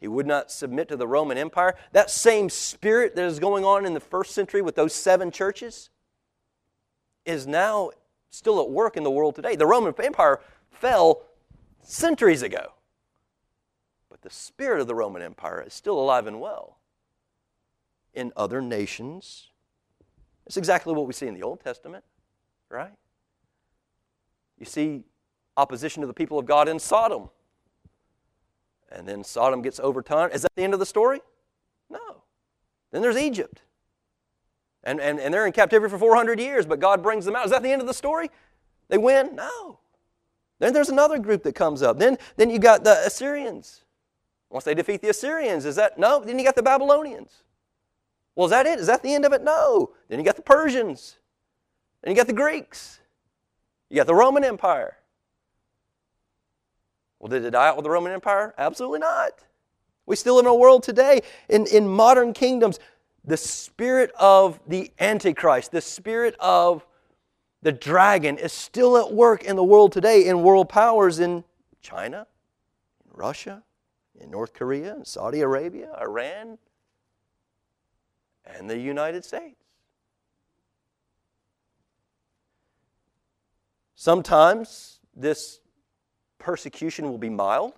He 0.00 0.08
would 0.08 0.26
not 0.26 0.50
submit 0.50 0.88
to 0.88 0.96
the 0.96 1.06
Roman 1.06 1.38
Empire. 1.38 1.74
That 1.92 2.10
same 2.10 2.50
spirit 2.50 3.16
that 3.16 3.24
is 3.24 3.38
going 3.38 3.64
on 3.64 3.86
in 3.86 3.94
the 3.94 4.00
first 4.00 4.34
century 4.34 4.60
with 4.60 4.74
those 4.74 4.94
seven 4.94 5.30
churches 5.30 5.90
is 7.24 7.46
now 7.46 7.90
still 8.30 8.60
at 8.60 8.70
work 8.70 8.96
in 8.96 9.04
the 9.04 9.10
world 9.10 9.34
today. 9.34 9.56
The 9.56 9.66
Roman 9.66 9.94
Empire 9.98 10.40
fell 10.70 11.22
centuries 11.86 12.42
ago. 12.42 12.74
But 14.10 14.22
the 14.22 14.30
spirit 14.30 14.80
of 14.80 14.86
the 14.86 14.94
Roman 14.94 15.22
Empire 15.22 15.62
is 15.66 15.74
still 15.74 15.98
alive 15.98 16.26
and 16.26 16.40
well 16.40 16.78
in 18.14 18.32
other 18.36 18.60
nations. 18.62 19.48
It's 20.46 20.56
exactly 20.56 20.94
what 20.94 21.06
we 21.06 21.12
see 21.12 21.26
in 21.26 21.34
the 21.34 21.42
Old 21.42 21.60
Testament 21.60 22.04
right? 22.68 22.92
You 24.58 24.66
see 24.66 25.04
opposition 25.56 26.00
to 26.00 26.06
the 26.06 26.14
people 26.14 26.38
of 26.38 26.46
God 26.46 26.68
in 26.68 26.78
Sodom. 26.78 27.30
And 28.90 29.06
then 29.06 29.24
Sodom 29.24 29.62
gets 29.62 29.80
overturned. 29.80 30.32
Is 30.32 30.42
that 30.42 30.54
the 30.54 30.62
end 30.62 30.74
of 30.74 30.80
the 30.80 30.86
story? 30.86 31.20
No. 31.90 32.22
Then 32.92 33.02
there's 33.02 33.16
Egypt. 33.16 33.62
And, 34.84 35.00
and, 35.00 35.18
and 35.18 35.34
they're 35.34 35.46
in 35.46 35.52
captivity 35.52 35.90
for 35.90 35.98
400 35.98 36.38
years, 36.38 36.64
but 36.64 36.78
God 36.78 37.02
brings 37.02 37.24
them 37.24 37.34
out. 37.34 37.44
Is 37.44 37.50
that 37.50 37.62
the 37.62 37.72
end 37.72 37.80
of 37.80 37.88
the 37.88 37.94
story? 37.94 38.30
They 38.88 38.98
win? 38.98 39.34
No. 39.34 39.80
Then 40.58 40.72
there's 40.72 40.88
another 40.88 41.18
group 41.18 41.42
that 41.42 41.54
comes 41.54 41.82
up. 41.82 41.98
Then, 41.98 42.18
then 42.36 42.50
you 42.50 42.58
got 42.58 42.84
the 42.84 42.98
Assyrians. 43.06 43.84
Once 44.48 44.64
they 44.64 44.74
defeat 44.74 45.02
the 45.02 45.10
Assyrians, 45.10 45.64
is 45.64 45.76
that? 45.76 45.98
No. 45.98 46.24
Then 46.24 46.38
you 46.38 46.44
got 46.44 46.56
the 46.56 46.62
Babylonians. 46.62 47.42
Well, 48.34 48.46
is 48.46 48.50
that 48.50 48.66
it? 48.66 48.78
Is 48.78 48.86
that 48.86 49.02
the 49.02 49.14
end 49.14 49.24
of 49.24 49.32
it? 49.32 49.42
No. 49.42 49.92
Then 50.08 50.18
you 50.18 50.24
got 50.24 50.36
the 50.36 50.42
Persians. 50.42 51.16
And 52.02 52.10
you 52.10 52.16
got 52.16 52.26
the 52.26 52.32
Greeks. 52.32 53.00
You 53.90 53.96
got 53.96 54.06
the 54.06 54.14
Roman 54.14 54.44
Empire. 54.44 54.96
Well, 57.18 57.28
did 57.28 57.44
it 57.44 57.50
die 57.50 57.68
out 57.68 57.76
with 57.76 57.84
the 57.84 57.90
Roman 57.90 58.12
Empire? 58.12 58.54
Absolutely 58.58 59.00
not. 59.00 59.32
We 60.04 60.16
still 60.16 60.36
live 60.36 60.44
in 60.44 60.50
a 60.50 60.54
world 60.54 60.82
today, 60.82 61.22
in, 61.48 61.66
in 61.66 61.88
modern 61.88 62.32
kingdoms, 62.32 62.78
the 63.24 63.36
spirit 63.36 64.12
of 64.18 64.60
the 64.68 64.92
Antichrist, 65.00 65.72
the 65.72 65.80
spirit 65.80 66.36
of 66.38 66.86
the 67.62 67.72
dragon 67.72 68.38
is 68.38 68.52
still 68.52 68.96
at 68.96 69.12
work 69.12 69.44
in 69.44 69.56
the 69.56 69.64
world 69.64 69.92
today, 69.92 70.26
in 70.26 70.42
world 70.42 70.68
powers 70.68 71.18
in 71.18 71.44
China, 71.80 72.26
in 73.04 73.10
Russia, 73.12 73.62
in 74.20 74.30
North 74.30 74.52
Korea, 74.52 74.94
and 74.94 75.06
Saudi 75.06 75.40
Arabia, 75.40 75.90
Iran, 76.00 76.58
and 78.44 78.70
the 78.70 78.78
United 78.78 79.24
States. 79.24 79.56
Sometimes 83.94 85.00
this 85.14 85.60
persecution 86.38 87.10
will 87.10 87.18
be 87.18 87.30
mild, 87.30 87.72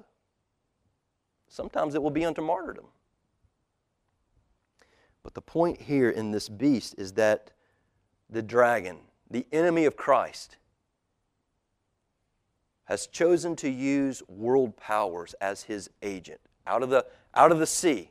sometimes 1.49 1.95
it 1.95 2.03
will 2.03 2.11
be 2.11 2.25
unto 2.25 2.43
martyrdom. 2.43 2.87
But 5.23 5.35
the 5.35 5.41
point 5.41 5.81
here 5.81 6.11
in 6.11 6.31
this 6.31 6.49
beast 6.49 6.95
is 6.99 7.13
that 7.15 7.53
the 8.29 8.43
dragon, 8.43 8.99
the 9.31 9.47
enemy 9.53 9.85
of 9.85 9.97
Christ, 9.97 10.57
has 12.85 13.07
chosen 13.07 13.55
to 13.57 13.69
use 13.69 14.23
world 14.29 14.77
powers 14.77 15.35
as 15.41 15.63
his 15.65 15.91
agent 16.03 16.41
out 16.67 16.83
of 16.83 16.91
the, 16.91 17.05
out 17.35 17.53
of 17.53 17.59
the 17.59 17.67
sea, 17.67 18.11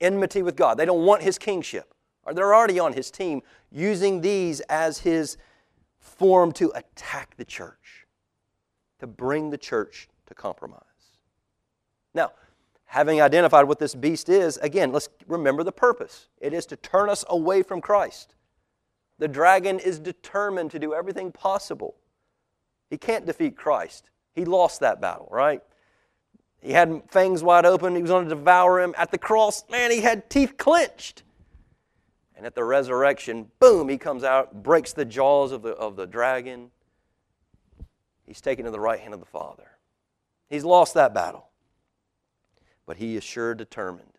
enmity 0.00 0.42
with 0.42 0.56
God. 0.56 0.78
They 0.78 0.84
don't 0.84 1.04
want 1.04 1.22
his 1.22 1.38
kingship. 1.38 1.94
Or 2.24 2.34
they're 2.34 2.54
already 2.54 2.80
on 2.80 2.92
his 2.92 3.10
team, 3.10 3.42
using 3.70 4.20
these 4.20 4.60
as 4.62 4.98
his 4.98 5.36
form 5.98 6.50
to 6.52 6.72
attack 6.74 7.36
the 7.36 7.44
church, 7.44 8.06
to 8.98 9.06
bring 9.06 9.50
the 9.50 9.58
church 9.58 10.08
to 10.26 10.34
compromise. 10.34 10.82
Now, 12.14 12.32
having 12.86 13.20
identified 13.20 13.68
what 13.68 13.78
this 13.78 13.94
beast 13.94 14.28
is, 14.28 14.56
again, 14.56 14.90
let's 14.90 15.08
remember 15.28 15.62
the 15.62 15.72
purpose. 15.72 16.28
It 16.40 16.52
is 16.52 16.66
to 16.66 16.76
turn 16.76 17.08
us 17.08 17.24
away 17.28 17.62
from 17.62 17.80
Christ. 17.80 18.34
The 19.18 19.28
dragon 19.28 19.78
is 19.78 19.98
determined 19.98 20.70
to 20.72 20.78
do 20.78 20.94
everything 20.94 21.32
possible. 21.32 21.96
He 22.90 22.98
can't 22.98 23.26
defeat 23.26 23.56
Christ. 23.56 24.10
He 24.34 24.44
lost 24.44 24.80
that 24.80 25.00
battle, 25.00 25.28
right? 25.30 25.62
He 26.60 26.72
had 26.72 27.02
fangs 27.08 27.42
wide 27.42 27.64
open. 27.64 27.94
He 27.94 28.02
was 28.02 28.10
going 28.10 28.24
to 28.24 28.34
devour 28.34 28.80
him. 28.80 28.94
At 28.98 29.10
the 29.10 29.18
cross, 29.18 29.64
man, 29.70 29.90
he 29.90 30.00
had 30.00 30.28
teeth 30.28 30.56
clenched. 30.56 31.22
And 32.36 32.44
at 32.44 32.54
the 32.54 32.64
resurrection, 32.64 33.50
boom, 33.60 33.88
he 33.88 33.96
comes 33.96 34.22
out, 34.22 34.62
breaks 34.62 34.92
the 34.92 35.04
jaws 35.04 35.52
of 35.52 35.62
the, 35.62 35.70
of 35.70 35.96
the 35.96 36.06
dragon. 36.06 36.70
He's 38.26 38.40
taken 38.40 38.64
to 38.66 38.70
the 38.70 38.80
right 38.80 39.00
hand 39.00 39.14
of 39.14 39.20
the 39.20 39.26
Father. 39.26 39.70
He's 40.50 40.64
lost 40.64 40.94
that 40.94 41.14
battle. 41.14 41.48
But 42.84 42.98
he 42.98 43.16
is 43.16 43.24
sure 43.24 43.54
determined 43.54 44.18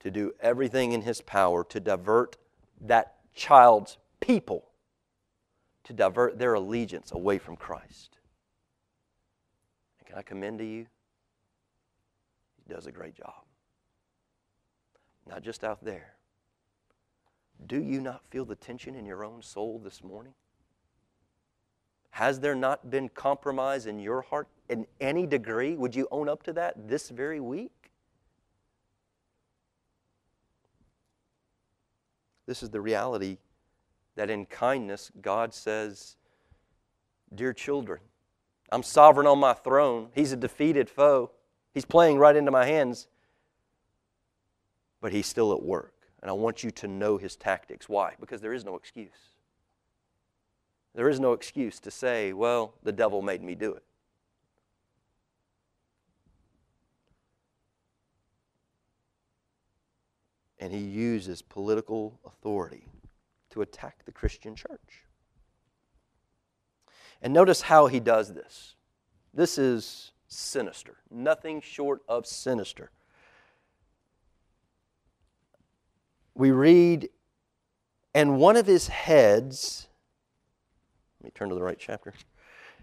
to 0.00 0.10
do 0.10 0.32
everything 0.40 0.92
in 0.92 1.02
his 1.02 1.20
power 1.20 1.64
to 1.64 1.80
divert 1.80 2.36
that 2.80 3.14
child's 3.34 3.98
people, 4.20 4.68
to 5.84 5.92
divert 5.92 6.38
their 6.38 6.54
allegiance 6.54 7.10
away 7.12 7.38
from 7.38 7.56
Christ. 7.56 8.18
And 9.98 10.06
can 10.06 10.18
I 10.18 10.22
commend 10.22 10.58
to 10.58 10.64
you? 10.64 10.86
He 12.56 12.72
does 12.72 12.86
a 12.86 12.92
great 12.92 13.16
job. 13.16 13.44
Not 15.26 15.42
just 15.42 15.64
out 15.64 15.84
there 15.84 16.14
do 17.66 17.82
you 17.82 18.00
not 18.00 18.24
feel 18.26 18.44
the 18.44 18.56
tension 18.56 18.94
in 18.94 19.06
your 19.06 19.24
own 19.24 19.42
soul 19.42 19.80
this 19.82 20.02
morning? 20.02 20.34
Has 22.10 22.40
there 22.40 22.54
not 22.54 22.90
been 22.90 23.08
compromise 23.08 23.86
in 23.86 23.98
your 23.98 24.22
heart 24.22 24.48
in 24.68 24.86
any 25.00 25.26
degree? 25.26 25.74
Would 25.76 25.94
you 25.94 26.08
own 26.10 26.28
up 26.28 26.42
to 26.44 26.52
that 26.54 26.88
this 26.88 27.08
very 27.08 27.40
week? 27.40 27.81
This 32.52 32.62
is 32.62 32.68
the 32.68 32.82
reality 32.82 33.38
that 34.14 34.28
in 34.28 34.44
kindness, 34.44 35.10
God 35.22 35.54
says, 35.54 36.16
Dear 37.34 37.54
children, 37.54 38.00
I'm 38.70 38.82
sovereign 38.82 39.26
on 39.26 39.38
my 39.38 39.54
throne. 39.54 40.10
He's 40.14 40.32
a 40.32 40.36
defeated 40.36 40.90
foe. 40.90 41.30
He's 41.72 41.86
playing 41.86 42.18
right 42.18 42.36
into 42.36 42.50
my 42.50 42.66
hands, 42.66 43.08
but 45.00 45.12
he's 45.12 45.26
still 45.26 45.54
at 45.54 45.62
work. 45.62 45.94
And 46.20 46.28
I 46.28 46.34
want 46.34 46.62
you 46.62 46.70
to 46.72 46.88
know 46.88 47.16
his 47.16 47.36
tactics. 47.36 47.88
Why? 47.88 48.16
Because 48.20 48.42
there 48.42 48.52
is 48.52 48.66
no 48.66 48.76
excuse. 48.76 49.08
There 50.94 51.08
is 51.08 51.18
no 51.18 51.32
excuse 51.32 51.80
to 51.80 51.90
say, 51.90 52.34
well, 52.34 52.74
the 52.82 52.92
devil 52.92 53.22
made 53.22 53.42
me 53.42 53.54
do 53.54 53.72
it. 53.72 53.82
And 60.62 60.72
he 60.72 60.78
uses 60.78 61.42
political 61.42 62.20
authority 62.24 62.86
to 63.50 63.62
attack 63.62 64.04
the 64.04 64.12
Christian 64.12 64.54
church. 64.54 65.06
And 67.20 67.34
notice 67.34 67.62
how 67.62 67.88
he 67.88 67.98
does 67.98 68.32
this. 68.32 68.76
This 69.34 69.58
is 69.58 70.12
sinister, 70.28 70.98
nothing 71.10 71.60
short 71.60 72.02
of 72.08 72.26
sinister. 72.26 72.92
we 76.34 76.50
read, 76.50 77.08
and 78.14 78.38
one 78.38 78.56
of 78.56 78.66
his 78.66 78.88
heads, 78.88 79.88
let 81.20 81.26
me 81.26 81.30
turn 81.34 81.48
to 81.48 81.54
the 81.54 81.62
right 81.62 81.78
chapter. 81.78 82.14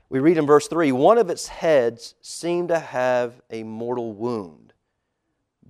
We 0.10 0.20
read 0.20 0.38
in 0.38 0.46
verse 0.46 0.68
3 0.68 0.92
one 0.92 1.18
of 1.18 1.30
its 1.30 1.48
heads 1.48 2.16
seemed 2.22 2.70
to 2.70 2.80
have 2.80 3.42
a 3.50 3.64
mortal 3.64 4.14
wound, 4.14 4.74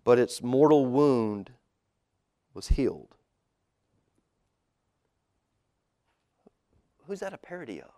but 0.03 0.19
its 0.19 0.41
mortal 0.41 0.85
wound 0.85 1.51
was 2.53 2.67
healed. 2.67 3.15
Who's 7.07 7.19
that 7.21 7.33
a 7.33 7.37
parody 7.37 7.81
of? 7.81 7.91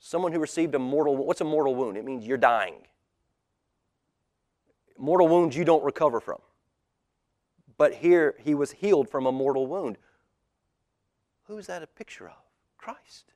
Someone 0.00 0.32
who 0.32 0.38
received 0.38 0.74
a 0.74 0.78
mortal 0.78 1.16
what's 1.16 1.40
a 1.40 1.44
mortal 1.44 1.74
wound? 1.74 1.96
It 1.96 2.04
means 2.04 2.26
you're 2.26 2.38
dying. 2.38 2.74
Mortal 4.96 5.28
wounds 5.28 5.56
you 5.56 5.64
don't 5.64 5.84
recover 5.84 6.20
from 6.20 6.38
but 7.78 7.94
here 7.94 8.34
he 8.44 8.54
was 8.54 8.72
healed 8.72 9.08
from 9.08 9.24
a 9.24 9.32
mortal 9.32 9.66
wound. 9.66 9.96
Who's 11.44 11.68
that 11.68 11.82
a 11.82 11.86
picture 11.86 12.26
of? 12.26 12.36
Christ. 12.76 13.32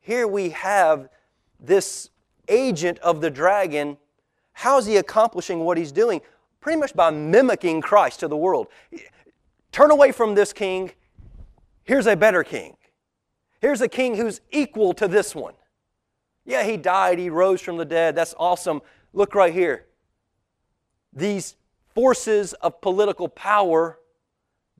Here 0.00 0.26
we 0.26 0.50
have 0.50 1.10
this 1.60 2.08
agent 2.48 2.98
of 3.00 3.20
the 3.20 3.30
dragon. 3.30 3.98
How's 4.52 4.86
he 4.86 4.96
accomplishing 4.96 5.60
what 5.60 5.76
he's 5.76 5.92
doing? 5.92 6.22
Pretty 6.60 6.78
much 6.78 6.94
by 6.94 7.10
mimicking 7.10 7.80
Christ 7.80 8.20
to 8.20 8.28
the 8.28 8.36
world. 8.36 8.68
Turn 9.72 9.90
away 9.90 10.12
from 10.12 10.34
this 10.34 10.52
king. 10.52 10.92
Here's 11.84 12.06
a 12.06 12.16
better 12.16 12.42
king. 12.42 12.76
Here's 13.60 13.80
a 13.80 13.88
king 13.88 14.16
who's 14.16 14.40
equal 14.50 14.92
to 14.94 15.08
this 15.08 15.34
one. 15.34 15.54
Yeah, 16.44 16.64
he 16.64 16.76
died, 16.76 17.18
he 17.18 17.30
rose 17.30 17.60
from 17.60 17.76
the 17.76 17.84
dead. 17.84 18.14
That's 18.14 18.34
awesome. 18.38 18.80
Look 19.12 19.34
right 19.34 19.52
here. 19.52 19.86
These 21.12 21.56
forces 21.94 22.52
of 22.54 22.80
political 22.80 23.28
power 23.28 23.98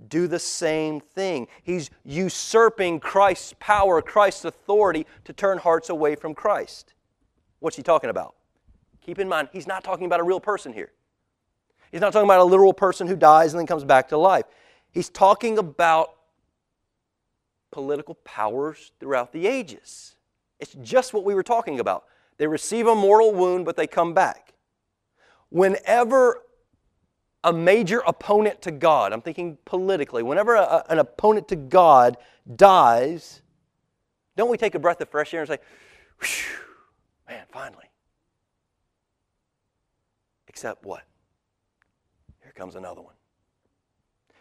do 0.08 0.28
the 0.28 0.38
same 0.38 1.00
thing. 1.00 1.48
He's 1.62 1.90
usurping 2.04 3.00
Christ's 3.00 3.54
power, 3.58 4.00
Christ's 4.00 4.44
authority 4.44 5.06
to 5.24 5.32
turn 5.32 5.58
hearts 5.58 5.90
away 5.90 6.14
from 6.14 6.34
Christ. 6.34 6.94
What's 7.58 7.76
he 7.76 7.82
talking 7.82 8.10
about? 8.10 8.36
Keep 9.00 9.18
in 9.18 9.28
mind, 9.28 9.48
he's 9.52 9.66
not 9.66 9.82
talking 9.82 10.06
about 10.06 10.20
a 10.20 10.22
real 10.22 10.40
person 10.40 10.72
here. 10.72 10.92
He's 11.90 12.00
not 12.00 12.12
talking 12.12 12.26
about 12.26 12.40
a 12.40 12.44
literal 12.44 12.72
person 12.72 13.06
who 13.06 13.16
dies 13.16 13.52
and 13.52 13.60
then 13.60 13.66
comes 13.66 13.84
back 13.84 14.08
to 14.08 14.18
life. 14.18 14.44
He's 14.90 15.08
talking 15.08 15.58
about 15.58 16.14
political 17.70 18.14
powers 18.14 18.92
throughout 19.00 19.32
the 19.32 19.46
ages. 19.46 20.16
It's 20.58 20.74
just 20.82 21.12
what 21.14 21.24
we 21.24 21.34
were 21.34 21.42
talking 21.42 21.80
about. 21.80 22.04
They 22.36 22.46
receive 22.46 22.86
a 22.86 22.94
mortal 22.94 23.32
wound, 23.32 23.64
but 23.64 23.76
they 23.76 23.86
come 23.86 24.14
back. 24.14 24.54
Whenever 25.50 26.42
a 27.44 27.52
major 27.52 28.02
opponent 28.06 28.62
to 28.62 28.70
God, 28.70 29.12
I'm 29.12 29.22
thinking 29.22 29.58
politically, 29.64 30.22
whenever 30.22 30.54
a, 30.54 30.84
an 30.88 30.98
opponent 30.98 31.48
to 31.48 31.56
God 31.56 32.16
dies, 32.56 33.42
don't 34.36 34.50
we 34.50 34.56
take 34.56 34.74
a 34.74 34.78
breath 34.78 35.00
of 35.00 35.08
fresh 35.08 35.32
air 35.34 35.42
and 35.42 35.48
say, 35.48 35.58
man, 37.28 37.44
finally. 37.50 37.86
Except 40.48 40.84
what? 40.84 41.02
Comes 42.58 42.74
another 42.74 43.00
one. 43.00 43.14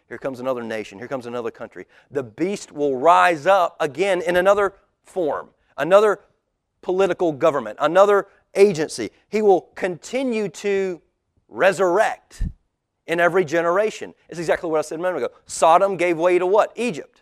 Here 0.10 0.18
comes 0.18 0.40
another 0.40 0.64
nation. 0.64 0.98
Here 0.98 1.08
comes 1.08 1.28
another 1.28 1.52
country. 1.52 1.86
The 2.10 2.24
beast 2.24 2.72
will 2.72 2.96
rise 2.98 3.46
up 3.46 3.78
again 3.80 4.24
in 4.24 4.38
another 4.38 4.74
form, 5.04 5.50
another 5.78 6.22
political 6.82 7.32
government, 7.32 7.78
another 7.80 8.28
agency. 8.56 9.12
He 9.30 9.44
will 9.44 9.70
continue 9.76 10.50
to 10.50 11.00
resurrect 11.48 12.48
in 13.06 13.20
every 13.20 13.46
generation. 13.46 14.16
It's 14.30 14.40
exactly 14.40 14.68
what 14.68 14.80
I 14.80 14.82
said 14.82 14.98
a 14.98 15.02
minute 15.04 15.18
ago. 15.18 15.30
Sodom 15.46 15.96
gave 15.96 16.18
way 16.18 16.40
to 16.40 16.48
what? 16.48 16.72
Egypt. 16.76 17.22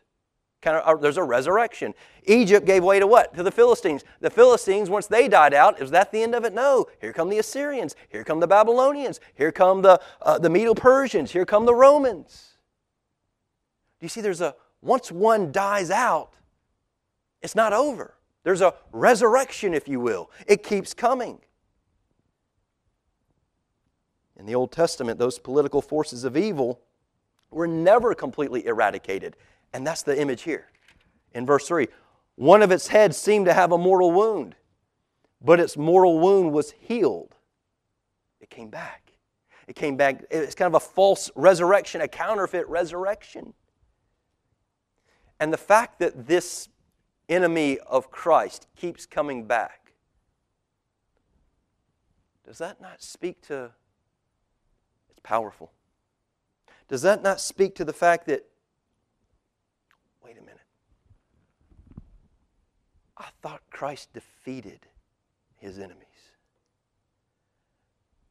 Kind 0.65 0.78
of, 0.78 0.97
uh, 0.97 0.99
there's 0.99 1.17
a 1.17 1.23
resurrection. 1.23 1.93
Egypt 2.25 2.65
gave 2.65 2.84
way 2.84 2.97
to 2.97 3.06
what? 3.06 3.36
To 3.36 3.43
the 3.43 3.51
Philistines. 3.51 4.04
The 4.19 4.32
Philistines, 4.32 4.89
once 4.89 5.06
they 5.06 5.28
died 5.28 5.54
out, 5.54 5.80
is 5.80 5.91
that 5.91 6.12
the 6.12 6.23
end 6.23 6.34
of 6.34 6.43
it? 6.43 6.56
No. 6.56 6.88
Here 6.99 7.13
come 7.13 7.30
the 7.30 7.38
Assyrians. 7.38 7.95
Here 8.10 8.23
come 8.23 8.39
the 8.39 8.47
Babylonians. 8.47 9.19
Here 9.36 9.51
come 9.51 9.84
the, 9.84 10.01
uh, 10.23 10.39
the 10.39 10.49
Medo 10.49 10.73
Persians. 10.73 11.30
Here 11.30 11.45
come 11.45 11.67
the 11.67 11.75
Romans. 11.75 12.58
Do 13.99 14.06
you 14.08 14.10
see 14.10 14.21
there's 14.21 14.41
a, 14.41 14.56
once 14.82 15.12
one 15.12 15.51
dies 15.51 15.91
out, 15.91 16.34
it's 17.43 17.54
not 17.54 17.71
over. 17.71 18.15
There's 18.43 18.62
a 18.62 18.73
resurrection, 18.91 19.75
if 19.75 19.88
you 19.88 19.99
will. 19.99 20.32
It 20.47 20.63
keeps 20.63 20.95
coming. 20.95 21.41
In 24.36 24.47
the 24.47 24.56
Old 24.56 24.71
Testament, 24.71 25.19
those 25.19 25.38
political 25.38 25.84
forces 25.84 26.23
of 26.23 26.36
evil 26.36 26.82
were 27.51 27.67
never 27.67 28.15
completely 28.15 28.65
eradicated. 28.65 29.36
And 29.76 29.86
that's 29.86 30.04
the 30.04 30.18
image 30.18 30.44
here. 30.44 30.68
In 31.34 31.46
verse 31.46 31.68
3, 31.68 31.90
one 32.36 32.62
of 32.62 32.72
its 32.72 32.88
heads 32.88 33.18
seemed 33.18 33.46
to 33.48 33.54
have 33.54 33.74
a 33.74 33.78
mortal 33.78 34.10
wound, 34.10 34.56
but 35.42 35.60
its 35.60 35.76
mortal 35.76 36.18
wound 36.18 36.54
was 36.54 36.72
healed. 36.80 37.36
It 38.40 38.50
came 38.50 38.70
back. 38.70 39.12
It 39.68 39.76
came 39.76 39.98
back. 39.98 40.24
It's 40.32 40.56
kind 40.56 40.74
of 40.74 40.82
a 40.82 40.86
false 40.86 41.30
resurrection, 41.36 42.00
a 42.00 42.08
counterfeit 42.08 42.66
resurrection. 42.70 43.54
And 45.42 45.52
the 45.52 45.58
fact 45.58 46.00
that 46.00 46.26
this 46.26 46.70
enemy 47.28 47.78
of 47.80 48.10
Christ 48.10 48.68
keeps 48.78 49.06
coming 49.06 49.44
back, 49.44 49.92
does 52.46 52.60
that 52.60 52.80
not 52.80 53.04
speak 53.04 53.42
to 53.48 53.72
it's 55.10 55.20
powerful? 55.22 55.74
Does 56.88 57.02
that 57.02 57.22
not 57.22 57.42
speak 57.42 57.76
to 57.76 57.84
the 57.84 57.92
fact 57.92 58.28
that, 58.28 58.46
wait 60.26 60.38
a 60.40 60.42
minute, 60.42 60.60
I 63.16 63.28
thought 63.44 63.62
Christ 63.70 64.12
defeated 64.14 64.80
his 65.58 65.78
enemies. 65.78 66.02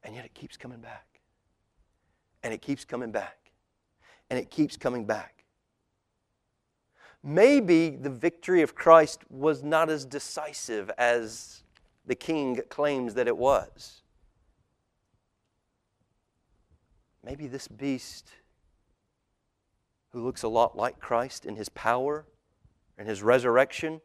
And 0.03 0.15
yet 0.15 0.25
it 0.25 0.35
keeps 0.35 0.57
coming 0.57 0.81
back. 0.81 1.07
And 2.43 2.53
it 2.53 2.61
keeps 2.61 2.85
coming 2.85 3.13
back. 3.13 3.53
And 4.29 4.39
it 4.39 4.51
keeps 4.51 4.77
coming 4.77 5.07
back. 5.07 5.45
Maybe 7.23 7.91
the 7.91 8.11
victory 8.11 8.61
of 8.63 8.75
Christ 8.75 9.23
was 9.31 9.63
not 9.63 9.89
as 9.89 10.05
decisive 10.05 10.91
as 10.99 11.63
the 12.05 12.17
king 12.17 12.61
claims 12.69 13.15
that 13.15 13.29
it 13.29 13.37
was. 13.37 14.03
Maybe 17.25 17.47
this 17.47 17.69
beast, 17.69 18.31
who 20.15 20.25
looks 20.25 20.45
a 20.45 20.49
lot 20.49 20.77
like 20.77 21.01
Christ 21.01 21.45
in 21.45 21.57
his 21.57 21.69
power 21.69 22.25
and 22.97 23.09
his 23.09 23.21
resurrection, 23.21 24.01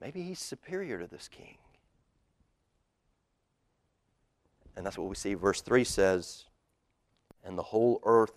maybe 0.00 0.22
he's 0.22 0.40
superior 0.40 0.98
to 0.98 1.06
this 1.06 1.28
king. 1.28 1.56
And 4.76 4.84
that's 4.84 4.98
what 4.98 5.08
we 5.08 5.14
see. 5.14 5.34
Verse 5.34 5.62
3 5.62 5.84
says, 5.84 6.46
And 7.44 7.56
the 7.56 7.62
whole 7.62 8.00
earth 8.04 8.32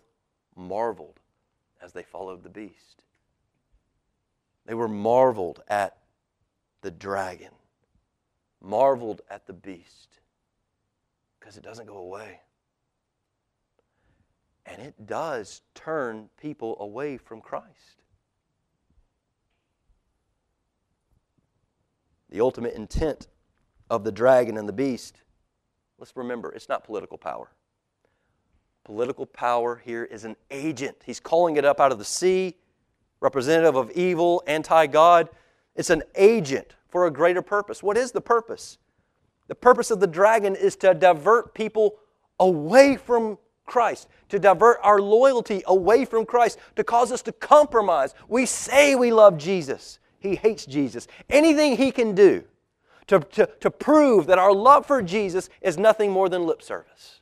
marveled 0.56 1.20
as 1.82 1.94
they 1.94 2.04
followed 2.04 2.44
the 2.44 2.50
beast. 2.50 3.04
They 4.68 4.76
were 4.76 4.88
marveled 4.88 5.64
at 5.68 5.98
the 6.82 6.92
dragon, 6.92 7.52
marveled 8.62 9.22
at 9.32 9.48
the 9.48 9.54
beast, 9.54 10.20
because 11.40 11.58
it 11.58 11.64
doesn't 11.64 11.88
go 11.88 11.98
away. 11.98 12.40
And 14.66 14.82
it 14.82 15.06
does 15.06 15.62
turn 15.76 16.30
people 16.40 16.78
away 16.80 17.18
from 17.18 17.42
Christ. 17.42 18.04
The 22.30 22.42
ultimate 22.42 22.74
intent 22.74 23.28
of 23.90 24.04
the 24.04 24.12
dragon 24.12 24.58
and 24.58 24.68
the 24.68 24.74
beast, 24.74 25.22
let's 26.00 26.16
remember, 26.16 26.52
it's 26.52 26.70
not 26.70 26.84
political 26.84 27.18
power. 27.18 27.52
Political 28.84 29.28
power 29.28 29.82
here 29.84 30.04
is 30.04 30.26
an 30.26 30.36
agent. 30.52 30.98
He's 31.06 31.20
calling 31.20 31.58
it 31.58 31.64
up 31.64 31.80
out 31.80 31.92
of 31.92 32.00
the 32.00 32.06
sea, 32.06 32.56
representative 33.20 33.76
of 33.76 33.92
evil, 33.92 34.44
anti 34.48 34.88
God. 34.88 35.30
It's 35.76 35.90
an 35.90 36.04
agent 36.16 36.76
for 36.90 37.06
a 37.06 37.12
greater 37.12 37.42
purpose. 37.42 37.82
What 37.82 37.98
is 37.98 38.12
the 38.12 38.22
purpose? 38.22 38.78
The 39.48 39.56
purpose 39.56 39.92
of 39.92 40.00
the 40.00 40.08
dragon 40.08 40.56
is 40.56 40.76
to 40.78 40.94
divert 40.94 41.54
people 41.54 42.00
away 42.40 42.98
from 42.98 43.38
Christ, 43.66 44.08
to 44.30 44.40
divert 44.40 44.80
our 44.84 45.00
loyalty 45.00 45.64
away 45.66 46.06
from 46.06 46.26
Christ, 46.26 46.60
to 46.76 46.84
cause 46.84 47.12
us 47.12 47.22
to 47.24 47.32
compromise. 47.32 48.14
We 48.28 48.46
say 48.46 48.96
we 48.96 49.12
love 49.12 49.38
Jesus, 49.38 50.00
he 50.20 50.36
hates 50.36 50.66
Jesus. 50.66 51.08
Anything 51.30 51.78
he 51.78 51.92
can 51.92 52.16
do 52.16 52.44
to, 53.08 53.20
to, 53.20 53.50
to 53.60 53.72
prove 53.72 54.28
that 54.28 54.40
our 54.40 54.54
love 54.54 54.86
for 54.86 55.02
Jesus 55.02 55.50
is 55.62 55.78
nothing 55.78 56.12
more 56.12 56.30
than 56.30 56.46
lip 56.46 56.62
service. 56.62 57.22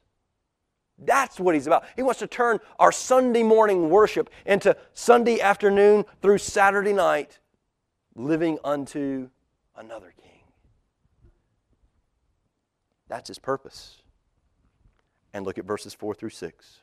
That's 1.04 1.40
what 1.40 1.56
he's 1.56 1.66
about. 1.66 1.86
He 1.96 2.04
wants 2.04 2.20
to 2.20 2.28
turn 2.28 2.60
our 2.78 2.92
Sunday 2.92 3.42
morning 3.42 3.90
worship 3.90 4.30
into 4.46 4.78
Sunday 4.94 5.42
afternoon 5.42 6.06
through 6.22 6.38
Saturday 6.38 6.94
night, 6.94 7.40
living 8.16 8.60
unto 8.64 9.30
another 9.76 10.14
king. 10.22 10.44
That's 13.08 13.28
his 13.28 13.40
purpose 13.40 14.01
and 15.34 15.46
look 15.46 15.58
at 15.58 15.66
verses 15.66 15.94
4 15.94 16.14
through 16.14 16.30
6. 16.30 16.80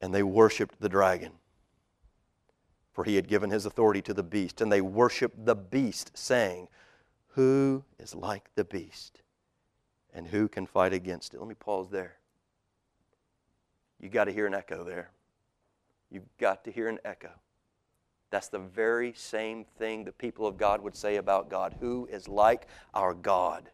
And 0.00 0.14
they 0.14 0.22
worshiped 0.22 0.80
the 0.80 0.88
dragon, 0.88 1.32
for 2.92 3.04
he 3.04 3.16
had 3.16 3.28
given 3.28 3.50
his 3.50 3.66
authority 3.66 4.02
to 4.02 4.14
the 4.14 4.22
beast. 4.22 4.60
And 4.60 4.72
they 4.72 4.80
worshiped 4.80 5.44
the 5.44 5.54
beast, 5.54 6.10
saying, 6.14 6.68
Who 7.28 7.84
is 7.98 8.14
like 8.14 8.50
the 8.54 8.64
beast? 8.64 9.22
And 10.12 10.26
who 10.26 10.48
can 10.48 10.66
fight 10.66 10.92
against 10.92 11.34
it? 11.34 11.38
Let 11.38 11.48
me 11.48 11.54
pause 11.54 11.88
there. 11.90 12.16
You 14.00 14.08
got 14.08 14.24
to 14.24 14.32
hear 14.32 14.46
an 14.46 14.54
echo 14.54 14.84
there. 14.84 15.10
You've 16.10 16.36
got 16.38 16.64
to 16.64 16.72
hear 16.72 16.88
an 16.88 16.98
echo. 17.04 17.30
That's 18.30 18.48
the 18.48 18.58
very 18.58 19.12
same 19.14 19.64
thing 19.78 20.04
the 20.04 20.12
people 20.12 20.46
of 20.46 20.56
God 20.56 20.82
would 20.82 20.96
say 20.96 21.16
about 21.16 21.48
God. 21.48 21.76
Who 21.80 22.08
is 22.10 22.28
like 22.28 22.66
our 22.92 23.14
God? 23.14 23.70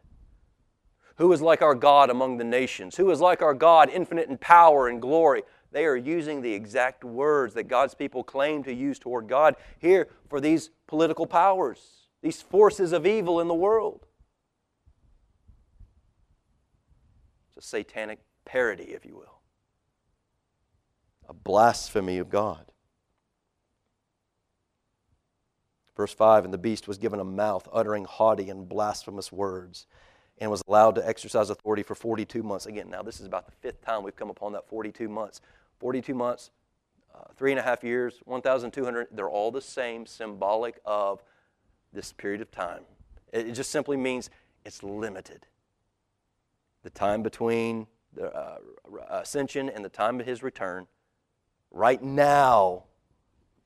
Who 1.19 1.33
is 1.33 1.41
like 1.41 1.61
our 1.61 1.75
God 1.75 2.09
among 2.09 2.37
the 2.37 2.45
nations? 2.45 2.95
Who 2.95 3.11
is 3.11 3.19
like 3.19 3.41
our 3.41 3.53
God, 3.53 3.89
infinite 3.89 4.29
in 4.29 4.37
power 4.37 4.87
and 4.87 5.01
glory? 5.01 5.43
They 5.69 5.85
are 5.85 5.97
using 5.97 6.41
the 6.41 6.53
exact 6.53 7.03
words 7.03 7.53
that 7.55 7.63
God's 7.63 7.93
people 7.93 8.23
claim 8.23 8.63
to 8.63 8.73
use 8.73 8.97
toward 8.97 9.27
God 9.27 9.55
here 9.79 10.07
for 10.29 10.39
these 10.39 10.69
political 10.87 11.27
powers, 11.27 12.07
these 12.21 12.41
forces 12.41 12.93
of 12.93 13.05
evil 13.05 13.41
in 13.41 13.49
the 13.49 13.53
world. 13.53 14.07
It's 17.49 17.65
a 17.65 17.67
satanic 17.67 18.19
parody, 18.45 18.85
if 18.85 19.05
you 19.05 19.15
will, 19.15 19.41
a 21.27 21.33
blasphemy 21.33 22.17
of 22.17 22.29
God. 22.29 22.71
Verse 25.97 26.13
5 26.13 26.45
And 26.45 26.53
the 26.53 26.57
beast 26.57 26.87
was 26.87 26.97
given 26.97 27.19
a 27.19 27.25
mouth, 27.25 27.67
uttering 27.73 28.05
haughty 28.05 28.49
and 28.49 28.69
blasphemous 28.69 29.33
words 29.33 29.85
and 30.39 30.49
was 30.49 30.63
allowed 30.67 30.95
to 30.95 31.07
exercise 31.07 31.49
authority 31.49 31.83
for 31.83 31.95
42 31.95 32.41
months. 32.43 32.65
Again, 32.65 32.89
now 32.89 33.03
this 33.03 33.19
is 33.19 33.25
about 33.25 33.45
the 33.45 33.51
fifth 33.51 33.81
time 33.81 34.03
we've 34.03 34.15
come 34.15 34.29
upon 34.29 34.53
that 34.53 34.67
42 34.67 35.09
months. 35.09 35.41
42 35.79 36.13
months, 36.13 36.51
uh, 37.13 37.25
three 37.37 37.51
and 37.51 37.59
a 37.59 37.63
half 37.63 37.83
years, 37.83 38.19
1,200, 38.25 39.07
they're 39.11 39.29
all 39.29 39.51
the 39.51 39.61
same, 39.61 40.05
symbolic 40.05 40.79
of 40.85 41.23
this 41.93 42.13
period 42.13 42.41
of 42.41 42.51
time. 42.51 42.81
It, 43.31 43.47
it 43.47 43.51
just 43.53 43.71
simply 43.71 43.97
means 43.97 44.29
it's 44.65 44.83
limited. 44.83 45.45
The 46.83 46.89
time 46.89 47.23
between 47.23 47.87
the 48.13 48.33
uh, 48.33 48.57
ascension 49.09 49.69
and 49.69 49.83
the 49.83 49.89
time 49.89 50.19
of 50.19 50.25
his 50.25 50.41
return. 50.41 50.87
Right 51.71 52.01
now, 52.01 52.83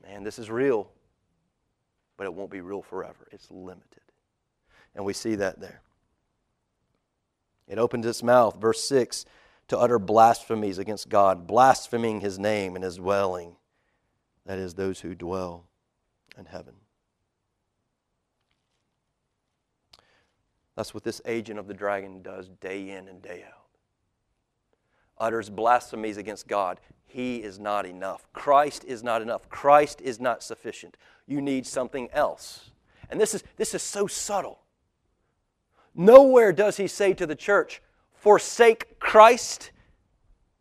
man, 0.02 0.24
this 0.24 0.38
is 0.38 0.50
real, 0.50 0.90
but 2.16 2.24
it 2.24 2.34
won't 2.34 2.50
be 2.50 2.60
real 2.60 2.82
forever. 2.82 3.26
It's 3.32 3.50
limited. 3.50 4.02
And 4.94 5.04
we 5.04 5.12
see 5.12 5.34
that 5.36 5.60
there. 5.60 5.80
It 7.66 7.78
opens 7.78 8.06
its 8.06 8.22
mouth, 8.22 8.60
verse 8.60 8.86
6, 8.88 9.24
to 9.68 9.78
utter 9.78 9.98
blasphemies 9.98 10.78
against 10.78 11.08
God, 11.08 11.46
blaspheming 11.46 12.20
his 12.20 12.38
name 12.38 12.74
and 12.74 12.84
his 12.84 12.96
dwelling, 12.96 13.56
that 14.44 14.58
is, 14.58 14.74
those 14.74 15.00
who 15.00 15.14
dwell 15.14 15.64
in 16.38 16.44
heaven. 16.44 16.74
That's 20.76 20.92
what 20.92 21.04
this 21.04 21.22
agent 21.24 21.58
of 21.58 21.66
the 21.66 21.74
dragon 21.74 22.20
does 22.20 22.48
day 22.60 22.90
in 22.90 23.08
and 23.08 23.22
day 23.22 23.44
out. 23.46 23.64
Utters 25.18 25.48
blasphemies 25.48 26.16
against 26.16 26.48
God. 26.48 26.80
He 27.06 27.36
is 27.36 27.60
not 27.60 27.86
enough. 27.86 28.26
Christ 28.32 28.84
is 28.84 29.02
not 29.04 29.22
enough. 29.22 29.48
Christ 29.48 30.00
is 30.00 30.18
not 30.18 30.42
sufficient. 30.42 30.96
You 31.26 31.40
need 31.40 31.64
something 31.66 32.08
else. 32.12 32.72
And 33.08 33.20
this 33.20 33.34
is, 33.34 33.44
this 33.56 33.74
is 33.74 33.82
so 33.82 34.08
subtle. 34.08 34.63
Nowhere 35.94 36.52
does 36.52 36.76
he 36.76 36.86
say 36.86 37.14
to 37.14 37.26
the 37.26 37.36
church, 37.36 37.80
forsake 38.14 38.98
Christ 38.98 39.70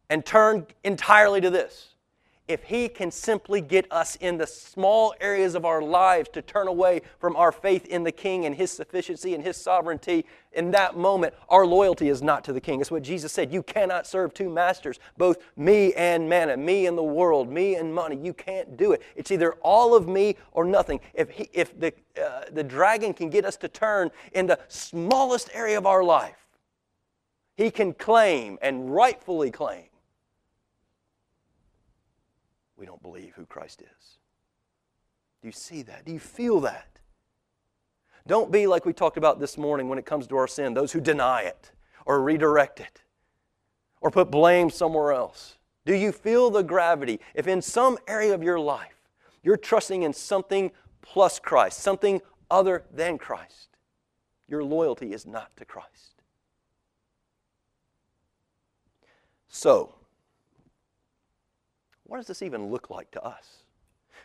and 0.09 0.25
turn 0.25 0.67
entirely 0.83 1.41
to 1.41 1.49
this. 1.49 1.92
If 2.45 2.63
he 2.63 2.89
can 2.89 3.09
simply 3.09 3.61
get 3.61 3.89
us 3.89 4.17
in 4.17 4.37
the 4.37 4.45
small 4.45 5.15
areas 5.21 5.55
of 5.55 5.63
our 5.63 5.81
lives 5.81 6.27
to 6.33 6.41
turn 6.41 6.67
away 6.67 7.01
from 7.17 7.37
our 7.37 7.53
faith 7.53 7.85
in 7.85 8.03
the 8.03 8.11
king 8.11 8.45
and 8.45 8.53
his 8.53 8.69
sufficiency 8.69 9.33
and 9.33 9.41
his 9.41 9.55
sovereignty, 9.55 10.25
in 10.51 10.71
that 10.71 10.97
moment, 10.97 11.33
our 11.47 11.65
loyalty 11.65 12.09
is 12.09 12.21
not 12.21 12.43
to 12.43 12.51
the 12.51 12.59
king. 12.59 12.81
It's 12.81 12.91
what 12.91 13.01
Jesus 13.01 13.31
said. 13.31 13.53
You 13.53 13.63
cannot 13.63 14.05
serve 14.05 14.33
two 14.33 14.49
masters, 14.49 14.99
both 15.17 15.37
me 15.55 15.93
and 15.93 16.27
mammon, 16.27 16.65
me 16.65 16.85
and 16.85 16.97
the 16.97 17.03
world, 17.03 17.49
me 17.49 17.75
and 17.75 17.95
money. 17.95 18.17
You 18.21 18.33
can't 18.33 18.75
do 18.75 18.91
it. 18.91 19.01
It's 19.15 19.31
either 19.31 19.53
all 19.61 19.95
of 19.95 20.09
me 20.09 20.35
or 20.51 20.65
nothing. 20.65 20.99
If, 21.13 21.29
he, 21.29 21.49
if 21.53 21.79
the, 21.79 21.93
uh, 22.21 22.41
the 22.51 22.63
dragon 22.63 23.13
can 23.13 23.29
get 23.29 23.45
us 23.45 23.55
to 23.57 23.69
turn 23.69 24.11
in 24.33 24.47
the 24.47 24.59
smallest 24.67 25.49
area 25.53 25.77
of 25.77 25.85
our 25.85 26.03
life, 26.03 26.45
he 27.55 27.71
can 27.71 27.93
claim 27.93 28.57
and 28.61 28.93
rightfully 28.93 29.49
claim 29.49 29.85
we 32.83 32.87
don't 32.87 33.01
believe 33.01 33.31
who 33.37 33.45
Christ 33.45 33.81
is. 33.81 34.17
Do 35.41 35.47
you 35.47 35.53
see 35.53 35.83
that? 35.83 36.03
Do 36.03 36.11
you 36.11 36.19
feel 36.19 36.59
that? 36.59 36.99
Don't 38.27 38.51
be 38.51 38.67
like 38.67 38.85
we 38.85 38.91
talked 38.91 39.15
about 39.15 39.39
this 39.39 39.57
morning 39.57 39.87
when 39.87 39.97
it 39.97 40.05
comes 40.05 40.27
to 40.27 40.35
our 40.35 40.49
sin, 40.49 40.73
those 40.73 40.91
who 40.91 40.99
deny 40.99 41.43
it 41.43 41.71
or 42.05 42.21
redirect 42.21 42.81
it 42.81 43.01
or 44.01 44.11
put 44.11 44.29
blame 44.29 44.69
somewhere 44.69 45.13
else. 45.13 45.55
Do 45.85 45.95
you 45.95 46.11
feel 46.11 46.49
the 46.49 46.61
gravity? 46.61 47.21
If 47.33 47.47
in 47.47 47.61
some 47.61 47.97
area 48.05 48.33
of 48.33 48.43
your 48.43 48.59
life 48.59 49.09
you're 49.43 49.55
trusting 49.55 50.03
in 50.03 50.11
something 50.11 50.69
plus 51.01 51.39
Christ, 51.39 51.79
something 51.79 52.19
other 52.51 52.83
than 52.93 53.17
Christ, 53.17 53.77
your 54.49 54.61
loyalty 54.61 55.13
is 55.13 55.25
not 55.25 55.55
to 55.55 55.63
Christ. 55.63 56.21
So, 59.47 59.95
what 62.13 62.19
does 62.19 62.27
this 62.27 62.43
even 62.43 62.69
look 62.69 62.91
like 62.91 63.09
to 63.09 63.23
us? 63.23 63.63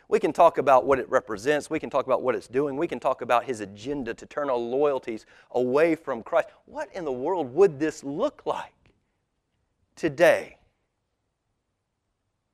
We 0.09 0.19
can 0.19 0.31
talk 0.31 0.59
about 0.59 0.85
what 0.85 0.99
it 0.99 1.09
represents. 1.09 1.71
We 1.71 1.79
can 1.79 1.89
talk 1.89 2.05
about 2.05 2.21
what 2.21 2.35
it's 2.35 2.47
doing. 2.47 2.77
We 2.77 2.87
can 2.87 2.99
talk 2.99 3.23
about 3.23 3.45
his 3.45 3.61
agenda 3.61 4.13
to 4.13 4.27
turn 4.27 4.47
our 4.47 4.57
loyalties 4.57 5.25
away 5.49 5.95
from 5.95 6.21
Christ. 6.21 6.49
What 6.65 6.89
in 6.93 7.03
the 7.03 7.11
world 7.11 7.51
would 7.55 7.79
this 7.79 8.03
look 8.03 8.43
like 8.45 8.91
today? 9.95 10.57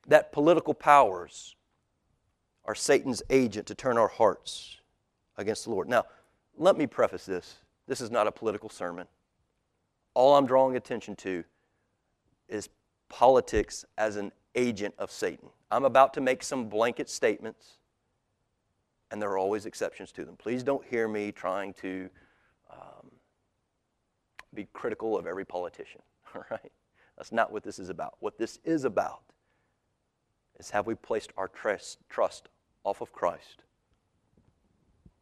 That 0.08 0.32
political 0.32 0.74
powers 0.74 1.58
are 2.64 2.74
Satan's 2.74 3.22
agent 3.30 3.68
to 3.68 3.76
turn 3.76 3.98
our 3.98 4.08
hearts 4.08 4.78
against 5.36 5.66
the 5.66 5.72
Lord. 5.72 5.90
Now, 5.90 6.06
let 6.58 6.78
me 6.78 6.88
preface 6.88 7.26
this. 7.26 7.56
This 7.88 8.00
is 8.00 8.10
not 8.10 8.26
a 8.26 8.32
political 8.32 8.70
sermon. 8.70 9.06
All 10.14 10.38
I'm 10.38 10.46
drawing 10.46 10.78
attention 10.78 11.14
to 11.18 11.44
is 12.48 12.70
politics 13.10 13.84
as 13.98 14.16
an 14.16 14.32
agent 14.56 14.96
of 14.98 15.12
Satan. 15.12 15.50
I'm 15.72 15.86
about 15.86 16.14
to 16.16 16.22
make 16.22 16.44
some 16.44 16.70
blanket 16.70 17.10
statements, 17.10 17.78
and 19.12 19.22
there 19.22 19.30
are 19.30 19.38
always 19.38 19.66
exceptions 19.66 20.12
to 20.14 20.26
them. 20.26 20.36
Please 20.38 20.64
don't 20.64 20.84
hear 20.86 21.08
me 21.08 21.32
trying 21.32 21.74
to 21.74 22.10
um, 22.72 23.12
be 24.54 24.68
critical 24.74 25.18
of 25.18 25.28
every 25.28 25.46
politician, 25.46 26.02
all 26.36 26.44
right? 26.50 26.72
That's 27.18 27.32
not 27.32 27.52
what 27.52 27.64
this 27.64 27.80
is 27.80 27.90
about. 27.90 28.16
What 28.20 28.38
this 28.38 28.60
is 28.64 28.84
about 28.84 29.22
is 30.60 30.70
have 30.72 30.88
we 30.88 30.96
placed 30.96 31.32
our 31.38 31.48
trust, 31.48 32.50
off 32.84 33.02
of 33.02 33.12
Christ 33.12 33.64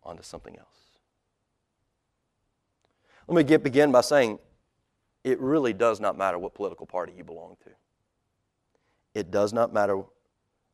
onto 0.04 0.24
something 0.24 0.58
else? 0.58 0.68
Let 3.28 3.38
me 3.38 3.44
get, 3.44 3.64
begin 3.64 3.92
by 3.92 4.02
saying 4.02 4.40
it 5.24 5.40
really 5.40 5.72
does 5.72 6.00
not 6.00 6.18
matter 6.18 6.38
what 6.38 6.54
political 6.54 6.86
party 6.86 7.14
you 7.16 7.24
belong 7.24 7.56
to. 7.64 7.70
It 9.14 9.32
does 9.32 9.54
not 9.54 9.74
matter 9.74 10.02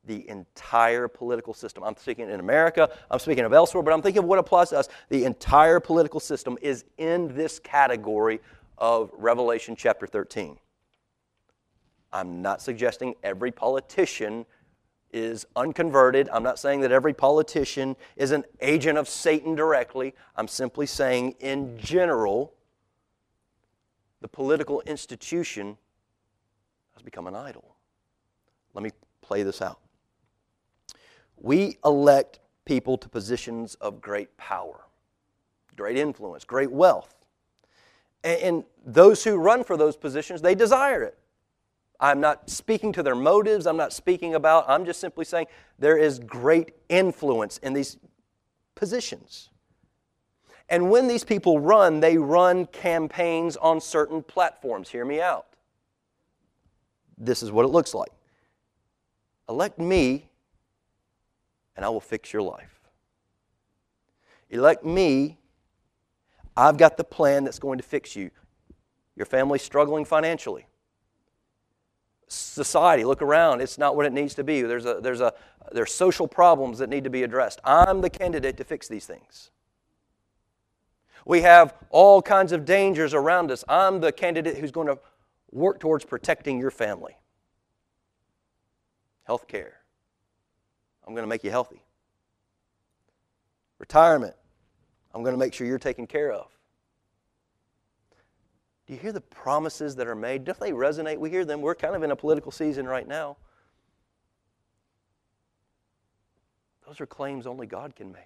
the 0.04 0.28
entire 0.28 1.08
political 1.08 1.52
system. 1.52 1.84
I'm 1.84 1.96
speaking 1.96 2.30
in 2.30 2.40
America, 2.40 2.90
I'm 3.10 3.18
speaking 3.18 3.44
of 3.44 3.52
elsewhere, 3.52 3.82
but 3.82 3.92
I'm 3.92 4.00
thinking 4.00 4.22
of 4.22 4.28
what 4.28 4.38
applies 4.38 4.70
to 4.70 4.78
us. 4.78 4.88
The 5.10 5.24
entire 5.24 5.78
political 5.78 6.20
system 6.20 6.56
is 6.62 6.84
in 6.96 7.34
this 7.34 7.58
category 7.58 8.40
of 8.78 9.10
Revelation 9.12 9.76
chapter 9.76 10.06
13. 10.06 10.58
I'm 12.12 12.42
not 12.42 12.62
suggesting 12.62 13.14
every 13.22 13.52
politician 13.52 14.46
is 15.12 15.46
unconverted. 15.54 16.28
I'm 16.32 16.42
not 16.42 16.58
saying 16.58 16.80
that 16.80 16.92
every 16.92 17.12
politician 17.12 17.96
is 18.16 18.30
an 18.30 18.44
agent 18.60 18.96
of 18.96 19.08
Satan 19.08 19.54
directly. 19.54 20.14
I'm 20.36 20.48
simply 20.48 20.86
saying, 20.86 21.34
in 21.40 21.78
general, 21.78 22.54
the 24.20 24.28
political 24.28 24.80
institution 24.82 25.76
has 26.94 27.02
become 27.02 27.26
an 27.26 27.34
idol. 27.34 27.69
Let 28.74 28.82
me 28.82 28.90
play 29.20 29.42
this 29.42 29.62
out. 29.62 29.78
We 31.36 31.78
elect 31.84 32.40
people 32.64 32.98
to 32.98 33.08
positions 33.08 33.74
of 33.76 34.00
great 34.00 34.36
power, 34.36 34.80
great 35.76 35.96
influence, 35.96 36.44
great 36.44 36.70
wealth. 36.70 37.14
And 38.22 38.64
those 38.84 39.24
who 39.24 39.36
run 39.36 39.64
for 39.64 39.76
those 39.76 39.96
positions, 39.96 40.42
they 40.42 40.54
desire 40.54 41.02
it. 41.02 41.18
I'm 41.98 42.20
not 42.20 42.48
speaking 42.48 42.92
to 42.94 43.02
their 43.02 43.14
motives. 43.14 43.66
I'm 43.66 43.76
not 43.76 43.92
speaking 43.92 44.34
about, 44.34 44.64
I'm 44.68 44.84
just 44.84 45.00
simply 45.00 45.24
saying 45.24 45.46
there 45.78 45.96
is 45.96 46.18
great 46.18 46.72
influence 46.88 47.58
in 47.58 47.72
these 47.72 47.98
positions. 48.74 49.50
And 50.68 50.90
when 50.90 51.08
these 51.08 51.24
people 51.24 51.58
run, 51.58 52.00
they 52.00 52.16
run 52.16 52.66
campaigns 52.66 53.56
on 53.56 53.80
certain 53.80 54.22
platforms. 54.22 54.88
Hear 54.88 55.04
me 55.04 55.20
out. 55.20 55.46
This 57.18 57.42
is 57.42 57.50
what 57.50 57.64
it 57.64 57.68
looks 57.68 57.92
like. 57.92 58.10
Elect 59.50 59.80
me, 59.80 60.30
and 61.74 61.84
I 61.84 61.88
will 61.88 62.00
fix 62.00 62.32
your 62.32 62.42
life. 62.42 62.80
Elect 64.48 64.84
me, 64.84 65.38
I've 66.56 66.78
got 66.78 66.96
the 66.96 67.02
plan 67.02 67.42
that's 67.42 67.58
going 67.58 67.78
to 67.78 67.82
fix 67.82 68.14
you. 68.14 68.30
Your 69.16 69.26
family's 69.26 69.62
struggling 69.62 70.04
financially. 70.04 70.66
Society, 72.28 73.02
look 73.02 73.22
around, 73.22 73.60
it's 73.60 73.76
not 73.76 73.96
what 73.96 74.06
it 74.06 74.12
needs 74.12 74.34
to 74.34 74.44
be. 74.44 74.62
There's, 74.62 74.86
a, 74.86 75.00
there's, 75.02 75.20
a, 75.20 75.34
there's 75.72 75.92
social 75.92 76.28
problems 76.28 76.78
that 76.78 76.88
need 76.88 77.02
to 77.02 77.10
be 77.10 77.24
addressed. 77.24 77.60
I'm 77.64 78.02
the 78.02 78.10
candidate 78.10 78.56
to 78.58 78.64
fix 78.64 78.86
these 78.86 79.04
things. 79.04 79.50
We 81.26 81.40
have 81.40 81.74
all 81.90 82.22
kinds 82.22 82.52
of 82.52 82.64
dangers 82.64 83.14
around 83.14 83.50
us. 83.50 83.64
I'm 83.68 84.00
the 84.00 84.12
candidate 84.12 84.58
who's 84.58 84.70
going 84.70 84.86
to 84.86 84.98
work 85.50 85.80
towards 85.80 86.04
protecting 86.04 86.60
your 86.60 86.70
family 86.70 87.16
health 89.24 89.48
care. 89.48 89.80
I'm 91.06 91.14
going 91.14 91.24
to 91.24 91.28
make 91.28 91.44
you 91.44 91.50
healthy. 91.50 91.82
Retirement. 93.78 94.34
I'm 95.14 95.22
going 95.22 95.34
to 95.34 95.38
make 95.38 95.54
sure 95.54 95.66
you're 95.66 95.78
taken 95.78 96.06
care 96.06 96.32
of. 96.32 96.46
Do 98.86 98.94
you 98.94 99.00
hear 99.00 99.12
the 99.12 99.20
promises 99.20 99.96
that 99.96 100.06
are 100.06 100.14
made? 100.14 100.44
Don't 100.44 100.58
they 100.60 100.72
resonate? 100.72 101.18
We 101.18 101.30
hear 101.30 101.44
them. 101.44 101.60
We're 101.60 101.74
kind 101.74 101.94
of 101.94 102.02
in 102.02 102.10
a 102.10 102.16
political 102.16 102.52
season 102.52 102.86
right 102.86 103.06
now. 103.06 103.36
Those 106.86 107.00
are 107.00 107.06
claims 107.06 107.46
only 107.46 107.66
God 107.66 107.94
can 107.94 108.12
make. 108.12 108.22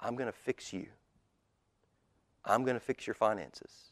I'm 0.00 0.16
going 0.16 0.30
to 0.30 0.38
fix 0.38 0.72
you. 0.72 0.86
I'm 2.44 2.62
going 2.64 2.76
to 2.76 2.80
fix 2.80 3.06
your 3.06 3.14
finances, 3.14 3.90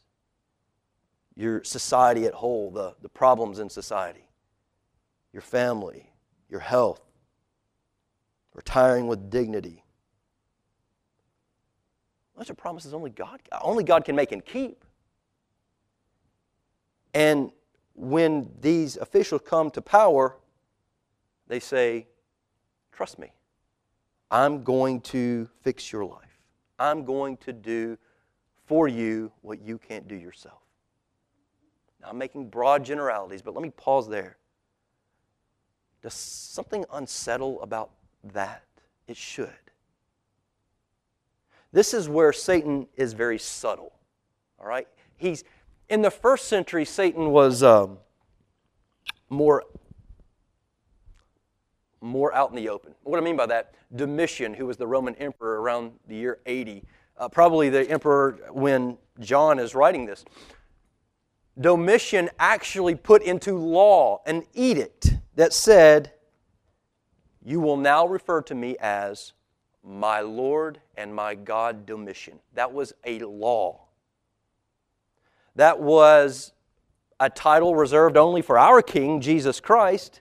your 1.35 1.63
society 1.63 2.25
at 2.25 2.33
whole, 2.33 2.71
the, 2.71 2.95
the 3.01 3.09
problems 3.09 3.59
in 3.59 3.69
society 3.69 4.27
your 5.35 5.41
family, 5.41 6.09
your 6.49 6.61
health, 6.61 7.01
retiring 8.53 9.05
with 9.05 9.29
dignity. 9.29 9.83
Those 12.37 12.49
are 12.49 12.53
promises 12.53 12.93
only 12.93 13.09
God, 13.09 13.41
only 13.61 13.83
God 13.83 14.05
can 14.05 14.15
make 14.15 14.31
and 14.31 14.43
keep. 14.45 14.85
And 17.13 17.51
when 17.95 18.49
these 18.61 18.95
officials 18.95 19.41
come 19.45 19.69
to 19.71 19.81
power, 19.81 20.37
they 21.49 21.59
say, 21.59 22.07
Trust 22.93 23.19
me, 23.19 23.33
I'm 24.31 24.63
going 24.63 25.01
to 25.01 25.49
fix 25.63 25.91
your 25.91 26.05
life. 26.05 26.39
I'm 26.79 27.03
going 27.03 27.35
to 27.37 27.51
do 27.51 27.97
for 28.67 28.87
you 28.87 29.33
what 29.41 29.61
you 29.61 29.79
can't 29.79 30.07
do 30.07 30.15
yourself. 30.15 30.61
Now, 32.01 32.07
I'm 32.11 32.17
making 32.17 32.47
broad 32.47 32.85
generalities, 32.85 33.41
but 33.41 33.53
let 33.53 33.63
me 33.63 33.71
pause 33.71 34.07
there. 34.07 34.37
Does 36.05 36.13
something 36.13 36.85
unsettle 36.93 37.59
about 37.63 37.89
that? 38.25 38.61
It 39.07 39.17
should. 39.17 39.49
This 41.71 41.95
is 41.95 42.07
where 42.07 42.31
Satan 42.31 42.85
is 42.95 43.13
very 43.13 43.39
subtle. 43.39 43.91
All 44.59 44.67
right? 44.67 44.87
He's 45.17 45.43
in 45.89 46.03
the 46.03 46.11
first 46.11 46.47
century, 46.47 46.85
Satan 46.85 47.31
was 47.31 47.63
um, 47.63 47.97
more 49.31 49.63
more 52.01 52.35
out 52.35 52.51
in 52.51 52.55
the 52.55 52.69
open. 52.69 52.93
What 53.01 53.17
I 53.17 53.23
mean 53.23 53.35
by 53.35 53.47
that, 53.47 53.73
Domitian, 53.95 54.53
who 54.53 54.67
was 54.67 54.77
the 54.77 54.85
Roman 54.85 55.15
emperor 55.15 55.59
around 55.59 55.93
the 56.07 56.15
year 56.15 56.37
80, 56.45 56.83
uh, 57.17 57.29
probably 57.29 57.69
the 57.69 57.89
emperor 57.89 58.37
when 58.51 58.99
John 59.21 59.57
is 59.57 59.73
writing 59.73 60.05
this, 60.05 60.23
Domitian 61.59 62.29
actually 62.37 62.95
put 62.95 63.21
into 63.21 63.57
law 63.57 64.21
an 64.25 64.43
edict 64.53 65.15
that 65.35 65.53
said, 65.53 66.11
You 67.43 67.59
will 67.59 67.77
now 67.77 68.05
refer 68.05 68.41
to 68.43 68.55
me 68.55 68.75
as 68.79 69.33
my 69.83 70.19
Lord 70.19 70.81
and 70.97 71.13
my 71.15 71.35
God 71.35 71.85
Domitian. 71.85 72.39
That 72.53 72.73
was 72.73 72.93
a 73.05 73.19
law. 73.19 73.81
That 75.55 75.79
was 75.79 76.51
a 77.19 77.29
title 77.29 77.75
reserved 77.75 78.17
only 78.17 78.41
for 78.41 78.57
our 78.59 78.81
King, 78.81 79.21
Jesus 79.21 79.59
Christ. 79.61 80.19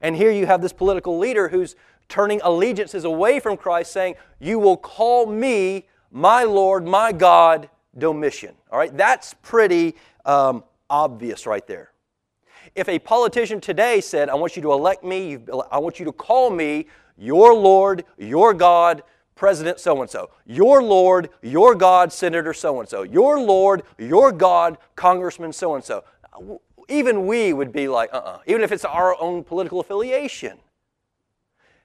And 0.00 0.16
here 0.16 0.32
you 0.32 0.46
have 0.46 0.60
this 0.60 0.72
political 0.72 1.18
leader 1.18 1.48
who's 1.48 1.76
turning 2.08 2.40
allegiances 2.42 3.04
away 3.04 3.38
from 3.38 3.56
Christ, 3.56 3.92
saying, 3.92 4.16
You 4.40 4.58
will 4.58 4.76
call 4.76 5.26
me 5.26 5.86
my 6.10 6.42
Lord, 6.42 6.84
my 6.86 7.12
God, 7.12 7.70
Domitian. 7.96 8.54
All 8.70 8.78
right, 8.78 8.94
that's 8.96 9.34
pretty 9.42 9.94
um, 10.24 10.64
obvious 10.92 11.46
right 11.46 11.66
there. 11.66 11.90
If 12.76 12.88
a 12.88 12.98
politician 13.00 13.60
today 13.60 14.00
said, 14.00 14.28
I 14.28 14.34
want 14.34 14.54
you 14.54 14.62
to 14.62 14.72
elect 14.72 15.02
me, 15.02 15.38
I 15.70 15.78
want 15.78 15.98
you 15.98 16.04
to 16.04 16.12
call 16.12 16.50
me 16.50 16.86
your 17.16 17.54
Lord, 17.54 18.04
your 18.18 18.54
God, 18.54 19.02
President 19.34 19.80
so 19.80 20.00
and 20.02 20.10
so, 20.10 20.30
your 20.46 20.82
Lord, 20.82 21.30
your 21.40 21.74
God, 21.74 22.12
Senator 22.12 22.52
so 22.52 22.78
and 22.78 22.88
so, 22.88 23.02
your 23.02 23.40
Lord, 23.40 23.82
your 23.98 24.30
God, 24.30 24.78
Congressman 24.94 25.52
so 25.52 25.74
and 25.74 25.82
so, 25.82 26.04
even 26.88 27.26
we 27.26 27.52
would 27.52 27.72
be 27.72 27.88
like, 27.88 28.12
uh 28.12 28.18
uh-uh, 28.18 28.30
uh 28.30 28.38
even 28.46 28.62
if 28.62 28.70
it's 28.70 28.84
our 28.84 29.20
own 29.20 29.42
political 29.42 29.80
affiliation. 29.80 30.58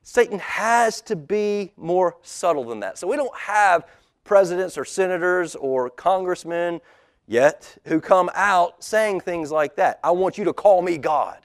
Satan 0.03 0.39
has 0.39 1.01
to 1.01 1.16
be 1.16 1.72
more 1.76 2.18
subtle 2.22 2.66
than 2.66 2.82
that. 2.82 2.97
So 2.97 3.08
we 3.08 3.16
don't 3.16 3.36
have 3.36 3.86
presidents 4.24 4.78
or 4.78 4.86
senators 4.86 5.55
or 5.55 5.89
congressmen 5.89 6.82
yet 7.28 7.78
who 7.86 7.99
come 7.99 8.32
out 8.34 8.84
saying 8.84 9.19
things 9.19 9.51
like 9.51 9.75
that. 9.75 9.99
I 10.03 10.11
want 10.11 10.38
you 10.38 10.45
to 10.45 10.53
call 10.53 10.82
me 10.82 10.97
God. 10.97 11.39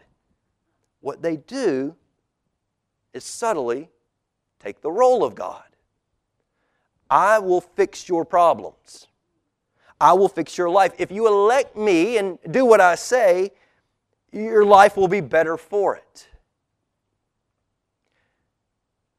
What 1.01 1.20
they 1.20 1.37
do 1.37 1.97
is 3.12 3.24
subtly 3.24 3.91
take 4.61 4.80
the 4.80 4.91
role 4.91 5.24
of 5.24 5.35
God. 5.35 5.64
I 7.11 7.41
will 7.41 7.61
fix 7.61 8.09
your 8.09 8.24
problems. 8.24 9.09
I 10.01 10.14
will 10.14 10.28
fix 10.28 10.57
your 10.57 10.70
life. 10.70 10.93
If 10.99 11.11
you 11.11 11.26
elect 11.26 11.76
me 11.76 12.16
and 12.16 12.39
do 12.51 12.64
what 12.64 12.80
I 12.80 12.95
say, 12.95 13.53
your 14.33 14.64
life 14.64 14.97
will 14.97 15.09
be 15.09 15.20
better 15.20 15.57
for 15.57 15.97
it. 15.97 16.28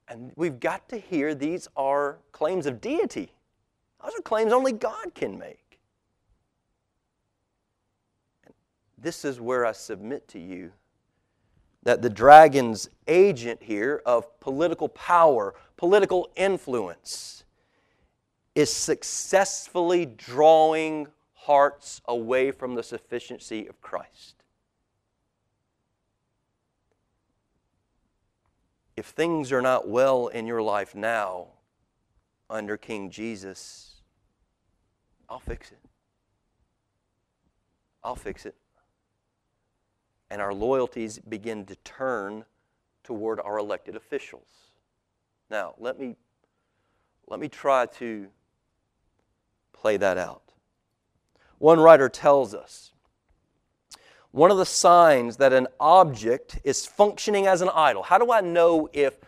And 0.07 0.31
we've 0.35 0.59
got 0.59 0.89
to 0.89 0.97
hear 0.97 1.35
these 1.35 1.67
are 1.75 2.17
claims 2.31 2.65
of 2.65 2.81
deity. 2.81 3.31
Those 4.03 4.11
are 4.17 4.21
claims 4.21 4.51
only 4.51 4.71
God 4.73 5.13
can 5.13 5.37
make. 5.37 5.72
This 9.03 9.23
is 9.23 9.39
where 9.39 9.65
I 9.65 9.73
submit 9.73 10.27
to 10.29 10.39
you 10.39 10.71
that 11.83 12.01
the 12.01 12.09
dragon's 12.09 12.89
agent 13.07 13.61
here 13.61 14.01
of 14.05 14.39
political 14.39 14.89
power, 14.89 15.53
political 15.77 16.29
influence, 16.35 17.43
is 18.55 18.73
successfully 18.73 20.05
drawing 20.05 21.07
hearts 21.33 22.01
away 22.05 22.51
from 22.51 22.73
the 22.73 22.83
sufficiency 22.83 23.67
of 23.67 23.79
Christ. 23.81 24.43
if 28.95 29.07
things 29.07 29.51
are 29.51 29.61
not 29.61 29.87
well 29.87 30.27
in 30.27 30.45
your 30.45 30.61
life 30.61 30.93
now 30.93 31.47
under 32.49 32.77
King 32.77 33.09
Jesus, 33.09 33.95
I'll 35.27 35.39
fix 35.39 35.71
it. 35.71 35.79
I'll 38.03 38.15
fix 38.15 38.45
it. 38.45 38.55
And 40.33 40.41
our 40.41 40.51
loyalties 40.51 41.19
begin 41.19 41.63
to 41.67 41.75
turn 41.83 42.43
toward 43.03 43.39
our 43.39 43.59
elected 43.59 43.95
officials. 43.95 44.47
Now, 45.51 45.75
let 45.77 45.99
me, 45.99 46.15
let 47.27 47.39
me 47.39 47.47
try 47.47 47.85
to 47.85 48.25
play 49.73 49.95
that 49.97 50.17
out. 50.17 50.41
One 51.59 51.79
writer 51.79 52.09
tells 52.09 52.55
us 52.55 52.93
one 54.31 54.49
of 54.49 54.57
the 54.57 54.65
signs 54.65 55.37
that 55.37 55.53
an 55.53 55.67
object 55.79 56.59
is 56.63 56.83
functioning 56.83 57.45
as 57.45 57.61
an 57.61 57.69
idol. 57.71 58.01
How 58.01 58.17
do 58.17 58.31
I 58.31 58.41
know 58.41 58.89
if 58.91 59.19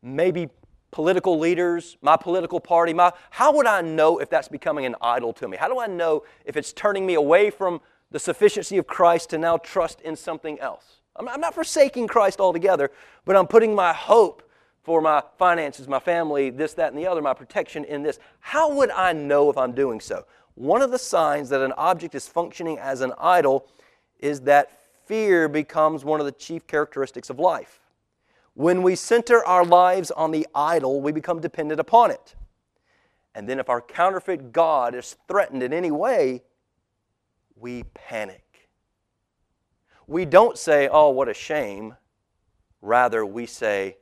maybe 0.00 0.48
political 0.92 1.38
leaders, 1.38 1.98
my 2.00 2.16
political 2.16 2.58
party, 2.58 2.94
my, 2.94 3.12
how 3.28 3.54
would 3.54 3.66
I 3.66 3.82
know 3.82 4.18
if 4.18 4.30
that's 4.30 4.48
becoming 4.48 4.86
an 4.86 4.96
idol 5.02 5.34
to 5.34 5.46
me? 5.46 5.58
How 5.58 5.68
do 5.68 5.78
I 5.78 5.88
know 5.88 6.24
if 6.46 6.56
it's 6.56 6.72
turning 6.72 7.04
me 7.04 7.12
away 7.12 7.50
from 7.50 7.82
the 8.14 8.20
sufficiency 8.20 8.78
of 8.78 8.86
Christ 8.86 9.30
to 9.30 9.38
now 9.38 9.56
trust 9.56 10.00
in 10.02 10.14
something 10.14 10.60
else? 10.60 11.00
I'm, 11.16 11.40
not 11.40 11.52
forsaking 11.52 12.06
Christ 12.06 12.38
altogether, 12.38 12.92
but 13.24 13.34
I'm 13.34 13.48
putting 13.48 13.74
my 13.74 13.92
hope 13.92 14.48
for 14.84 15.00
my 15.00 15.20
finances, 15.36 15.88
my 15.88 15.98
family, 15.98 16.50
this, 16.50 16.74
that, 16.74 16.92
and 16.92 16.98
the 16.98 17.08
other, 17.08 17.20
my 17.20 17.34
protection 17.34 17.84
in 17.84 18.04
this. 18.04 18.20
How 18.38 18.72
would 18.72 18.92
I 18.92 19.12
know 19.14 19.50
if 19.50 19.58
I'm 19.58 19.72
doing 19.72 19.98
so? 19.98 20.26
One 20.54 20.80
of 20.80 20.92
the 20.92 20.98
signs 20.98 21.48
that 21.48 21.60
an 21.60 21.72
object 21.72 22.14
is 22.14 22.28
functioning 22.28 22.78
as 22.78 23.00
an 23.00 23.12
idol 23.18 23.66
is 24.20 24.42
that 24.42 24.70
fear 25.06 25.48
becomes 25.48 26.04
one 26.04 26.20
of 26.20 26.26
the 26.26 26.32
chief 26.32 26.68
characteristics 26.68 27.30
of 27.30 27.40
life. 27.40 27.80
When 28.54 28.84
we 28.84 28.94
center 28.94 29.44
our 29.44 29.64
lives 29.64 30.12
on 30.12 30.30
the 30.30 30.46
idol, 30.54 31.00
we 31.00 31.10
become 31.10 31.40
dependent 31.40 31.80
upon 31.80 32.12
it. 32.12 32.36
And 33.34 33.48
then, 33.48 33.58
if 33.58 33.68
our 33.68 33.80
counterfeit 33.80 34.52
God 34.52 34.94
is 34.94 35.16
threatened 35.26 35.64
in 35.64 35.72
any 35.72 35.90
way, 35.90 36.42
we 37.56 37.84
panic. 37.94 38.68
We 40.06 40.24
don't 40.24 40.58
say, 40.58 40.88
Oh, 40.90 41.10
what 41.10 41.28
a 41.28 41.34
shame. 41.34 41.96
Rather, 42.82 43.24
we 43.24 43.46
say, 43.46 43.96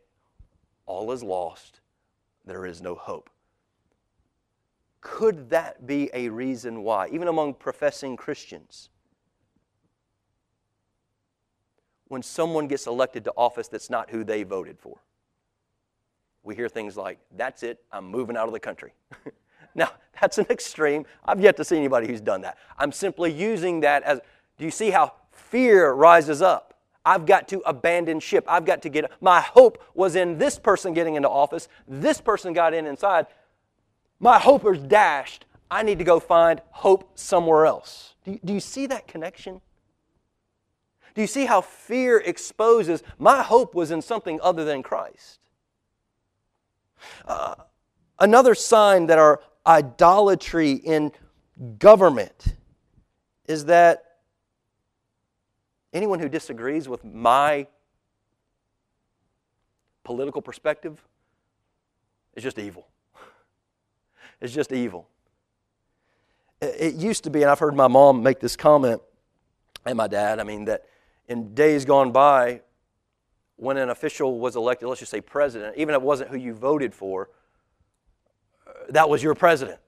All 0.86 1.12
is 1.12 1.22
lost. 1.22 1.80
There 2.44 2.66
is 2.66 2.82
no 2.82 2.94
hope. 2.94 3.30
Could 5.00 5.50
that 5.50 5.86
be 5.86 6.11
a 6.14 6.28
reason 6.28 6.82
why, 6.82 7.09
even 7.09 7.28
among 7.28 7.55
professing 7.55 8.16
Christians, 8.16 8.88
when 12.12 12.22
someone 12.22 12.68
gets 12.68 12.86
elected 12.86 13.24
to 13.24 13.32
office 13.38 13.68
that's 13.68 13.88
not 13.88 14.11
who 14.11 14.22
they 14.22 14.42
voted 14.42 14.78
for. 14.78 14.98
We 16.42 16.55
hear 16.55 16.68
things 16.68 16.94
like, 16.94 17.18
that's 17.34 17.62
it, 17.62 17.82
I'm 17.90 18.05
moving 18.05 18.36
out 18.36 18.48
of 18.48 18.53
the 18.53 18.61
country. 18.61 18.92
now, 19.75 19.91
that's 20.20 20.39
an 20.39 20.47
extreme. 20.51 21.05
I've 21.25 21.41
yet 21.41 21.57
to 21.57 21.64
see 21.64 21.77
anybody 21.77 22.07
who's 22.07 22.20
done 22.20 22.43
that. 22.43 22.59
I'm 22.79 22.93
simply 22.93 23.33
using 23.33 23.81
that 23.81 24.03
as 24.03 24.20
do 24.59 24.64
you 24.64 24.70
see 24.70 24.91
how 24.91 25.14
fear 25.31 25.93
rises 25.93 26.43
up? 26.43 26.75
I've 27.05 27.27
got 27.27 27.49
to 27.49 27.61
abandon 27.66 28.20
ship. 28.20 28.45
I've 28.47 28.64
got 28.64 28.83
to 28.83 28.89
get. 28.89 29.11
My 29.20 29.41
hope 29.41 29.83
was 29.95 30.14
in 30.14 30.39
this 30.39 30.59
person 30.59 30.95
getting 30.95 31.16
into 31.16 31.29
office. 31.29 31.68
This 31.89 32.20
person 32.20 32.53
got 32.53 32.75
in 32.75 32.87
inside. 32.87 33.27
My 34.20 34.39
hope 34.39 34.64
is 34.66 34.79
dashed. 34.79 35.47
I 35.70 35.83
need 35.83 35.99
to 35.99 36.05
go 36.05 36.20
find 36.20 36.61
hope 36.70 37.18
somewhere 37.18 37.66
else. 37.66 38.14
Do 38.25 38.33
you, 38.33 38.41
do 38.45 38.53
you 38.53 38.61
see 38.61 38.87
that 38.87 39.09
connection? 39.09 39.61
Do 41.14 41.20
you 41.20 41.27
see 41.27 41.47
how 41.47 41.61
fear 41.61 42.18
exposes? 42.18 43.03
My 43.18 43.43
hope 43.43 43.75
was 43.75 43.91
in 43.91 44.01
something 44.01 44.39
other 44.43 44.64
than 44.64 44.83
Christ. 44.83 45.41
Uh, 47.27 47.57
another 48.18 48.55
sign 48.55 49.07
that 49.07 49.18
our 49.18 49.41
idolatry 49.66 50.72
in 50.72 51.12
government 51.78 52.56
is 53.46 53.66
that 53.66 54.04
anyone 55.92 56.18
who 56.18 56.28
disagrees 56.28 56.88
with 56.88 57.04
my 57.04 57.66
political 60.04 60.42
perspective 60.42 61.04
is 62.34 62.42
just 62.42 62.58
evil. 62.58 62.86
It's 64.40 64.52
just 64.52 64.72
evil. 64.72 65.06
It 66.60 66.94
used 66.94 67.22
to 67.24 67.30
be, 67.30 67.42
and 67.42 67.50
I've 67.50 67.60
heard 67.60 67.76
my 67.76 67.86
mom 67.86 68.24
make 68.24 68.40
this 68.40 68.56
comment, 68.56 69.00
and 69.86 69.96
my 69.96 70.08
dad, 70.08 70.40
I 70.40 70.42
mean, 70.42 70.64
that 70.64 70.84
in 71.28 71.54
days 71.54 71.84
gone 71.84 72.10
by, 72.10 72.62
when 73.54 73.76
an 73.76 73.90
official 73.90 74.40
was 74.40 74.56
elected, 74.56 74.88
let's 74.88 74.98
just 74.98 75.12
say 75.12 75.20
president, 75.20 75.76
even 75.76 75.94
if 75.94 76.00
it 76.00 76.04
wasn't 76.04 76.30
who 76.30 76.36
you 76.36 76.54
voted 76.54 76.92
for, 76.92 77.30
that 78.91 79.09
was 79.09 79.22
your 79.22 79.35
president. 79.35 79.80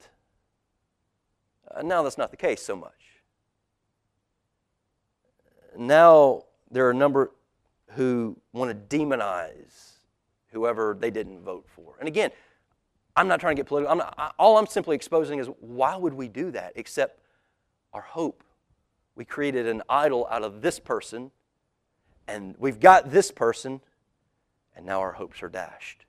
Uh, 1.70 1.82
now 1.82 2.02
that's 2.02 2.18
not 2.18 2.30
the 2.30 2.36
case 2.36 2.62
so 2.62 2.76
much. 2.76 2.92
Now 5.76 6.44
there 6.70 6.86
are 6.86 6.90
a 6.90 6.94
number 6.94 7.32
who 7.88 8.36
want 8.52 8.70
to 8.70 8.96
demonize 8.96 9.92
whoever 10.52 10.96
they 10.98 11.10
didn't 11.10 11.40
vote 11.40 11.66
for. 11.68 11.94
And 11.98 12.08
again, 12.08 12.30
I'm 13.16 13.28
not 13.28 13.40
trying 13.40 13.56
to 13.56 13.60
get 13.60 13.66
political. 13.66 13.92
I'm 13.92 13.98
not, 13.98 14.34
all 14.38 14.58
I'm 14.58 14.66
simply 14.66 14.96
exposing 14.96 15.38
is 15.38 15.48
why 15.60 15.96
would 15.96 16.14
we 16.14 16.28
do 16.28 16.50
that 16.52 16.72
except 16.76 17.20
our 17.92 18.02
hope 18.02 18.42
we 19.14 19.24
created 19.24 19.66
an 19.66 19.82
idol 19.88 20.26
out 20.30 20.42
of 20.42 20.60
this 20.60 20.80
person, 20.80 21.30
and 22.26 22.56
we've 22.58 22.80
got 22.80 23.10
this 23.10 23.30
person, 23.30 23.80
and 24.74 24.84
now 24.84 25.00
our 25.00 25.12
hopes 25.12 25.42
are 25.42 25.48
dashed. 25.48 26.04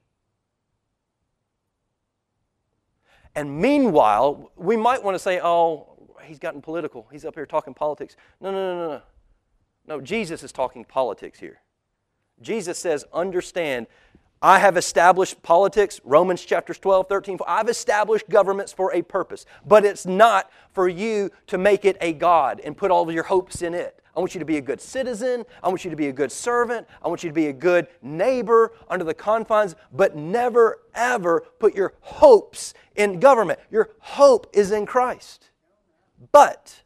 And 3.36 3.60
meanwhile, 3.60 4.52
we 4.56 4.78
might 4.78 5.04
want 5.04 5.16
to 5.16 5.20
say, 5.20 5.40
oh, 5.42 6.14
he's 6.24 6.40
gotten 6.40 6.62
political. 6.62 7.08
He's 7.12 7.26
up 7.26 7.36
here 7.36 7.46
talking 7.46 7.74
politics. 7.74 8.16
No, 8.40 8.52
no, 8.52 8.58
no, 8.58 8.76
no, 8.76 8.94
no. 8.94 9.02
No, 9.88 10.02
Jesus 10.02 10.44
is 10.44 10.52
talking 10.52 10.84
politics 10.84 11.40
here. 11.40 11.62
Jesus 12.42 12.80
says, 12.80 13.06
understand 13.14 13.88
I 14.46 14.60
have 14.60 14.78
established 14.78 15.42
politics, 15.42 16.00
Romans 16.04 16.46
chapters 16.46 16.78
12, 16.78 17.10
13. 17.10 17.40
I've 17.48 17.68
established 17.68 18.30
governments 18.30 18.72
for 18.72 18.94
a 18.94 19.02
purpose, 19.02 19.48
but 19.66 19.84
it's 19.84 20.06
not 20.06 20.52
for 20.72 20.88
you 20.88 21.32
to 21.48 21.58
make 21.58 21.84
it 21.84 21.98
a 22.00 22.14
God 22.14 22.62
and 22.64 22.78
put 22.78 22.92
all 22.92 23.10
of 23.10 23.16
your 23.16 23.24
hopes 23.24 23.64
in 23.64 23.74
it. 23.74 24.04
I 24.16 24.20
want 24.20 24.36
you 24.36 24.40
to 24.40 24.46
be 24.46 24.58
a 24.58 24.62
good 24.62 24.80
citizen. 24.80 25.46
I 25.64 25.68
want 25.68 25.84
you 25.84 25.90
to 25.90 25.98
be 25.98 26.10
a 26.10 26.14
good 26.14 26.32
servant. 26.32 26.86
I 27.02 27.08
want 27.08 27.24
you 27.24 27.30
to 27.32 27.34
be 27.34 27.48
a 27.48 27.54
good 27.54 27.88
neighbor 28.04 28.74
under 28.88 29.04
the 29.04 29.16
confines, 29.16 29.74
but 29.92 30.16
never, 30.16 30.78
ever 30.94 31.44
put 31.58 31.74
your 31.74 31.96
hopes 32.02 32.76
in 32.96 33.20
government. 33.20 33.58
Your 33.72 33.90
hope 33.98 34.46
is 34.54 34.70
in 34.70 34.86
Christ. 34.86 35.50
But 36.32 36.84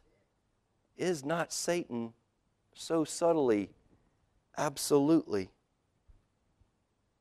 is 0.96 1.26
not 1.26 1.52
Satan 1.52 2.14
so 2.72 3.04
subtly, 3.04 3.68
absolutely 4.56 5.50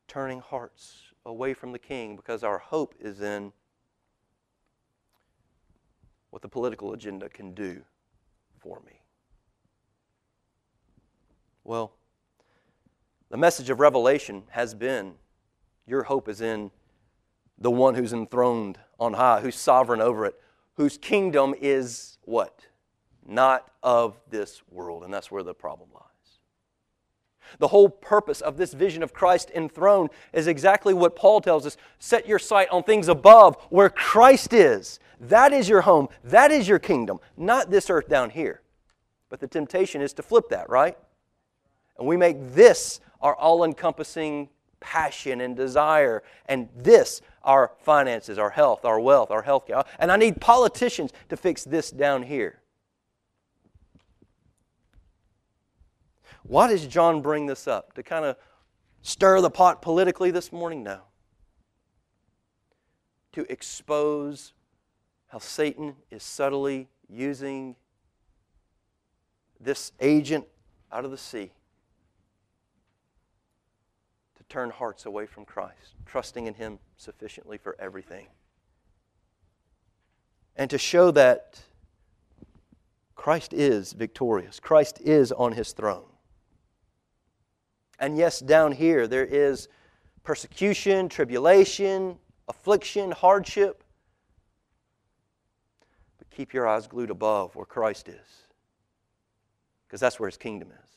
turning 0.10 0.41
hearts 0.41 1.14
away 1.26 1.53
from 1.53 1.72
the 1.72 1.80
king 1.80 2.18
because 2.18 2.43
our 2.43 2.57
hope 2.57 2.95
is 2.99 3.22
in 3.22 3.53
what 6.32 6.41
the 6.41 6.49
political 6.49 6.93
agenda 6.93 7.30
can 7.30 7.53
do 7.53 7.82
for 8.60 8.82
me? 8.86 9.01
Well, 11.64 11.93
the 13.30 13.38
message 13.38 13.70
of 13.70 13.80
Revelation 13.80 14.43
has 14.49 14.74
been 14.74 15.14
your 15.86 16.03
hope 16.03 16.30
is 16.30 16.41
in 16.41 16.72
the 17.57 17.72
one 17.72 17.95
who's 17.95 18.14
enthroned 18.14 18.78
on 18.99 19.14
high, 19.14 19.41
who's 19.41 19.55
sovereign 19.55 20.01
over 20.01 20.26
it, 20.26 20.36
whose 20.76 20.97
kingdom 20.97 21.53
is 21.60 22.18
what? 22.24 22.66
Not 23.26 23.70
of 23.84 24.20
this 24.30 24.62
world. 24.70 25.03
And 25.03 25.14
that's 25.14 25.32
where 25.32 25.43
the 25.43 25.53
problem 25.53 25.89
lies. 25.93 26.09
The 27.58 27.70
whole 27.70 27.89
purpose 27.89 28.41
of 28.41 28.58
this 28.58 28.74
vision 28.74 29.04
of 29.04 29.14
Christ 29.14 29.52
enthroned 29.56 30.10
is 30.34 30.47
exactly 30.47 30.93
what 30.93 31.16
Paul 31.16 31.41
tells 31.41 31.66
us 31.66 31.78
set 31.97 32.28
your 32.28 32.39
sight 32.39 32.70
on 32.70 32.84
things 32.84 33.08
above 33.08 33.56
where 33.70 33.89
Christ 33.89 34.54
is. 34.54 35.00
That 35.20 35.52
is 35.52 35.68
your 35.68 35.82
home, 35.82 36.08
that 36.24 36.52
is 36.52 36.68
your 36.68 36.80
kingdom, 36.80 37.20
not 37.36 37.72
this 37.72 37.89
earth 37.89 38.08
down 38.08 38.30
here. 38.30 38.62
But 39.30 39.39
the 39.39 39.47
temptation 39.47 40.02
is 40.02 40.14
to 40.14 40.24
flip 40.24 40.50
that, 40.50 40.70
right? 40.70 40.97
And 41.97 42.08
we 42.08 42.18
make 42.18 42.54
this 42.54 43.02
our 43.22 43.36
all 43.36 43.64
encompassing 43.64 44.50
passion 44.80 45.41
and 45.41 45.56
desire, 45.56 46.24
and 46.45 46.70
this 46.76 47.22
our 47.43 47.72
finances, 47.80 48.38
our 48.38 48.50
health, 48.50 48.86
our 48.86 49.00
wealth, 49.00 49.32
our 49.32 49.41
health 49.41 49.68
care. 49.68 49.84
And 50.00 50.12
I 50.12 50.16
need 50.16 50.39
politicians 50.39 51.12
to 51.30 51.38
fix 51.38 51.64
this 51.64 51.91
down 51.91 52.24
here. 52.24 52.60
Why 56.50 56.68
does 56.68 56.88
John 56.88 57.22
bring 57.22 57.45
this 57.45 57.68
up? 57.68 57.93
To 57.93 58.02
kind 58.02 58.26
of 58.26 58.36
stir 59.04 59.39
the 59.39 59.52
pot 59.52 59.84
politically 59.84 60.32
this 60.32 60.52
morning? 60.52 60.82
No. 60.82 61.02
To 63.34 63.45
expose 63.52 64.54
how 65.28 65.38
Satan 65.38 65.95
is 66.10 66.24
subtly 66.24 66.88
using 67.08 67.76
this 69.60 69.91
agent 70.00 70.47
out 70.91 71.06
of 71.06 71.12
the 71.12 71.20
sea 71.20 71.52
to 74.36 74.43
turn 74.45 74.72
hearts 74.72 75.06
away 75.06 75.28
from 75.28 75.45
Christ, 75.45 75.93
trusting 76.08 76.47
in 76.47 76.56
Him 76.56 76.80
sufficiently 76.97 77.60
for 77.60 77.76
everything. 77.80 78.26
And 80.56 80.68
to 80.72 80.80
show 80.80 81.12
that 81.12 81.62
Christ 83.14 83.54
is 83.54 83.93
victorious, 83.93 84.60
Christ 84.60 85.00
is 85.02 85.32
on 85.32 85.52
His 85.52 85.74
throne. 85.74 86.06
And 88.00 88.18
yes, 88.18 88.39
down 88.39 88.72
here 88.72 89.08
there 89.08 89.26
is 89.26 89.68
persecution, 90.24 91.10
tribulation, 91.10 92.18
affliction, 92.47 93.12
hardship. 93.12 93.84
But 96.18 96.30
keep 96.30 96.54
your 96.54 96.68
eyes 96.68 96.88
glued 96.88 97.10
above 97.10 97.56
where 97.56 97.66
Christ 97.66 98.08
is, 98.08 98.45
because 99.88 100.00
that's 100.00 100.20
where 100.20 100.30
His 100.30 100.38
kingdom 100.38 100.70
is. 100.72 100.89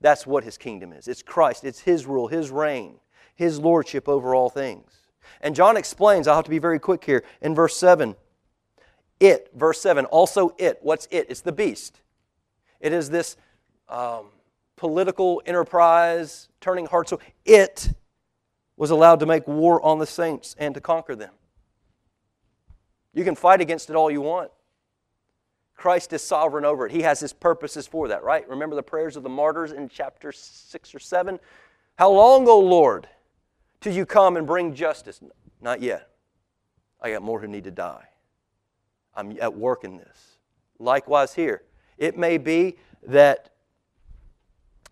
That's 0.00 0.26
what 0.26 0.44
his 0.44 0.58
kingdom 0.58 0.92
is. 0.92 1.08
It's 1.08 1.22
Christ, 1.22 1.64
it's 1.64 1.80
his 1.80 2.06
rule, 2.06 2.28
his 2.28 2.50
reign, 2.50 2.96
his 3.34 3.58
lordship 3.58 4.08
over 4.08 4.34
all 4.34 4.50
things. 4.50 4.92
And 5.40 5.54
John 5.54 5.76
explains, 5.76 6.28
I'll 6.28 6.36
have 6.36 6.44
to 6.44 6.50
be 6.50 6.58
very 6.58 6.78
quick 6.78 7.04
here, 7.04 7.24
in 7.40 7.54
verse 7.54 7.76
7. 7.76 8.14
It, 9.18 9.50
verse 9.54 9.80
7, 9.80 10.04
also 10.06 10.54
it. 10.58 10.78
What's 10.82 11.08
it? 11.10 11.26
It's 11.30 11.40
the 11.40 11.52
beast. 11.52 12.00
It 12.80 12.92
is 12.92 13.08
this 13.10 13.36
um, 13.88 14.26
political 14.76 15.42
enterprise 15.46 16.48
turning 16.60 16.86
hearts. 16.86 17.10
So 17.10 17.20
it 17.44 17.92
was 18.76 18.90
allowed 18.90 19.20
to 19.20 19.26
make 19.26 19.46
war 19.46 19.84
on 19.84 19.98
the 19.98 20.06
saints 20.06 20.54
and 20.58 20.74
to 20.74 20.80
conquer 20.80 21.16
them. 21.16 21.32
You 23.14 23.24
can 23.24 23.34
fight 23.34 23.60
against 23.60 23.88
it 23.88 23.96
all 23.96 24.10
you 24.10 24.20
want. 24.20 24.50
Christ 25.74 26.12
is 26.12 26.22
sovereign 26.22 26.64
over 26.64 26.86
it. 26.86 26.92
He 26.92 27.02
has 27.02 27.20
his 27.20 27.32
purposes 27.32 27.86
for 27.86 28.08
that, 28.08 28.22
right? 28.22 28.48
Remember 28.48 28.76
the 28.76 28.82
prayers 28.82 29.16
of 29.16 29.22
the 29.22 29.28
martyrs 29.28 29.72
in 29.72 29.88
chapter 29.88 30.32
6 30.32 30.94
or 30.94 30.98
7? 30.98 31.38
How 31.96 32.10
long, 32.10 32.48
O 32.48 32.58
Lord, 32.58 33.08
till 33.80 33.92
you 33.92 34.06
come 34.06 34.36
and 34.36 34.46
bring 34.46 34.74
justice? 34.74 35.20
Not 35.60 35.80
yet. 35.80 36.10
I 37.00 37.12
got 37.12 37.22
more 37.22 37.40
who 37.40 37.46
need 37.46 37.64
to 37.64 37.70
die. 37.70 38.08
I'm 39.14 39.36
at 39.40 39.54
work 39.54 39.84
in 39.84 39.96
this. 39.96 40.38
Likewise, 40.78 41.34
here. 41.34 41.62
It 41.98 42.18
may 42.18 42.36
be 42.36 42.76
that 43.06 43.50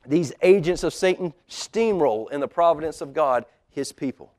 these 0.07 0.33
agents 0.43 0.83
of 0.83 0.95
Satan 0.95 1.33
steamroll 1.49 2.31
in 2.31 2.41
the 2.41 2.49
providence 2.49 3.01
of 3.01 3.13
God, 3.13 3.45
his 3.71 3.93
people. 3.93 4.33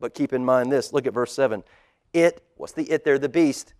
But 0.00 0.14
keep 0.14 0.32
in 0.32 0.44
mind 0.44 0.72
this 0.72 0.92
look 0.92 1.06
at 1.06 1.14
verse 1.14 1.32
7. 1.32 1.62
It, 2.12 2.42
what's 2.56 2.72
the 2.72 2.84
it 2.84 3.04
there? 3.04 3.18
The 3.18 3.28
beast 3.28 3.74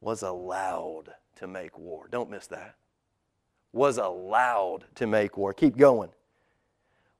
was 0.00 0.22
allowed 0.22 1.12
to 1.36 1.46
make 1.46 1.78
war. 1.78 2.08
Don't 2.10 2.30
miss 2.30 2.46
that. 2.48 2.74
Was 3.72 3.98
allowed 3.98 4.84
to 4.96 5.06
make 5.06 5.36
war. 5.36 5.52
Keep 5.52 5.76
going. 5.76 6.10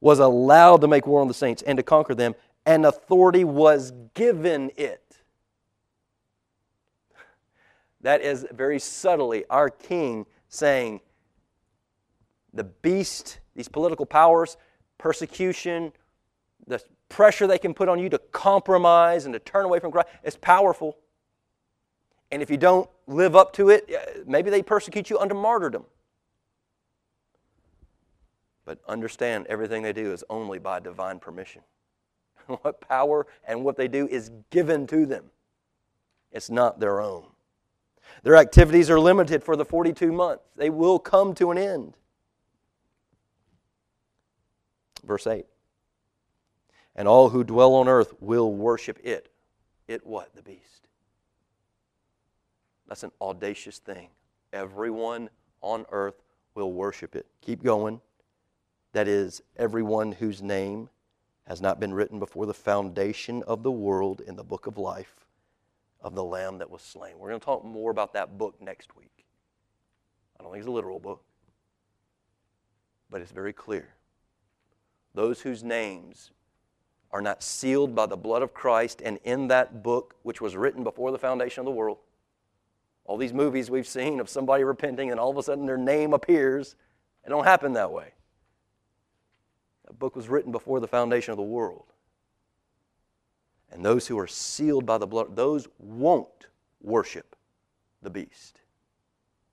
Was 0.00 0.18
allowed 0.18 0.80
to 0.80 0.88
make 0.88 1.06
war 1.06 1.20
on 1.20 1.28
the 1.28 1.34
saints 1.34 1.62
and 1.62 1.76
to 1.76 1.82
conquer 1.82 2.14
them, 2.14 2.34
and 2.64 2.86
authority 2.86 3.44
was 3.44 3.92
given 4.14 4.70
it. 4.76 5.08
That 8.00 8.22
is 8.22 8.46
very 8.52 8.78
subtly 8.78 9.44
our 9.50 9.70
king 9.70 10.26
saying, 10.48 11.00
the 12.58 12.64
beast, 12.64 13.38
these 13.54 13.68
political 13.68 14.04
powers, 14.04 14.56
persecution, 14.98 15.92
the 16.66 16.82
pressure 17.08 17.46
they 17.46 17.58
can 17.58 17.72
put 17.72 17.88
on 17.88 17.98
you 17.98 18.08
to 18.10 18.18
compromise 18.18 19.24
and 19.24 19.32
to 19.32 19.38
turn 19.38 19.64
away 19.64 19.78
from 19.78 19.90
Christ, 19.90 20.08
is 20.22 20.36
powerful. 20.36 20.98
And 22.30 22.42
if 22.42 22.50
you 22.50 22.58
don't 22.58 22.90
live 23.06 23.34
up 23.34 23.54
to 23.54 23.70
it, 23.70 23.90
maybe 24.26 24.50
they 24.50 24.62
persecute 24.62 25.08
you 25.08 25.18
under 25.18 25.34
martyrdom. 25.34 25.84
But 28.66 28.80
understand 28.86 29.46
everything 29.46 29.82
they 29.82 29.94
do 29.94 30.12
is 30.12 30.22
only 30.28 30.58
by 30.58 30.80
divine 30.80 31.20
permission. 31.20 31.62
what 32.46 32.80
power 32.80 33.26
and 33.46 33.64
what 33.64 33.76
they 33.76 33.88
do 33.88 34.06
is 34.08 34.30
given 34.50 34.86
to 34.88 35.06
them, 35.06 35.24
it's 36.32 36.50
not 36.50 36.80
their 36.80 37.00
own. 37.00 37.24
Their 38.22 38.36
activities 38.36 38.90
are 38.90 39.00
limited 39.00 39.44
for 39.44 39.56
the 39.56 39.64
42 39.64 40.12
months, 40.12 40.44
they 40.56 40.70
will 40.70 40.98
come 40.98 41.34
to 41.36 41.50
an 41.50 41.56
end. 41.56 41.94
Verse 45.04 45.26
8 45.26 45.46
And 46.96 47.08
all 47.08 47.30
who 47.30 47.44
dwell 47.44 47.74
on 47.74 47.88
earth 47.88 48.14
will 48.20 48.52
worship 48.52 48.98
it. 49.02 49.30
It 49.86 50.06
what? 50.06 50.34
The 50.34 50.42
beast. 50.42 50.88
That's 52.86 53.02
an 53.02 53.12
audacious 53.20 53.78
thing. 53.78 54.08
Everyone 54.52 55.28
on 55.60 55.84
earth 55.90 56.22
will 56.54 56.72
worship 56.72 57.14
it. 57.14 57.26
Keep 57.42 57.62
going. 57.62 58.00
That 58.92 59.06
is, 59.06 59.42
everyone 59.56 60.12
whose 60.12 60.42
name 60.42 60.88
has 61.46 61.60
not 61.60 61.78
been 61.80 61.94
written 61.94 62.18
before 62.18 62.46
the 62.46 62.54
foundation 62.54 63.42
of 63.44 63.62
the 63.62 63.70
world 63.70 64.20
in 64.20 64.36
the 64.36 64.44
book 64.44 64.66
of 64.66 64.78
life 64.78 65.26
of 66.00 66.14
the 66.14 66.24
Lamb 66.24 66.58
that 66.58 66.70
was 66.70 66.82
slain. 66.82 67.18
We're 67.18 67.28
going 67.28 67.40
to 67.40 67.44
talk 67.44 67.64
more 67.64 67.90
about 67.90 68.12
that 68.14 68.38
book 68.38 68.60
next 68.60 68.96
week. 68.96 69.24
I 70.38 70.42
don't 70.42 70.52
think 70.52 70.60
it's 70.60 70.68
a 70.68 70.72
literal 70.72 71.00
book, 71.00 71.22
but 73.10 73.20
it's 73.20 73.32
very 73.32 73.52
clear. 73.52 73.88
Those 75.18 75.40
whose 75.40 75.64
names 75.64 76.30
are 77.10 77.20
not 77.20 77.42
sealed 77.42 77.94
by 77.94 78.06
the 78.06 78.16
blood 78.16 78.42
of 78.42 78.54
Christ 78.54 79.02
and 79.04 79.18
in 79.24 79.48
that 79.48 79.82
book 79.82 80.14
which 80.22 80.40
was 80.40 80.56
written 80.56 80.84
before 80.84 81.10
the 81.10 81.18
foundation 81.18 81.60
of 81.60 81.64
the 81.64 81.72
world 81.72 81.98
all 83.08 83.16
these 83.16 83.32
movies 83.32 83.70
we've 83.70 83.88
seen 83.88 84.20
of 84.20 84.28
somebody 84.28 84.62
repenting 84.62 85.10
and 85.10 85.18
all 85.18 85.30
of 85.30 85.38
a 85.38 85.42
sudden 85.42 85.64
their 85.64 85.78
name 85.78 86.12
appears. 86.12 86.76
It 87.26 87.30
don't 87.30 87.44
happen 87.44 87.72
that 87.72 87.90
way. 87.90 88.12
That 89.86 89.98
book 89.98 90.14
was 90.14 90.28
written 90.28 90.52
before 90.52 90.78
the 90.78 90.86
foundation 90.86 91.32
of 91.32 91.38
the 91.38 91.42
world. 91.42 91.86
And 93.72 93.82
those 93.82 94.06
who 94.06 94.18
are 94.18 94.26
sealed 94.26 94.84
by 94.84 94.98
the 94.98 95.06
blood, 95.06 95.34
those 95.34 95.66
won't 95.78 96.48
worship 96.82 97.34
the 98.02 98.10
beast. 98.10 98.60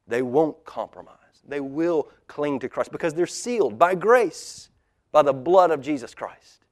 They 0.06 0.22
won't 0.22 0.64
compromise. 0.66 1.16
They 1.48 1.62
will 1.62 2.10
cling 2.28 2.60
to 2.60 2.70
Christ 2.70 2.92
because 2.92 3.14
they're 3.14 3.26
sealed 3.26 3.80
by 3.80 3.96
grace, 3.96 4.70
by 5.16 5.22
the 5.22 5.32
blood 5.32 5.72
of 5.72 5.80
Jesus 5.80 6.14
Christ. 6.14 6.66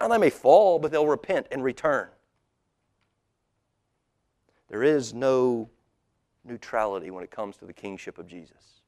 Now, 0.00 0.06
they 0.06 0.16
may 0.16 0.30
fall, 0.30 0.78
but 0.78 0.92
they'll 0.92 1.08
repent 1.08 1.48
and 1.50 1.64
return. 1.64 2.06
There 4.68 4.84
is 4.84 5.12
no 5.12 5.68
neutrality 6.44 7.10
when 7.10 7.24
it 7.24 7.32
comes 7.32 7.56
to 7.56 7.64
the 7.64 7.72
kingship 7.72 8.18
of 8.18 8.28
Jesus. 8.28 8.80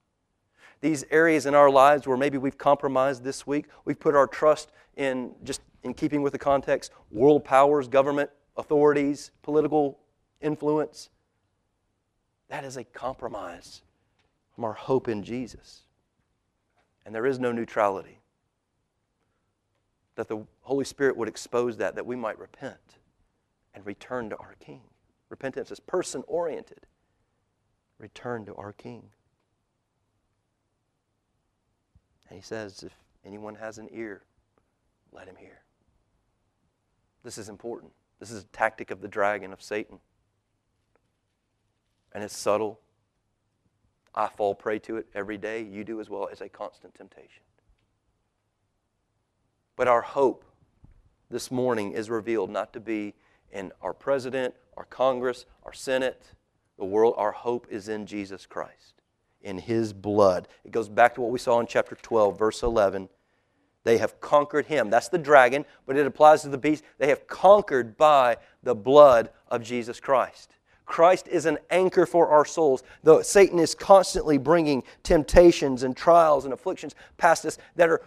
These 0.81 1.05
areas 1.11 1.47
in 1.47 1.57
our 1.57 1.69
lives 1.69 2.07
where 2.07 2.17
maybe 2.17 2.39
we've 2.39 2.57
compromised 2.57 3.25
this 3.25 3.45
week, 3.45 3.67
we've 3.85 3.99
put 3.99 4.15
our 4.15 4.29
trust 4.29 4.71
in, 4.97 5.33
just 5.43 5.61
in 5.83 5.93
keeping 5.93 6.23
with 6.23 6.33
the 6.33 6.39
context, 6.39 6.93
world 7.11 7.45
powers, 7.45 7.89
government 7.89 8.31
authorities, 8.57 9.33
political 9.43 9.99
influence, 10.41 11.11
that 12.51 12.63
is 12.63 12.77
a 12.77 12.85
compromise 12.85 13.83
from 14.55 14.63
our 14.63 14.75
hope 14.75 15.09
in 15.09 15.25
Jesus. 15.25 15.81
And 17.05 17.13
there 17.13 17.27
is 17.27 17.41
no 17.41 17.51
neutrality. 17.51 18.18
That 20.19 20.27
the 20.27 20.45
Holy 20.63 20.85
Spirit 20.85 21.17
would 21.17 21.29
expose 21.29 21.77
that, 21.77 21.95
that 21.95 22.05
we 22.05 22.17
might 22.17 22.41
repent 22.41 22.99
and 23.73 23.87
return 23.87 24.29
to 24.31 24.37
our 24.39 24.57
King. 24.59 24.81
Repentance 25.29 25.71
is 25.71 25.79
person 25.79 26.25
oriented. 26.27 26.89
Return 28.01 28.45
to 28.47 28.55
our 28.57 28.73
King. 28.73 29.11
And 32.29 32.37
he 32.37 32.43
says, 32.43 32.83
if 32.83 32.93
anyone 33.25 33.55
has 33.55 33.79
an 33.79 33.89
ear, 33.93 34.25
let 35.13 35.29
him 35.29 35.37
hear. 35.39 35.61
This 37.23 37.39
is 37.39 37.49
important. 37.49 37.93
This 38.19 38.33
is 38.33 38.43
a 38.43 38.47
tactic 38.47 38.91
of 38.91 39.01
the 39.01 39.07
dragon, 39.07 39.53
of 39.53 39.63
Satan. 39.63 40.01
And 42.13 42.25
it's 42.25 42.37
subtle. 42.37 42.81
I 44.17 44.27
fall 44.27 44.57
prey 44.57 44.81
to 44.81 44.97
it 44.97 45.07
every 45.15 45.39
day. 45.39 45.63
You 45.63 45.85
do 45.85 46.01
as 46.01 46.11
well. 46.11 46.27
It's 46.27 46.41
a 46.41 46.49
constant 46.49 46.97
temptation. 46.97 47.45
But 49.79 49.87
our 49.87 50.03
hope 50.03 50.45
this 51.31 51.53
morning 51.53 51.93
is 51.93 52.11
revealed 52.11 52.51
not 52.51 52.73
to 52.73 52.81
be 52.81 53.15
in 53.53 53.71
our 53.81 53.95
president, 53.95 54.57
our 54.77 54.85
Congress, 54.85 55.47
our 55.63 55.73
Senate, 55.73 56.35
the 56.77 56.85
world. 56.85 57.15
Our 57.17 57.31
hope 57.31 57.69
is 57.71 57.89
in 57.89 58.05
Jesus 58.05 58.45
Christ 58.45 58.95
in 59.41 59.57
his 59.57 59.93
blood. 59.93 60.49
It 60.65 60.73
goes 60.73 60.89
back 60.89 61.15
to 61.15 61.21
what 61.21 61.31
we 61.31 61.39
saw 61.39 61.61
in 61.61 61.69
chapter 61.69 61.95
12, 61.95 62.37
verse 62.37 62.65
11. 62.65 63.09
They 63.85 63.99
have 63.99 64.21
conquered 64.21 64.67
him. 64.67 64.91
That's 64.91 65.09
the 65.09 65.17
dragon, 65.17 65.65
but 65.87 65.97
it 65.97 66.07
applies 66.07 66.43
to 66.43 66.49
the 66.49 66.59
beast. 66.59 66.83
They 66.99 67.09
have 67.09 67.29
conquered 67.29 67.97
by 67.97 68.39
the 68.65 68.75
blood 68.75 69.31
of 69.47 69.63
Jesus 69.63 70.01
Christ. 70.01 70.57
Christ 70.87 71.29
is 71.29 71.47
an 71.47 71.59
anchor 71.71 72.05
for 72.05 72.29
our 72.29 72.45
souls. 72.45 72.83
Though 73.05 73.23
Satan 73.23 73.61
is 73.61 73.77
constantly 73.77 74.39
bringing 74.39 74.83
temptations 75.05 75.85
and 75.85 75.97
trials 75.97 76.45
and 76.47 76.53
afflictions 76.53 76.97
past 77.17 77.47
us 77.47 77.59
that 77.77 77.89
are 77.89 78.03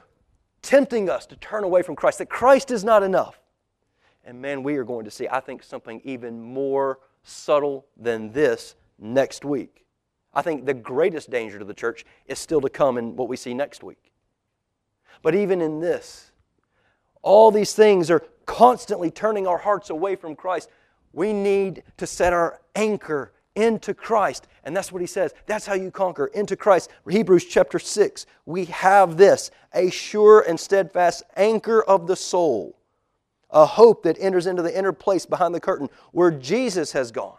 tempting 0.62 1.10
us 1.10 1.26
to 1.28 1.36
turn 1.36 1.64
away 1.64 1.82
from 1.82 1.96
Christ, 1.96 2.20
that 2.20 2.30
Christ 2.30 2.72
is 2.72 2.84
not 2.84 3.04
enough. 3.04 3.40
And 4.24 4.42
man, 4.42 4.64
we 4.64 4.78
are 4.78 4.84
going 4.84 5.06
to 5.06 5.12
see, 5.12 5.28
I 5.28 5.40
think, 5.40 5.64
something 5.64 6.02
even 6.04 6.42
more 6.42 7.00
subtle 7.24 7.86
than 7.98 8.32
this 8.32 8.76
next 9.00 9.44
week. 9.44 9.86
I 10.34 10.42
think 10.42 10.66
the 10.66 10.74
greatest 10.74 11.30
danger 11.30 11.60
to 11.60 11.66
the 11.66 11.74
church 11.74 12.06
is 12.26 12.40
still 12.40 12.62
to 12.62 12.70
come 12.70 12.98
in 12.98 13.16
what 13.16 13.28
we 13.28 13.36
see 13.36 13.54
next 13.54 13.84
week. 13.84 14.12
But 15.22 15.36
even 15.36 15.62
in 15.62 15.80
this, 15.80 16.32
all 17.22 17.52
these 17.52 17.74
things 17.74 18.10
are 18.10 18.24
constantly 18.46 19.12
turning 19.12 19.46
our 19.48 19.58
hearts 19.58 19.90
away 19.90 20.16
from 20.16 20.36
Christ. 20.36 20.70
We 21.14 21.34
need 21.34 21.84
to 21.98 22.08
set 22.08 22.34
our 22.34 22.62
anchor 22.76 23.34
into 23.56 23.94
Christ. 23.94 24.48
And 24.64 24.76
that's 24.76 24.92
what 24.92 25.02
he 25.02 25.08
says. 25.08 25.34
That's 25.46 25.66
how 25.66 25.74
you 25.74 25.92
conquer 25.92 26.28
into 26.28 26.56
Christ. 26.56 26.90
Hebrews 27.10 27.46
chapter 27.46 27.80
6. 27.80 28.26
We 28.46 28.66
have 28.66 29.18
this 29.18 29.52
a 29.74 29.90
sure 29.90 30.42
and 30.42 30.60
steadfast 30.60 31.24
anchor 31.36 31.82
of 31.84 32.08
the 32.08 32.16
soul, 32.16 32.78
a 33.50 33.66
hope 33.66 34.04
that 34.04 34.18
enters 34.20 34.48
into 34.48 34.62
the 34.62 34.78
inner 34.78 34.94
place 34.94 35.26
behind 35.26 35.56
the 35.56 35.60
curtain 35.60 35.90
where 36.12 36.32
Jesus 36.32 36.92
has 36.92 37.12
gone. 37.12 37.38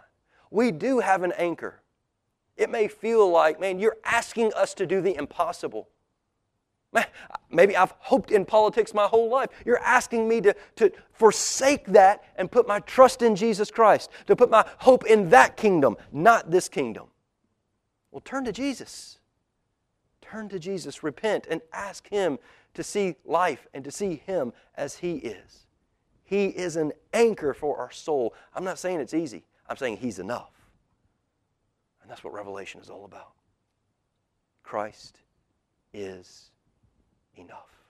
We 0.51 0.71
do 0.71 1.01
have 1.01 1.23
an 1.23 1.33
anchor. 1.39 1.83
It 2.57 2.71
may 2.71 2.89
feel 2.89 3.31
like, 3.31 3.59
man, 3.59 3.79
you're 3.79 3.97
asking 4.05 4.53
us 4.55 4.75
to 4.75 4.87
do 4.87 5.01
the 5.01 5.15
impossible. 5.17 5.89
Maybe 7.51 7.77
I've 7.77 7.95
hoped 7.99 8.31
in 8.31 8.45
politics 8.45 8.95
my 8.95 9.07
whole 9.07 9.29
life. 9.29 9.51
You're 9.65 9.79
asking 9.79 10.29
me 10.29 10.41
to, 10.41 10.55
to 10.77 10.91
forsake 11.13 11.87
that 11.87 12.25
and 12.37 12.51
put 12.51 12.67
my 12.67 12.81
trust 12.81 13.23
in 13.23 13.37
Jesus 13.37 13.71
Christ, 13.71 14.11
to 14.27 14.35
put 14.35 14.51
my 14.51 14.65
hope 14.79 15.05
in 15.07 15.29
that 15.31 15.57
kingdom, 15.57 15.97
not 16.13 16.51
this 16.51 16.69
kingdom. 16.69 17.09
Well, 18.11 18.23
turn 18.25 18.45
to 18.45 18.53
Jesus. 18.53 19.19
Turn 20.21 20.49
to 20.49 20.59
Jesus, 20.59 21.03
repent, 21.03 21.47
and 21.51 21.61
ask 21.73 22.09
Him 22.09 22.39
to 22.75 22.83
see 22.83 23.17
life 23.25 23.67
and 23.75 23.85
to 23.85 23.91
see 23.91 24.23
Him 24.27 24.53
as 24.75 24.97
He 24.97 25.17
is. 25.17 25.67
He 26.25 26.47
is 26.47 26.77
an 26.77 26.93
anchor 27.13 27.53
for 27.53 27.77
our 27.77 27.91
soul. 27.91 28.35
I'm 28.55 28.65
not 28.65 28.79
saying 28.79 29.01
it's 29.01 29.13
easy, 29.13 29.45
I'm 29.69 29.77
saying 29.77 29.99
He's 29.99 30.19
enough. 30.19 30.53
And 32.01 32.11
that's 32.11 32.25
what 32.25 32.33
Revelation 32.33 32.81
is 32.81 32.89
all 32.89 33.05
about. 33.05 33.33
Christ 34.63 35.19
is 35.93 36.52
enough. 37.37 37.82